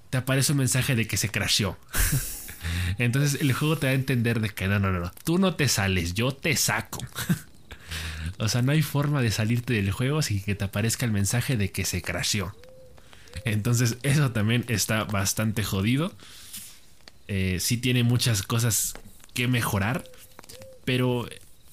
te 0.10 0.18
aparece 0.18 0.52
un 0.52 0.60
mensaje 0.60 0.96
de 0.96 1.08
que 1.08 1.16
se 1.16 1.30
crasheó. 1.30 1.78
Entonces 2.98 3.40
el 3.40 3.54
juego 3.54 3.78
te 3.78 3.88
da 3.88 3.92
a 3.92 3.96
entender 3.96 4.42
de 4.42 4.50
que 4.50 4.68
no, 4.68 4.80
no, 4.80 4.92
no, 4.92 5.12
tú 5.24 5.38
no 5.38 5.56
te 5.56 5.70
sales, 5.70 6.14
yo 6.14 6.34
te 6.34 6.58
saco. 6.58 7.00
o 8.40 8.50
sea, 8.50 8.62
no 8.62 8.74
hay 8.74 8.82
forma 8.82 9.22
de 9.22 9.32
salirte 9.32 9.74
del 9.74 9.92
juego 9.92 10.22
sin 10.22 10.42
que 10.42 10.56
te 10.56 10.66
aparezca 10.66 11.06
el 11.06 11.12
mensaje 11.12 11.56
de 11.56 11.72
que 11.72 11.86
se 11.86 12.02
crasheó. 12.02 12.54
Entonces 13.46 13.98
eso 14.04 14.32
también 14.32 14.66
está 14.68 15.04
bastante 15.04 15.64
jodido. 15.64 16.14
Eh, 17.28 17.58
sí 17.60 17.78
tiene 17.78 18.04
muchas 18.04 18.44
cosas 18.44 18.94
que 19.34 19.48
mejorar. 19.48 20.04
Pero 20.86 21.28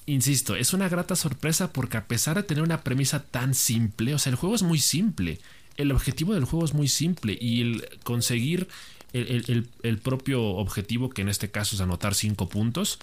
insisto, 0.05 0.55
es 0.55 0.73
una 0.73 0.89
grata 0.89 1.15
sorpresa 1.15 1.71
porque 1.71 1.97
a 1.97 2.05
pesar 2.07 2.35
de 2.35 2.43
tener 2.43 2.63
una 2.63 2.83
premisa 2.83 3.23
tan 3.23 3.53
simple, 3.53 4.13
o 4.13 4.19
sea, 4.19 4.31
el 4.31 4.35
juego 4.35 4.55
es 4.55 4.63
muy 4.63 4.79
simple. 4.79 5.39
El 5.77 5.91
objetivo 5.91 6.33
del 6.33 6.45
juego 6.45 6.65
es 6.65 6.73
muy 6.73 6.87
simple 6.87 7.37
y 7.39 7.61
el 7.61 7.89
conseguir 8.03 8.67
el, 9.13 9.97
propio 9.99 10.43
objetivo, 10.43 11.09
que 11.09 11.21
en 11.21 11.29
este 11.29 11.49
caso 11.49 11.75
es 11.75 11.81
anotar 11.81 12.15
5 12.15 12.49
puntos, 12.49 12.99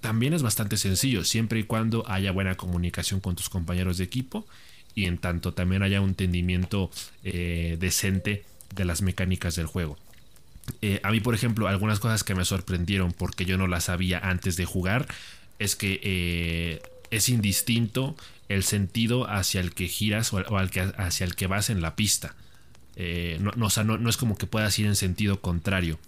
también 0.00 0.32
es 0.32 0.42
bastante 0.42 0.76
sencillo, 0.76 1.24
siempre 1.24 1.60
y 1.60 1.64
cuando 1.64 2.08
haya 2.08 2.32
buena 2.32 2.54
comunicación 2.54 3.20
con 3.20 3.36
tus 3.36 3.48
compañeros 3.48 3.98
de 3.98 4.04
equipo 4.04 4.46
y 4.96 5.04
en 5.04 5.18
tanto 5.18 5.54
también 5.54 5.84
haya 5.84 6.00
un 6.00 6.08
entendimiento 6.08 6.90
eh, 7.22 7.76
decente 7.78 8.44
de 8.74 8.84
las 8.84 9.02
mecánicas 9.02 9.54
del 9.54 9.66
juego. 9.66 9.96
Eh, 10.82 11.00
a 11.04 11.12
mí, 11.12 11.20
por 11.20 11.34
ejemplo, 11.34 11.68
algunas 11.68 12.00
cosas 12.00 12.24
que 12.24 12.34
me 12.34 12.44
sorprendieron 12.44 13.12
porque 13.12 13.44
yo 13.44 13.56
no 13.56 13.68
las 13.68 13.84
sabía 13.84 14.18
antes 14.18 14.56
de 14.56 14.64
jugar 14.64 15.06
es 15.58 15.76
que 15.76 16.00
eh, 16.02 16.82
es 17.10 17.28
indistinto 17.28 18.16
el 18.48 18.64
sentido 18.64 19.28
hacia 19.28 19.60
el 19.60 19.72
que 19.74 19.88
giras 19.88 20.32
o, 20.32 20.42
hacia 20.58 21.24
el 21.24 21.34
que 21.36 21.46
vas 21.46 21.70
en 21.70 21.80
la 21.80 21.94
pista. 21.94 22.34
Eh, 22.96 23.38
no, 23.40 23.52
no, 23.54 24.08
es 24.08 24.16
como 24.16 24.36
que 24.36 24.46
puedas 24.46 24.78
ir 24.78 24.86
en 24.86 24.96
sentido 24.96 25.40
contrario. 25.40 25.98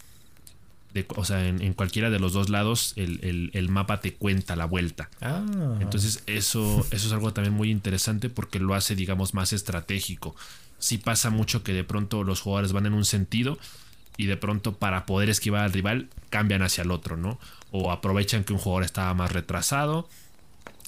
O 1.16 1.24
sea, 1.24 1.46
en, 1.46 1.74
cualquiera 1.74 2.11
de 2.11 2.18
los 2.18 2.33
dos 2.33 2.48
lados 2.48 2.92
el, 2.96 3.68
mapa 3.70 4.01
te 4.01 4.14
cuenta 4.14 4.57
la 4.57 4.64
vuelta. 4.64 5.11
Ah. 5.20 5.44
Entonces 5.81 6.22
eso, 6.27 6.87
eso 6.90 7.07
es 7.07 7.12
algo 7.12 7.33
también 7.33 7.55
muy 7.55 7.70
interesante 7.70 8.29
porque 8.29 8.59
lo 8.59 8.74
hace, 8.74 8.94
digamos, 8.96 9.35
más 9.35 9.53
estratégico. 9.53 10.35
Sí 10.79 10.98
pasa 10.98 11.31
mucho 11.31 11.62
que 11.62 11.72
de 11.72 11.85
pronto 11.85 12.24
los 12.24 12.40
jugadores 12.40 12.72
van 12.72 12.87
en 12.87 12.94
un 12.94 13.05
sentido 13.05 13.59
y 14.16 14.27
de 14.27 14.37
pronto 14.37 14.77
para 14.77 15.07
poder 15.07 15.31
esquivar 15.31 15.62
al 15.62 15.72
rival 15.72 16.09
cambian 16.31 16.62
hacia 16.62 16.83
el 16.83 16.90
otro, 16.90 17.16
¿no? 17.16 17.38
O 17.70 17.92
aprovechan 17.92 18.44
que 18.44 18.53
un 18.53 18.59
jugador 18.59 18.85
estaba 18.85 19.14
más 19.14 19.33
retrasado. 19.33 20.09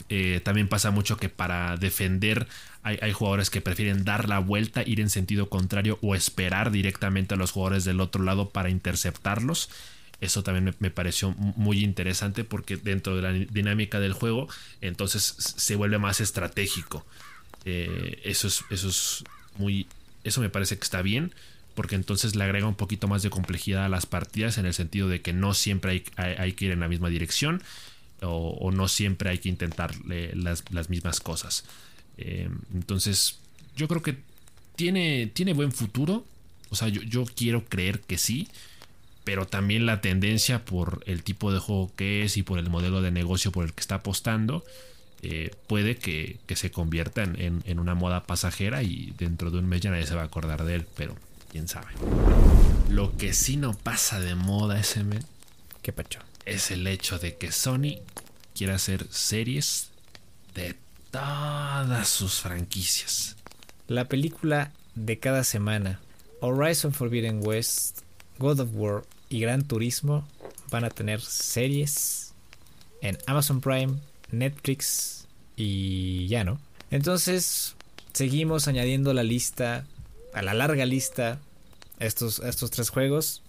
Eh, 0.08 0.40
también 0.42 0.68
pasa 0.68 0.90
mucho 0.90 1.16
que 1.16 1.28
para 1.28 1.76
defender 1.76 2.48
hay, 2.83 3.12
jugadores 3.12 3.51
que 3.51 3.61
prefieren 3.61 4.05
dar 4.05 4.29
la 4.29 4.38
vuelta, 4.38 4.83
ir 4.83 5.01
en 5.01 5.11
sentido 5.11 5.49
contrario 5.49 5.99
o 6.03 6.14
esperar 6.14 6.71
directamente 6.71 7.35
a 7.35 7.37
los 7.37 7.51
jugadores 7.51 7.85
del 7.85 8.01
otro 8.01 8.23
lado 8.23 8.51
para 8.51 8.71
interceptarlos. 8.71 9.69
Eso 10.21 10.43
también 10.43 10.75
me, 10.79 10.90
pareció 10.90 11.33
muy 11.33 11.83
interesante 11.85 12.45
porque 12.45 12.77
dentro 12.77 13.16
de 13.16 13.23
la 13.23 13.33
dinámica 13.33 14.01
del 14.01 14.12
juego 14.12 14.49
entonces 14.81 15.23
se 15.23 15.77
vuelve 15.77 15.99
más 15.99 16.21
estratégico. 16.21 17.05
Eh, 17.64 18.21
eso, 18.25 18.49
es, 18.49 18.64
eso 18.71 18.88
es 18.88 19.25
muy... 19.57 19.87
Eso 20.23 20.40
me 20.40 20.51
parece 20.51 20.77
que 20.77 20.85
está 20.85 21.01
bien 21.01 21.33
porque 21.75 21.95
entonces 21.95 22.37
le 22.37 22.45
agrega 22.45 22.66
un 22.66 22.75
poquito 22.75 23.09
más 23.09 23.23
de 23.23 23.31
complejidad 23.31 23.85
a 23.85 23.88
las 23.88 24.05
partidas 24.07 24.59
en 24.59 24.66
el 24.66 24.75
sentido 24.75 25.09
de 25.09 25.23
que 25.23 25.33
no 25.33 25.55
siempre 25.55 26.05
hay, 26.16 26.53
que 26.53 26.64
ir 26.66 26.73
en 26.73 26.81
la 26.81 26.88
misma 26.88 27.09
dirección 27.09 27.62
o, 28.23 28.71
no 28.71 28.87
siempre 28.88 29.31
hay 29.31 29.38
que 29.38 29.49
intentar 29.49 29.95
las, 30.05 30.90
mismas 30.90 31.21
cosas. 31.21 31.64
Eh, 32.20 32.48
entonces, 32.74 33.38
yo 33.74 33.88
creo 33.88 34.02
que 34.02 34.18
tiene, 34.76 35.30
tiene 35.33 35.54
buen 35.54 35.72
futuro. 35.72 36.24
O 36.68 36.76
sea, 36.76 36.88
yo, 36.88 37.24
quiero 37.24 37.64
creer 37.64 38.00
que 38.00 38.18
sí. 38.18 38.48
Pero 39.24 39.46
también 39.46 39.87
la 39.87 40.00
tendencia 40.00 40.64
por 40.64 41.02
el 41.06 41.22
tipo 41.22 41.52
de 41.52 41.59
juego 41.59 41.92
que 41.96 42.24
es 42.24 42.37
y 42.37 42.42
por 42.42 42.59
el 42.59 42.70
modelo 42.70 43.02
de 43.02 43.11
negocio 43.11 43.52
por 43.52 43.64
el 43.64 43.72
que 43.72 43.80
está 43.80 43.96
apostando. 43.96 44.64
Eh, 45.22 45.50
puede 45.66 45.96
que, 45.96 46.38
se 46.54 46.70
convierta 46.70 47.22
en, 47.22 47.62
en, 47.64 47.78
una 47.78 47.94
moda 47.94 48.24
pasajera 48.24 48.83
y 48.83 49.12
dentro 49.18 49.50
de 49.50 49.59
un 49.59 49.66
mes 49.66 49.83
ya 49.83 49.90
nadie 49.90 50.06
se 50.06 50.14
va 50.14 50.22
a 50.22 50.26
acordar 50.26 50.64
de 50.64 50.76
él. 50.76 50.87
Pero 50.96 51.16
quién 51.50 51.68
sabe. 51.68 51.88
Lo 52.88 53.16
que 53.16 53.35
sí 53.35 53.56
no 53.56 53.74
pasa 53.74 54.20
de 54.20 54.35
moda 54.35 54.80
ese 54.80 55.04
men. 55.04 55.24
¿Qué 55.83 55.92
pecho? 55.92 56.20
Es 56.46 56.70
el 56.70 56.87
hecho 56.87 57.18
de 57.18 57.37
que 57.37 57.52
Sony 57.52 58.00
quiere 58.54 58.72
hacer 58.72 59.06
series 59.11 59.90
de 60.54 60.76
todas 61.11 62.09
sus 62.09 62.40
franquicias. 62.40 63.37
La 63.88 64.07
película 64.07 64.73
de 64.94 65.18
cada 65.18 65.44
semana, 65.44 66.01
Horizon 66.40 66.92
Forbidden 66.92 67.40
West, 67.42 68.01
God 68.38 68.61
of 68.61 68.70
War 68.75 69.03
y 69.29 69.40
Gran 69.40 69.66
Turismo 69.66 70.27
van 70.70 70.85
a 70.85 70.90
tener 70.90 71.20
series 71.20 72.33
en 73.03 73.18
Amazon 73.27 73.61
Prime, 73.61 73.99
Netflix 74.31 75.27
y 75.57 76.29
ya 76.29 76.44
no. 76.44 76.61
Entonces, 76.90 77.75
seguimos 78.12 78.68
añadiendo 78.68 79.12
la 79.12 79.23
lista 79.23 79.85
a 80.33 80.42
la 80.42 80.55
larga 80.55 80.87
lista 80.87 81.40
estos, 81.99 82.38
estos 82.40 82.70
tres 82.70 82.90
juegos 82.90 83.42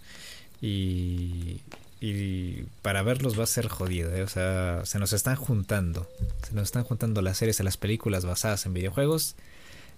y, 0.61 1.61
y 2.01 2.63
para 2.81 3.03
verlos 3.03 3.39
va 3.39 3.43
a 3.43 3.47
ser 3.47 3.67
jodido, 3.67 4.13
¿eh? 4.13 4.23
o 4.23 4.27
sea, 4.27 4.81
se 4.85 4.97
nos 4.97 5.13
están 5.13 5.35
juntando, 5.35 6.09
se 6.41 6.53
nos 6.53 6.63
están 6.63 6.83
juntando 6.83 7.21
las 7.21 7.37
series 7.37 7.59
y 7.59 7.63
las 7.63 7.77
películas 7.77 8.25
basadas 8.25 8.65
en 8.65 8.73
videojuegos, 8.73 9.35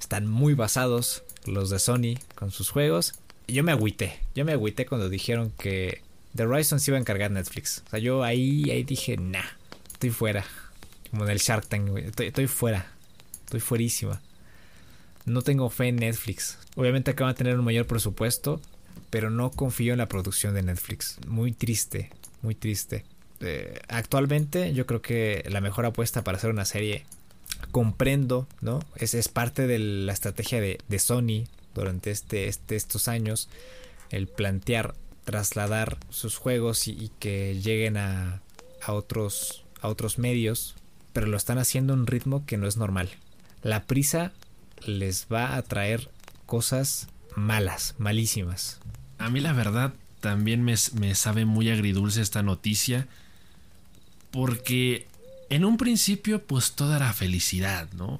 están 0.02 0.28
muy 0.28 0.54
basados 0.54 1.24
los 1.46 1.70
de 1.70 1.80
Sony 1.80 2.20
con 2.36 2.52
sus 2.52 2.70
juegos, 2.70 3.14
y 3.48 3.54
yo 3.54 3.64
me 3.64 3.72
agüité, 3.72 4.20
yo 4.36 4.44
me 4.44 4.52
agüité 4.52 4.86
cuando 4.86 5.10
dijeron 5.10 5.54
que 5.58 6.02
The 6.36 6.44
Horizon 6.44 6.82
se 6.82 6.92
iba 6.92 6.98
a 6.98 7.02
encargar 7.02 7.32
Netflix, 7.32 7.82
o 7.88 7.90
sea, 7.92 8.00
yo 8.00 8.22
ahí, 8.22 8.70
ahí 8.70 8.84
dije, 8.84 9.16
nah, 9.16 9.40
estoy 9.94 10.10
fuera, 10.10 10.44
como 11.10 11.24
en 11.24 11.32
el 11.32 11.40
Shark 11.40 11.68
Tank, 11.68 11.98
estoy, 12.00 12.28
estoy 12.28 12.48
fuera, 12.48 12.92
estoy 13.46 13.62
fuerísima. 13.62 14.20
No 15.26 15.42
tengo 15.42 15.70
fe 15.70 15.88
en 15.88 15.98
Netflix. 15.98 16.58
Obviamente 16.76 17.12
acaban 17.12 17.34
de 17.34 17.38
tener 17.38 17.58
un 17.58 17.64
mayor 17.64 17.88
presupuesto, 17.88 18.60
pero 19.10 19.30
no 19.30 19.52
confío 19.52 19.94
en 19.94 20.00
la 20.00 20.08
producción 20.08 20.54
de 20.54 20.64
Netflix. 20.64 21.18
Muy 21.28 21.52
triste, 21.52 22.10
muy 22.42 22.56
triste. 22.56 23.06
Eh, 23.42 23.80
actualmente 23.90 24.74
yo 24.74 24.86
creo 24.86 25.02
que 25.02 25.44
la 25.50 25.62
mejor 25.62 25.86
apuesta 25.86 26.24
para 26.24 26.38
hacer 26.38 26.50
una 26.50 26.66
serie, 26.66 27.06
comprendo, 27.72 28.48
¿no? 28.62 28.80
Es, 28.96 29.14
es 29.14 29.28
parte 29.28 29.68
de 29.68 29.80
la 29.80 30.14
estrategia 30.14 30.62
de, 30.62 31.00
Sony 31.00 31.48
durante 31.74 32.12
este, 32.12 32.48
este, 32.48 32.76
estos 32.76 33.08
años, 33.08 33.50
el 34.10 34.28
plantear, 34.28 34.96
trasladar 35.26 35.98
sus 36.10 36.38
juegos 36.38 36.88
y, 36.88 37.12
que 37.20 37.60
lleguen 37.62 37.98
a, 37.98 38.42
a, 38.82 38.94
otros, 38.94 39.66
a 39.82 39.90
otros 39.90 40.20
medios, 40.20 40.76
pero 41.14 41.28
lo 41.28 41.38
están 41.38 41.58
haciendo 41.58 41.94
a 41.94 41.98
un 41.98 42.08
ritmo 42.08 42.46
que 42.46 42.58
no 42.58 42.68
es 42.68 42.78
normal. 42.78 43.10
La 43.62 43.84
prisa 43.84 44.32
les 44.86 45.28
va 45.32 45.56
a 45.56 45.62
traer 45.62 46.10
cosas 46.46 47.08
malas, 47.36 47.96
malísimas. 47.98 48.80
A 49.18 49.30
mí 49.30 49.40
la 49.40 49.54
verdad 49.54 49.94
también 50.20 50.64
me, 50.64 50.78
sabe 51.16 51.46
muy 51.46 51.70
agridulce 51.70 52.22
esta 52.22 52.44
noticia 52.44 53.08
porque 54.32 55.08
en 55.50 55.66
un 55.66 55.78
principio 55.78 56.42
pues 56.42 56.74
toda 56.74 56.96
era 56.98 57.14
felicidad, 57.14 57.90
¿no? 57.94 58.20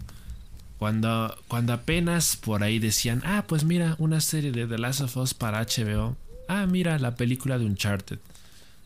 Cuando, 0.78 1.38
cuando 1.48 1.72
apenas 1.72 2.36
por 2.36 2.62
ahí 2.62 2.78
decían, 2.78 3.22
ah, 3.26 3.46
pues 3.48 3.64
mira, 3.64 3.96
una 4.00 4.20
serie 4.20 4.52
de 4.52 4.68
The 4.68 4.78
Last 4.78 5.02
of 5.02 5.16
Us 5.16 5.34
para 5.34 5.62
HBO. 5.62 6.18
Ah, 6.50 6.66
mira, 6.66 7.00
la 7.00 7.16
película 7.16 7.58
de 7.58 7.66
Uncharted. 7.66 8.20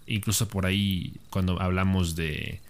Incluso 0.06 0.48
por 0.48 0.68
ahí, 0.68 1.14
cuando 1.32 1.60
hablamos 1.60 2.16
de, 2.16 2.62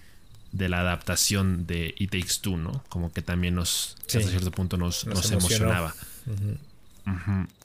de 0.53 0.69
la 0.69 0.79
adaptación 0.79 1.67
de 1.67 1.93
It 1.97 2.11
Takes 2.11 2.39
Two, 2.41 2.57
¿no? 2.57 2.83
Como 2.89 3.11
que 3.11 3.21
también 3.21 3.55
nos, 3.55 3.95
hasta 3.99 4.21
cierto 4.21 4.51
punto 4.51 4.77
nos, 4.77 5.05
emocionaba. 5.05 5.93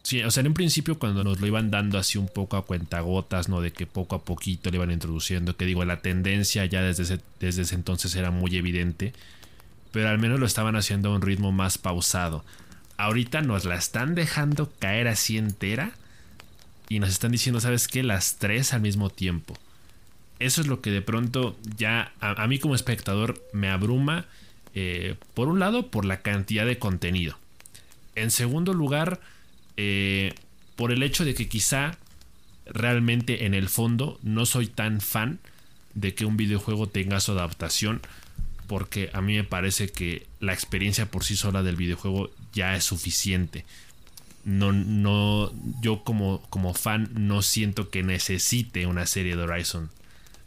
Sí, 0.02 0.22
o 0.22 0.30
sea, 0.30 0.42
en 0.42 0.48
un 0.48 0.54
principio 0.54 0.98
cuando 0.98 1.24
nos 1.24 1.40
lo 1.40 1.46
iban 1.46 1.70
dando 1.70 1.98
así 1.98 2.16
un 2.18 2.28
poco 2.28 2.56
a 2.56 2.64
cuentagotas, 2.64 3.48
¿no? 3.48 3.60
De 3.60 3.72
que 3.72 3.86
poco 3.86 4.14
a 4.14 4.24
poquito 4.24 4.70
le 4.70 4.76
iban 4.76 4.90
introduciendo, 4.90 5.56
que 5.56 5.66
digo, 5.66 5.84
la 5.84 6.00
tendencia 6.00 6.64
ya 6.66 6.80
desde 6.82 7.02
ese, 7.02 7.20
desde 7.40 7.62
ese 7.62 7.74
entonces 7.74 8.14
era 8.14 8.30
muy 8.30 8.56
evidente, 8.56 9.12
pero 9.90 10.08
al 10.08 10.18
menos 10.18 10.38
lo 10.38 10.46
estaban 10.46 10.76
haciendo 10.76 11.10
a 11.10 11.16
un 11.16 11.22
ritmo 11.22 11.50
más 11.50 11.78
pausado. 11.78 12.44
Ahorita 12.96 13.42
nos 13.42 13.64
la 13.64 13.74
están 13.74 14.14
dejando 14.14 14.70
caer 14.78 15.08
así 15.08 15.38
entera 15.38 15.92
y 16.88 17.00
nos 17.00 17.10
están 17.10 17.32
diciendo, 17.32 17.60
¿sabes 17.60 17.88
qué? 17.88 18.02
Las 18.02 18.36
tres 18.36 18.72
al 18.72 18.80
mismo 18.80 19.10
tiempo 19.10 19.58
eso 20.42 20.60
es 20.60 20.66
lo 20.66 20.80
que 20.80 20.90
de 20.90 21.02
pronto 21.02 21.56
ya 21.76 22.12
a, 22.20 22.46
mí 22.46 22.58
como 22.58 22.74
espectador 22.74 23.40
me 23.52 23.68
abruma. 23.68 24.26
Eh, 24.74 25.16
por 25.34 25.48
un 25.48 25.58
lado, 25.58 25.90
por 25.90 26.04
la 26.04 26.22
cantidad 26.22 26.66
de 26.66 26.78
contenido. 26.78 27.38
En 28.14 28.30
segundo 28.30 28.74
lugar, 28.74 29.20
eh, 29.76 30.34
por 30.76 30.92
el 30.92 31.02
hecho 31.02 31.24
de 31.24 31.34
que 31.34 31.48
quizá 31.48 31.96
realmente 32.66 33.46
en 33.46 33.54
el 33.54 33.68
fondo 33.68 34.18
no 34.22 34.46
soy 34.46 34.66
tan 34.66 35.00
fan 35.00 35.40
de 35.94 36.14
que 36.14 36.24
un 36.24 36.36
videojuego 36.36 36.88
tenga 36.88 37.20
su 37.20 37.32
adaptación. 37.32 38.00
Porque 38.66 39.10
a 39.12 39.20
mí 39.20 39.34
me 39.34 39.44
parece 39.44 39.88
que 39.88 40.26
la 40.40 40.54
experiencia 40.54 41.10
por 41.10 41.24
sí 41.24 41.36
sola 41.36 41.62
del 41.62 41.76
videojuego 41.76 42.30
ya 42.52 42.74
es 42.74 42.84
suficiente. 42.84 43.66
No, 44.44 44.72
no, 44.72 45.52
yo 45.80 46.02
como, 46.04 46.42
como 46.48 46.72
fan 46.72 47.10
no 47.14 47.42
siento 47.42 47.90
que 47.90 48.02
necesite 48.02 48.86
una 48.86 49.06
serie 49.06 49.36
de 49.36 49.42
Horizon 49.42 49.90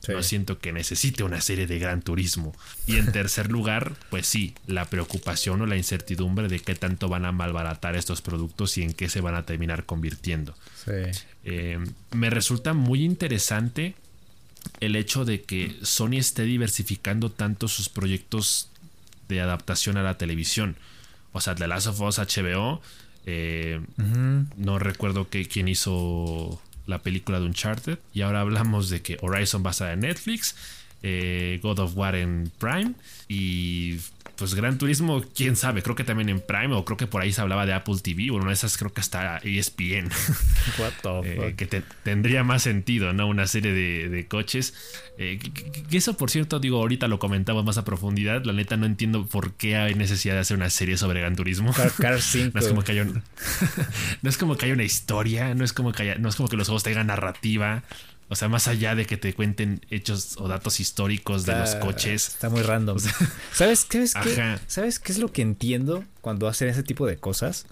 no 0.08 0.24
siento 0.24 0.60
que 0.60 0.72
necesite 0.74 1.24
una 1.24 1.42
serie 1.42 1.68
de 1.68 1.80
gran 1.80 2.02
turismo. 2.02 2.54
Y 2.88 2.98
en 2.98 3.12
tercer 3.12 3.52
lugar, 3.52 3.94
pues 4.10 4.28
sí, 4.28 4.54
la 4.68 4.86
preocupación 4.86 5.62
o 5.62 5.66
la 5.66 5.78
incertidumbre 5.78 6.48
de 6.48 6.60
qué 6.60 6.76
tanto 6.76 7.10
van 7.10 7.26
a 7.26 7.32
malbaratar 7.32 7.96
estos 7.96 8.22
productos 8.22 8.78
y 8.78 8.84
en 8.84 8.94
qué 8.94 9.10
se 9.10 9.22
van 9.22 9.36
a 9.36 9.46
terminar 9.46 9.86
convirtiendo. 9.86 10.56
Eh, 11.44 11.80
me 12.12 12.30
resulta 12.30 12.74
muy 12.74 13.04
interesante 13.04 13.96
el 14.80 14.96
hecho 14.96 15.26
de 15.26 15.44
que 15.44 15.76
Sony 15.82 16.18
esté 16.18 16.44
diversificando 16.44 17.32
tanto 17.32 17.68
sus 17.68 17.90
proyectos 17.90 18.70
de 19.28 19.42
adaptación 19.42 19.98
a 19.98 20.04
la 20.04 20.18
televisión. 20.18 20.76
O 21.32 21.42
sea, 21.42 21.56
The 21.56 21.68
Last 21.68 21.88
of 21.88 22.02
Us 22.02 22.20
HBO. 22.20 22.82
Eh, 23.28 23.82
no 24.56 24.80
recuerdo 24.80 25.30
que, 25.30 25.48
quién 25.48 25.68
hizo 25.68 26.62
la 26.88 27.00
película 27.00 27.40
de 27.40 27.46
Uncharted. 27.46 28.00
Y 28.14 28.22
ahora 28.22 28.42
hablamos 28.42 28.90
de 28.90 29.02
que 29.02 29.18
Horizon 29.22 29.64
basada 29.64 29.94
en 29.94 30.02
Netflix. 30.02 30.56
Eh, 31.04 31.60
God 31.62 31.80
of 31.80 31.96
War 31.96 32.16
en 32.16 32.52
Prime. 32.58 32.94
Y 33.28 33.98
pues 34.38 34.54
Gran 34.56 34.78
Turismo, 34.78 35.24
quién 35.36 35.56
sabe, 35.56 35.82
creo 35.82 35.96
que 35.96 36.04
también 36.04 36.30
en 36.30 36.40
Prime 36.40 36.74
o 36.76 36.86
creo 36.86 36.98
que 36.98 37.08
por 37.08 37.22
ahí 37.22 37.32
se 37.32 37.42
hablaba 37.42 37.66
de 37.66 37.74
Apple 37.74 37.96
TV, 38.02 38.30
bueno, 38.32 38.52
esas 38.52 38.78
creo 38.78 38.94
que 38.94 39.02
está 39.02 39.38
ESPN. 39.38 40.10
What 40.80 40.94
the 41.22 41.48
eh, 41.48 41.56
que 41.56 41.84
tendría 42.04 42.44
más 42.44 42.64
sentido, 42.64 43.14
¿no? 43.14 43.28
Una 43.28 43.48
serie 43.48 43.72
de, 43.74 44.28
coches. 44.28 44.74
Eh, 45.18 45.40
que, 45.40 45.98
eso, 45.98 46.18
por 46.18 46.30
cierto, 46.30 46.60
digo, 46.60 46.78
ahorita 46.78 47.08
lo 47.08 47.20
comentamos 47.20 47.64
más 47.64 47.78
a 47.78 47.86
profundidad. 47.86 48.44
La 48.44 48.54
neta 48.54 48.78
no 48.78 48.86
entiendo 48.86 49.26
por 49.26 49.54
qué 49.54 49.78
hay 49.78 49.96
necesidad 49.96 50.36
de 50.36 50.42
hacer 50.42 50.58
una 50.58 50.70
serie 50.70 50.98
sobre 50.98 51.22
Gran 51.22 51.36
Turismo. 51.36 51.74
Car, 51.74 52.22
5. 52.22 52.52
no 52.54 52.60
es 52.60 52.68
como 52.68 52.84
que 52.84 52.92
haya 52.92 53.06
no 54.22 54.30
es 54.30 54.38
como 54.38 54.58
que 54.58 54.66
haya 54.66 54.74
una 54.74 54.84
historia, 54.84 55.54
no 55.56 55.64
es 55.64 55.74
como 55.74 55.92
que 55.92 56.04
haya, 56.04 56.16
no 56.16 56.30
es 56.30 56.36
como 56.36 56.50
que 56.50 56.58
los 56.58 56.68
juegos 56.68 56.84
tengan 56.84 57.08
narrativa. 57.08 57.84
O 58.28 58.36
sea, 58.36 58.50
más 58.50 58.68
allá 58.68 58.96
de 58.96 59.06
que 59.06 59.18
te 59.18 59.34
cuenten 59.34 59.82
hechos 59.92 60.38
o 60.38 60.48
datos 60.48 60.80
históricos 60.80 61.46
de 61.46 61.56
los 61.58 61.76
coches. 61.76 62.28
Está 62.30 62.50
muy 62.50 62.64
random. 62.64 62.98
¿Sabes, 63.54 63.86
qué, 63.86 64.08
¿Sabes 64.08 65.00
qué 65.00 65.12
es 65.12 65.20
lo 65.20 65.32
que 65.32 65.44
entiendo 65.44 66.04
cuando 66.22 66.48
hacen 66.48 66.68
ese 66.68 66.82
tipo 66.82 67.06
de 67.06 67.18
cosas? 67.18 67.68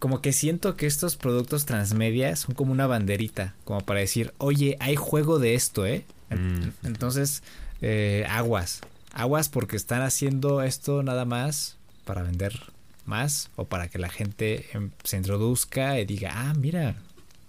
Como 0.00 0.20
que 0.20 0.32
siento 0.32 0.76
que 0.76 0.86
estos 0.86 1.16
productos 1.16 1.64
transmedia 1.64 2.34
son 2.34 2.54
como 2.54 2.72
una 2.72 2.88
banderita, 2.88 3.54
como 3.64 3.82
para 3.82 4.00
decir, 4.00 4.34
oye, 4.38 4.76
hay 4.80 4.96
juego 4.96 5.38
de 5.38 5.54
esto, 5.54 5.86
¿eh? 5.86 6.04
Mm. 6.30 6.86
Entonces, 6.86 7.42
eh, 7.82 8.26
aguas. 8.28 8.80
Aguas 9.12 9.48
porque 9.48 9.76
están 9.76 10.02
haciendo 10.02 10.62
esto 10.62 11.02
nada 11.02 11.24
más 11.24 11.76
para 12.04 12.22
vender 12.22 12.58
más 13.04 13.50
o 13.56 13.64
para 13.64 13.88
que 13.88 13.98
la 13.98 14.08
gente 14.08 14.66
em, 14.72 14.90
se 15.04 15.16
introduzca 15.16 15.98
y 16.00 16.04
diga, 16.04 16.32
ah, 16.34 16.54
mira, 16.54 16.96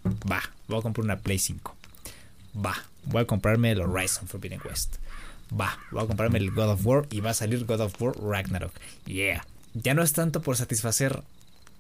Va, 0.06 0.42
voy 0.68 0.80
a 0.80 0.82
comprar 0.82 1.06
una 1.06 1.20
Play 1.20 1.40
5. 1.40 1.76
Va, 2.66 2.76
voy 3.06 3.22
a 3.22 3.26
comprarme 3.26 3.72
el 3.72 3.82
Horizon 3.82 4.28
Forbidden 4.28 4.62
West. 4.66 4.96
Va, 5.58 5.78
voy 5.92 6.04
a 6.04 6.08
comprarme 6.08 6.40
el 6.40 6.52
God 6.52 6.72
of 6.72 6.86
War 6.86 7.08
y 7.12 7.20
va 7.20 7.32
a 7.32 7.34
salir 7.34 7.66
God 7.66 7.82
of 7.82 8.02
War 8.02 8.16
Ragnarok. 8.18 8.74
Yeah. 9.06 9.46
Ya 9.74 9.94
no 9.94 10.04
es 10.04 10.14
tanto 10.14 10.42
por 10.42 10.58
satisfacer 10.58 11.24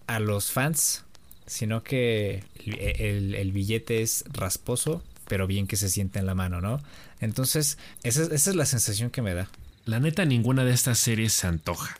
a 0.07 0.19
los 0.19 0.51
fans, 0.51 1.03
sino 1.45 1.83
que 1.83 2.43
el, 2.65 3.51
billete 3.51 4.01
es 4.01 4.25
rasposo, 4.31 5.03
pero 5.27 5.47
bien 5.47 5.67
que 5.67 5.77
se 5.77 5.89
siente 5.89 6.19
en 6.19 6.25
la 6.25 6.35
mano, 6.35 6.61
¿no? 6.61 6.81
Entonces, 7.19 7.77
esa, 8.03 8.23
esa 8.23 8.49
es 8.49 8.55
la 8.55 8.65
sensación 8.65 9.09
que 9.09 9.21
me 9.21 9.33
da. 9.33 9.49
La 9.85 9.99
neta, 9.99 10.25
ninguna 10.25 10.63
de 10.63 10.73
estas 10.73 10.99
series 10.99 11.33
se 11.33 11.47
antoja 11.47 11.97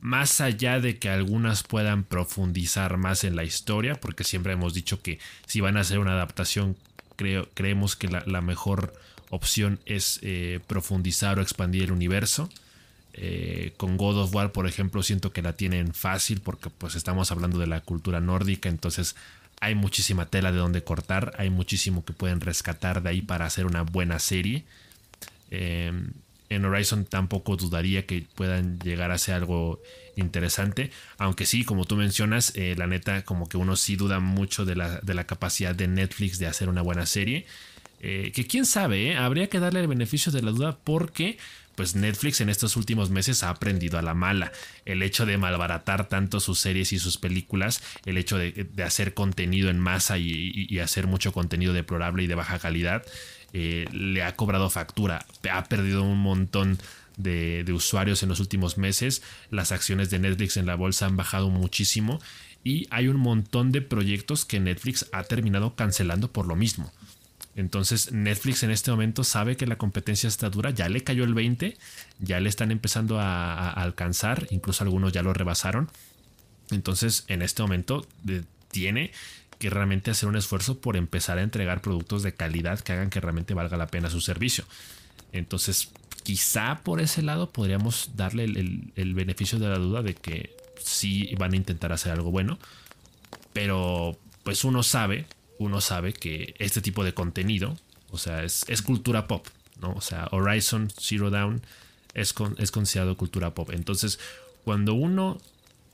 más 0.00 0.40
allá 0.40 0.80
de 0.80 0.98
que 0.98 1.08
algunas 1.08 1.62
puedan 1.62 2.04
profundizar 2.04 2.96
más 2.96 3.24
en 3.24 3.36
la 3.36 3.44
historia, 3.44 3.94
porque 3.94 4.24
siempre 4.24 4.52
hemos 4.52 4.74
dicho 4.74 5.02
que 5.02 5.18
si 5.46 5.60
van 5.60 5.76
a 5.76 5.80
hacer 5.80 5.98
una 5.98 6.12
adaptación, 6.12 6.76
creo, 7.16 7.48
creemos 7.54 7.96
que 7.96 8.08
la, 8.08 8.40
mejor 8.40 8.94
opción 9.30 9.80
es 9.86 10.20
eh, 10.22 10.60
profundizar 10.66 11.38
o 11.38 11.42
expandir 11.42 11.84
el 11.84 11.92
universo. 11.92 12.48
Eh, 13.14 13.72
con 13.76 13.96
God 13.96 14.18
of 14.18 14.34
War, 14.34 14.52
por 14.52 14.68
ejemplo, 14.68 15.02
siento 15.02 15.32
que 15.32 15.42
la 15.42 15.54
tienen 15.54 15.92
fácil 15.92 16.40
porque 16.40 16.70
pues 16.70 16.94
estamos 16.94 17.32
hablando 17.32 17.58
de 17.58 17.66
la 17.66 17.80
cultura 17.80 18.20
nórdica, 18.20 18.68
entonces 18.68 19.16
hay 19.60 19.74
muchísima 19.74 20.26
tela 20.26 20.52
de 20.52 20.58
donde 20.58 20.84
cortar, 20.84 21.34
hay 21.36 21.50
muchísimo 21.50 22.04
que 22.04 22.12
pueden 22.12 22.40
rescatar 22.40 23.02
de 23.02 23.10
ahí 23.10 23.22
para 23.22 23.46
hacer 23.46 23.66
una 23.66 23.82
buena 23.82 24.20
serie. 24.20 24.64
Eh, 25.50 25.92
en 26.48 26.64
Horizon 26.64 27.04
tampoco 27.04 27.56
dudaría 27.56 28.06
que 28.06 28.24
puedan 28.34 28.78
llegar 28.78 29.10
a 29.10 29.18
ser 29.18 29.34
algo 29.34 29.82
interesante. 30.16 30.90
Aunque 31.18 31.46
sí, 31.46 31.64
como 31.64 31.84
tú 31.84 31.96
mencionas, 31.96 32.52
eh, 32.56 32.74
la 32.76 32.86
neta, 32.86 33.24
como 33.24 33.48
que 33.48 33.56
uno 33.56 33.76
sí 33.76 33.96
duda 33.96 34.20
mucho 34.20 34.64
de 34.64 34.76
la, 34.76 35.24
capacidad 35.26 35.74
de 35.74 35.88
Netflix 35.88 36.38
de 36.38 36.46
hacer 36.46 36.68
una 36.68 36.82
buena 36.82 37.06
serie. 37.06 37.46
Eh, 38.00 38.32
que 38.34 38.46
quién 38.46 38.64
sabe, 38.64 39.10
eh, 39.10 39.16
habría 39.16 39.48
que 39.48 39.58
darle 39.58 39.80
el 39.80 39.88
beneficio 39.88 40.30
de 40.30 40.42
la 40.42 40.52
duda 40.52 40.78
porque 40.84 41.36
pues 41.78 41.94
Netflix 41.94 42.40
en 42.40 42.48
estos 42.48 42.74
últimos 42.74 43.08
meses 43.08 43.44
ha 43.44 43.50
aprendido 43.50 44.00
a 44.00 44.02
la 44.02 44.12
mala. 44.12 44.50
El 44.84 45.00
hecho 45.00 45.26
de 45.26 45.38
malbaratar 45.38 46.08
tanto 46.08 46.40
sus 46.40 46.58
series 46.58 46.92
y 46.92 46.98
sus 46.98 47.18
películas, 47.18 47.80
el 48.04 48.18
hecho 48.18 48.36
de, 48.36 48.68
hacer 48.84 49.14
contenido 49.14 49.70
en 49.70 49.78
masa 49.78 50.18
y, 50.18 50.76
hacer 50.80 51.06
mucho 51.06 51.32
contenido 51.32 51.72
deplorable 51.72 52.24
y 52.24 52.26
de 52.26 52.34
baja 52.34 52.58
calidad, 52.58 53.04
eh, 53.52 53.86
le 53.92 54.22
ha 54.22 54.36
cobrado 54.36 54.70
factura. 54.70 55.24
Ha 55.50 55.64
perdido 55.64 56.02
un 56.02 56.18
montón 56.18 56.78
de, 57.16 57.64
usuarios 57.72 58.22
en 58.22 58.28
los 58.28 58.40
últimos 58.40 58.78
meses. 58.78 59.22
Las 59.50 59.72
acciones 59.72 60.10
de 60.10 60.18
Netflix 60.18 60.56
en 60.56 60.66
la 60.66 60.76
bolsa 60.76 61.06
han 61.06 61.16
bajado 61.16 61.50
muchísimo. 61.50 62.20
Y 62.64 62.86
hay 62.90 63.08
un 63.08 63.18
montón 63.18 63.72
de 63.72 63.82
proyectos 63.82 64.44
que 64.44 64.60
Netflix 64.60 65.06
ha 65.12 65.24
terminado 65.24 65.74
cancelando 65.74 66.32
por 66.32 66.46
lo 66.46 66.56
mismo. 66.56 66.92
Entonces 67.58 68.12
Netflix 68.12 68.62
en 68.62 68.70
este 68.70 68.90
momento 68.90 69.24
sabe 69.24 69.56
que 69.56 69.66
la 69.66 69.78
competencia 69.78 70.28
está 70.28 70.48
dura, 70.48 70.70
ya 70.70 70.88
le 70.88 71.02
cayó 71.02 71.24
el 71.24 71.34
20, 71.34 71.76
ya 72.20 72.38
le 72.38 72.48
están 72.48 72.70
empezando 72.70 73.18
a, 73.18 73.70
alcanzar, 73.70 74.46
incluso 74.50 74.84
algunos 74.84 75.12
ya 75.12 75.24
lo 75.24 75.34
rebasaron. 75.34 75.90
Entonces 76.70 77.24
en 77.26 77.42
este 77.42 77.62
momento 77.62 78.06
tiene 78.70 79.10
que 79.58 79.70
realmente 79.70 80.10
hacer 80.10 80.28
un 80.28 80.36
esfuerzo 80.36 80.80
por 80.80 80.96
empezar 80.96 81.38
a 81.38 81.42
entregar 81.42 81.80
productos 81.82 82.22
de 82.22 82.34
calidad 82.34 82.80
que 82.80 82.92
hagan 82.92 83.10
que 83.10 83.20
realmente 83.20 83.54
valga 83.54 83.76
la 83.76 83.88
pena 83.88 84.10
su 84.10 84.20
servicio. 84.20 84.64
Entonces, 85.32 85.90
quizá 86.22 86.80
por 86.84 87.00
ese 87.00 87.22
lado 87.22 87.50
podríamos 87.50 88.10
darle 88.14 88.44
el, 88.44 89.14
beneficio 89.14 89.58
de 89.58 89.68
la 89.68 89.78
duda 89.78 90.02
de 90.02 90.14
que 90.14 90.54
sí 90.78 91.34
van 91.38 91.54
a 91.54 91.56
intentar 91.56 91.92
hacer 91.92 92.12
algo 92.12 92.30
bueno, 92.30 92.58
pero 93.52 94.16
pues 94.44 94.64
uno 94.64 94.82
sabe, 94.82 95.26
uno 95.58 95.80
sabe 95.80 96.12
que 96.12 96.54
este 96.58 96.80
tipo 96.80 97.02
de 97.02 97.14
contenido, 97.14 97.76
o 98.10 98.18
sea, 98.18 98.44
es, 98.44 98.64
cultura 98.82 99.26
pop, 99.26 99.46
¿no? 99.80 99.92
O 99.92 100.00
sea, 100.00 100.28
Horizon 100.30 100.88
Zero 100.98 101.30
Dawn 101.30 101.62
es, 102.14 102.34
es 102.58 102.70
considerado 102.70 103.16
cultura 103.16 103.54
pop. 103.54 103.70
Entonces, 103.72 104.20
cuando 104.64 104.94
uno 104.94 105.38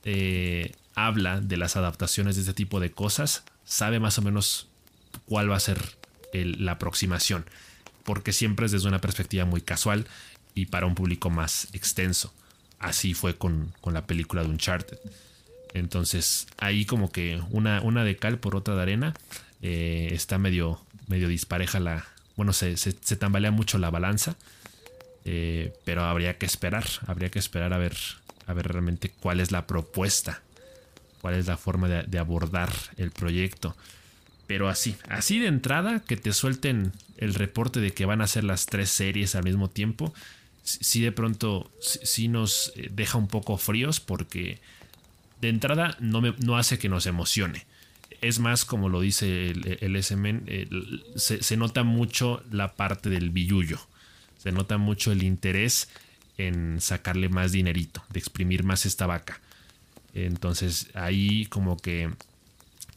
eh, 0.03 0.73
habla 0.95 1.41
de 1.41 1.57
las 1.57 1.75
adaptaciones 1.75 2.35
de 2.35 2.41
este 2.41 2.53
tipo 2.53 2.79
de 2.79 2.91
cosas, 2.91 3.43
sabe 3.65 3.99
más 3.99 4.17
o 4.17 4.21
menos 4.21 4.67
cuál 5.25 5.51
va 5.51 5.57
a 5.57 5.59
ser 5.59 5.81
la 6.33 6.73
aproximación, 6.73 7.45
porque 8.03 8.33
siempre 8.33 8.65
es 8.65 8.71
desde 8.71 8.87
una 8.87 8.99
perspectiva 9.01 9.45
muy 9.45 9.61
casual 9.61 10.05
y 10.53 10.67
para 10.67 10.85
un 10.85 10.95
público 10.95 11.29
más 11.29 11.67
extenso. 11.73 12.33
Así 12.79 13.13
fue 13.13 13.37
con, 13.37 13.73
la 13.85 14.05
película 14.05 14.43
de 14.43 14.49
Uncharted. 14.49 14.97
Entonces, 15.73 16.47
ahí 16.57 16.85
como 16.85 17.11
que 17.11 17.41
una, 17.51 17.81
una 17.81 18.03
de 18.03 18.17
cal 18.17 18.37
por 18.37 18.55
otra 18.55 18.75
de 18.75 18.81
arena. 18.81 19.13
Eh, 19.61 20.09
está 20.11 20.37
medio, 20.37 20.81
medio 21.07 21.27
dispareja 21.27 21.79
la. 21.79 22.05
Bueno, 22.35 22.53
se, 22.53 22.75
tambalea 23.17 23.51
mucho 23.51 23.77
la 23.77 23.89
balanza. 23.89 24.35
Eh, 25.23 25.73
pero 25.83 26.03
habría 26.03 26.37
que 26.37 26.45
esperar. 26.45 26.85
Habría 27.07 27.29
que 27.29 27.39
esperar 27.39 27.73
a 27.73 27.77
ver, 27.77 27.97
a 28.45 28.53
ver 28.53 28.67
realmente 28.67 29.09
cuál 29.09 29.39
es 29.39 29.51
la 29.51 29.67
propuesta 29.67 30.41
cuál 31.25 31.39
es 31.39 31.47
la 31.47 31.57
forma 31.57 31.87
de, 31.89 32.19
abordar 32.19 32.71
el 32.97 33.09
proyecto. 33.09 33.75
Pero 34.45 34.69
así, 34.69 34.95
así 35.09 35.39
de 35.39 35.47
entrada, 35.47 36.01
que 36.01 36.17
te 36.17 36.31
suelten 36.33 36.91
el 37.17 37.33
reporte 37.33 37.79
de 37.79 37.95
que 37.95 38.05
van 38.05 38.21
a 38.21 38.25
hacer 38.25 38.43
las 38.43 38.67
tres 38.67 38.91
series 38.91 39.33
al 39.33 39.43
mismo 39.43 39.67
tiempo, 39.67 40.13
sí 40.61 41.01
de 41.01 41.11
pronto 41.11 41.71
sí 41.81 42.27
nos 42.27 42.73
eh, 42.75 42.89
deja 42.91 43.17
un 43.17 43.27
poco 43.27 43.57
fríos 43.57 43.99
porque 43.99 44.59
de 45.41 45.49
entrada 45.49 45.97
no, 45.99 46.21
me, 46.21 46.35
no 46.37 46.59
hace 46.59 46.77
que 46.77 46.89
nos 46.89 47.07
emocione. 47.07 47.65
Es 48.21 48.37
más, 48.37 48.63
como 48.63 48.87
lo 48.87 49.01
dice 49.01 49.49
el, 49.49 49.79
el 49.81 50.03
SMN, 50.03 50.45
se, 51.15 51.41
se, 51.41 51.57
nota 51.57 51.81
mucho 51.81 52.43
la 52.51 52.75
parte 52.75 53.09
del 53.09 53.31
billullo. 53.31 53.79
Se 54.37 54.51
nota 54.51 54.77
mucho 54.77 55.11
el 55.11 55.23
interés 55.23 55.89
en 56.37 56.79
sacarle 56.81 57.29
más 57.29 57.51
dinerito, 57.51 58.03
de 58.11 58.19
exprimir 58.19 58.63
más 58.63 58.85
esta 58.85 59.07
vaca. 59.07 59.41
Entonces 60.15 60.87
ahí 60.93 61.45
como 61.47 61.77
que 61.77 62.09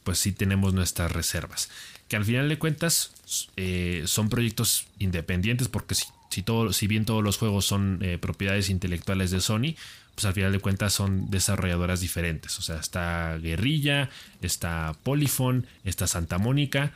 pues 0.03 0.17
sí 0.17 0.31
tenemos 0.31 0.73
nuestras 0.73 1.11
reservas. 1.11 1.69
Que 2.07 2.15
al 2.15 2.25
final 2.25 2.49
de 2.49 2.57
cuentas 2.57 3.11
eh, 3.57 4.03
son 4.07 4.29
proyectos 4.29 4.87
independientes 4.97 5.67
porque 5.67 5.93
si, 5.93 6.05
si, 6.31 6.43
si 6.71 6.87
bien 6.87 7.05
todos 7.05 7.23
los 7.23 7.37
juegos 7.37 7.65
son 7.65 7.99
eh, 8.01 8.17
propiedades 8.17 8.69
intelectuales 8.69 9.29
de 9.29 9.41
Sony, 9.41 9.75
pues 10.15 10.25
al 10.25 10.33
final 10.33 10.51
de 10.51 10.59
cuentas 10.59 10.93
son 10.93 11.29
desarrolladoras 11.29 11.99
diferentes. 11.99 12.57
O 12.57 12.61
sea, 12.61 12.77
está 12.77 13.37
Guerrilla, 13.37 14.09
está 14.41 14.95
Polyphone, 15.03 15.65
está 15.83 16.07
Santa 16.07 16.37
Mónica. 16.37 16.91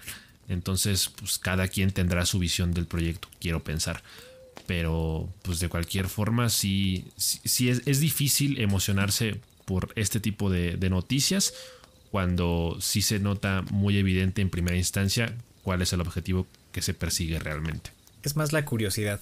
Entonces, 0.49 1.09
pues 1.17 1.37
cada 1.37 1.67
quien 1.67 1.91
tendrá 1.91 2.25
su 2.25 2.39
visión 2.39 2.73
del 2.73 2.85
proyecto, 2.85 3.29
quiero 3.39 3.63
pensar. 3.63 4.03
Pero, 4.65 5.29
pues 5.41 5.59
de 5.59 5.69
cualquier 5.69 6.07
forma, 6.07 6.49
sí, 6.49 7.05
sí, 7.17 7.69
es, 7.69 7.83
es 7.85 7.99
difícil 7.99 8.59
emocionarse 8.59 9.39
por 9.65 9.91
este 9.95 10.19
tipo 10.19 10.49
de, 10.49 10.77
noticias 10.89 11.53
cuando 12.11 12.77
sí 12.79 13.01
se 13.01 13.19
nota 13.19 13.63
muy 13.71 13.97
evidente 13.97 14.41
en 14.41 14.49
primera 14.49 14.77
instancia 14.77 15.35
cuál 15.63 15.81
es 15.81 15.93
el 15.93 16.01
objetivo 16.01 16.45
que 16.71 16.81
se 16.81 16.93
persigue 16.93 17.39
realmente. 17.39 17.91
Es 18.21 18.35
más 18.35 18.53
la 18.53 18.65
curiosidad 18.65 19.19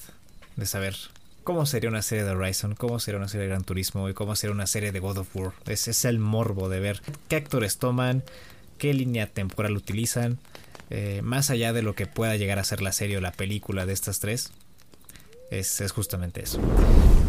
de 0.58 0.66
saber 0.66 0.96
cómo 1.44 1.66
sería 1.66 1.90
una 1.90 2.02
serie 2.02 2.24
de 2.24 2.32
Horizon, 2.32 2.76
cómo 2.76 3.00
sería 3.00 3.18
una 3.18 3.28
serie 3.28 3.44
de 3.44 3.50
Gran 3.50 3.64
Turismo 3.64 4.10
y 4.10 4.14
cómo 4.14 4.36
sería 4.36 4.54
una 4.54 4.68
serie 4.68 4.92
de 4.92 5.00
God 5.00 5.20
of 5.20 5.36
War. 5.36 5.54
Ese 5.68 5.92
es 5.92 6.06
el 6.06 6.20
morbo 6.20 6.70
de 6.70 6.80
ver 6.80 7.02
qué 7.30 7.38
actores 7.38 7.78
toman, 7.78 8.24
qué 8.78 8.94
línea 8.94 9.28
temporal 9.28 9.78
utilizan, 9.78 10.40
eh, 10.90 11.22
más 11.24 11.50
allá 11.50 11.72
de 11.72 11.84
lo 11.84 11.96
que 11.96 12.08
pueda 12.08 12.36
llegar 12.36 12.60
a 12.60 12.64
ser 12.64 12.82
la 12.82 12.92
serie 12.92 13.18
o 13.18 13.22
la 13.22 13.32
película 13.32 13.86
de 13.86 13.94
estas 13.94 14.20
tres. 14.20 14.52
Es, 15.52 15.84
justamente 15.92 16.44
eso. 16.44 16.60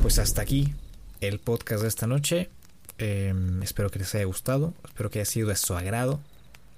Pues 0.01 0.19
hasta 0.19 0.43
aquí 0.43 0.73
el 1.21 1.41
podcast 1.41 1.83
de 1.83 1.89
esta 1.89 2.07
noche. 2.07 2.51
Em, 2.99 3.63
espero 3.63 3.91
que 3.91 3.99
les 3.99 4.15
haya 4.15 4.25
gustado, 4.25 4.75
espero 4.85 5.11
que 5.11 5.21
haya 5.21 5.31
sido 5.31 5.49
de 5.49 5.57
su 5.57 5.75
agrado. 5.75 6.21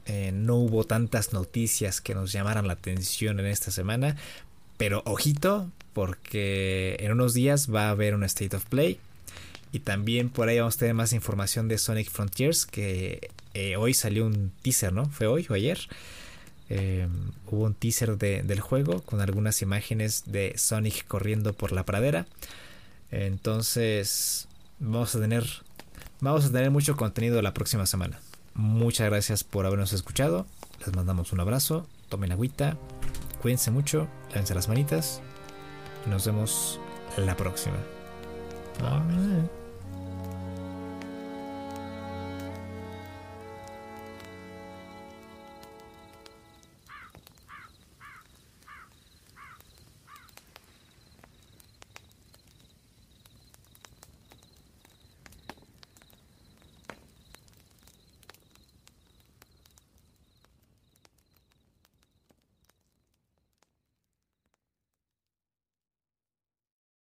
Eh, 0.07 0.33
no 0.33 0.57
hubo 0.57 0.85
tantas 0.85 1.33
noticias 1.33 2.01
que 2.01 2.15
nos 2.15 2.33
llamaran 2.33 2.67
la 2.67 2.75
atención 2.75 3.41
en 3.41 3.47
esta 3.47 3.71
semana, 3.71 4.17
pero 4.77 5.03
ojito, 5.07 5.71
porque 5.93 6.97
en 7.01 7.13
unos 7.13 7.35
días 7.35 7.73
va 7.73 7.89
a 7.89 7.91
haber 7.91 8.15
un 8.15 8.25
State 8.25 8.57
of 8.57 8.65
Play. 8.67 8.99
Y 9.73 9.81
también 9.81 10.31
por 10.31 10.49
ahí 10.49 10.59
vamos 10.59 10.77
a 10.77 10.79
tener 10.79 10.95
más 10.95 11.13
información 11.13 11.67
de 11.69 11.79
Sonic 11.79 12.09
Frontiers, 12.11 12.65
que 12.67 13.31
eh, 13.55 13.77
hoy 13.77 13.95
salió 13.95 14.27
un 14.27 14.53
teaser, 14.63 14.93
¿no? 14.93 15.07
¿Fue 15.07 15.27
hoy 15.27 15.47
o 15.51 15.55
ayer? 15.55 15.81
Eh, 16.71 17.09
hubo 17.51 17.65
un 17.65 17.75
teaser 17.75 18.17
del 18.17 18.61
juego 18.61 19.03
con 19.03 19.21
algunas 19.21 19.63
imágenes 19.63 20.25
de 20.27 20.55
Sonic 20.57 21.07
corriendo 21.07 21.53
por 21.53 21.73
la 21.73 21.85
pradera. 21.85 22.27
Entonces, 23.11 24.49
vamos 24.79 25.15
a 25.15 25.21
tener, 25.21 25.45
vamos 26.33 26.47
a 26.47 26.53
tener 26.53 26.71
mucho 26.71 26.97
contenido 26.97 27.41
la 27.43 27.55
próxima 27.55 27.87
semana. 27.87 28.21
Muchas 28.55 29.09
gracias 29.09 29.45
por 29.45 29.67
habernos 29.67 29.93
escuchado. 29.93 30.47
Les 30.85 30.95
mandamos 30.95 31.33
un 31.33 31.41
abrazo. 31.41 31.87
Tomen 32.09 32.33
agüita. 32.33 32.77
Cuídense 33.43 33.71
mucho. 33.71 34.09
Lávense 34.31 34.55
las 34.55 34.69
manitas. 34.69 35.21
Nos 36.09 36.27
vemos 36.27 36.81
la 37.17 37.37
próxima. 37.37 37.77
Bye. 38.81 39.64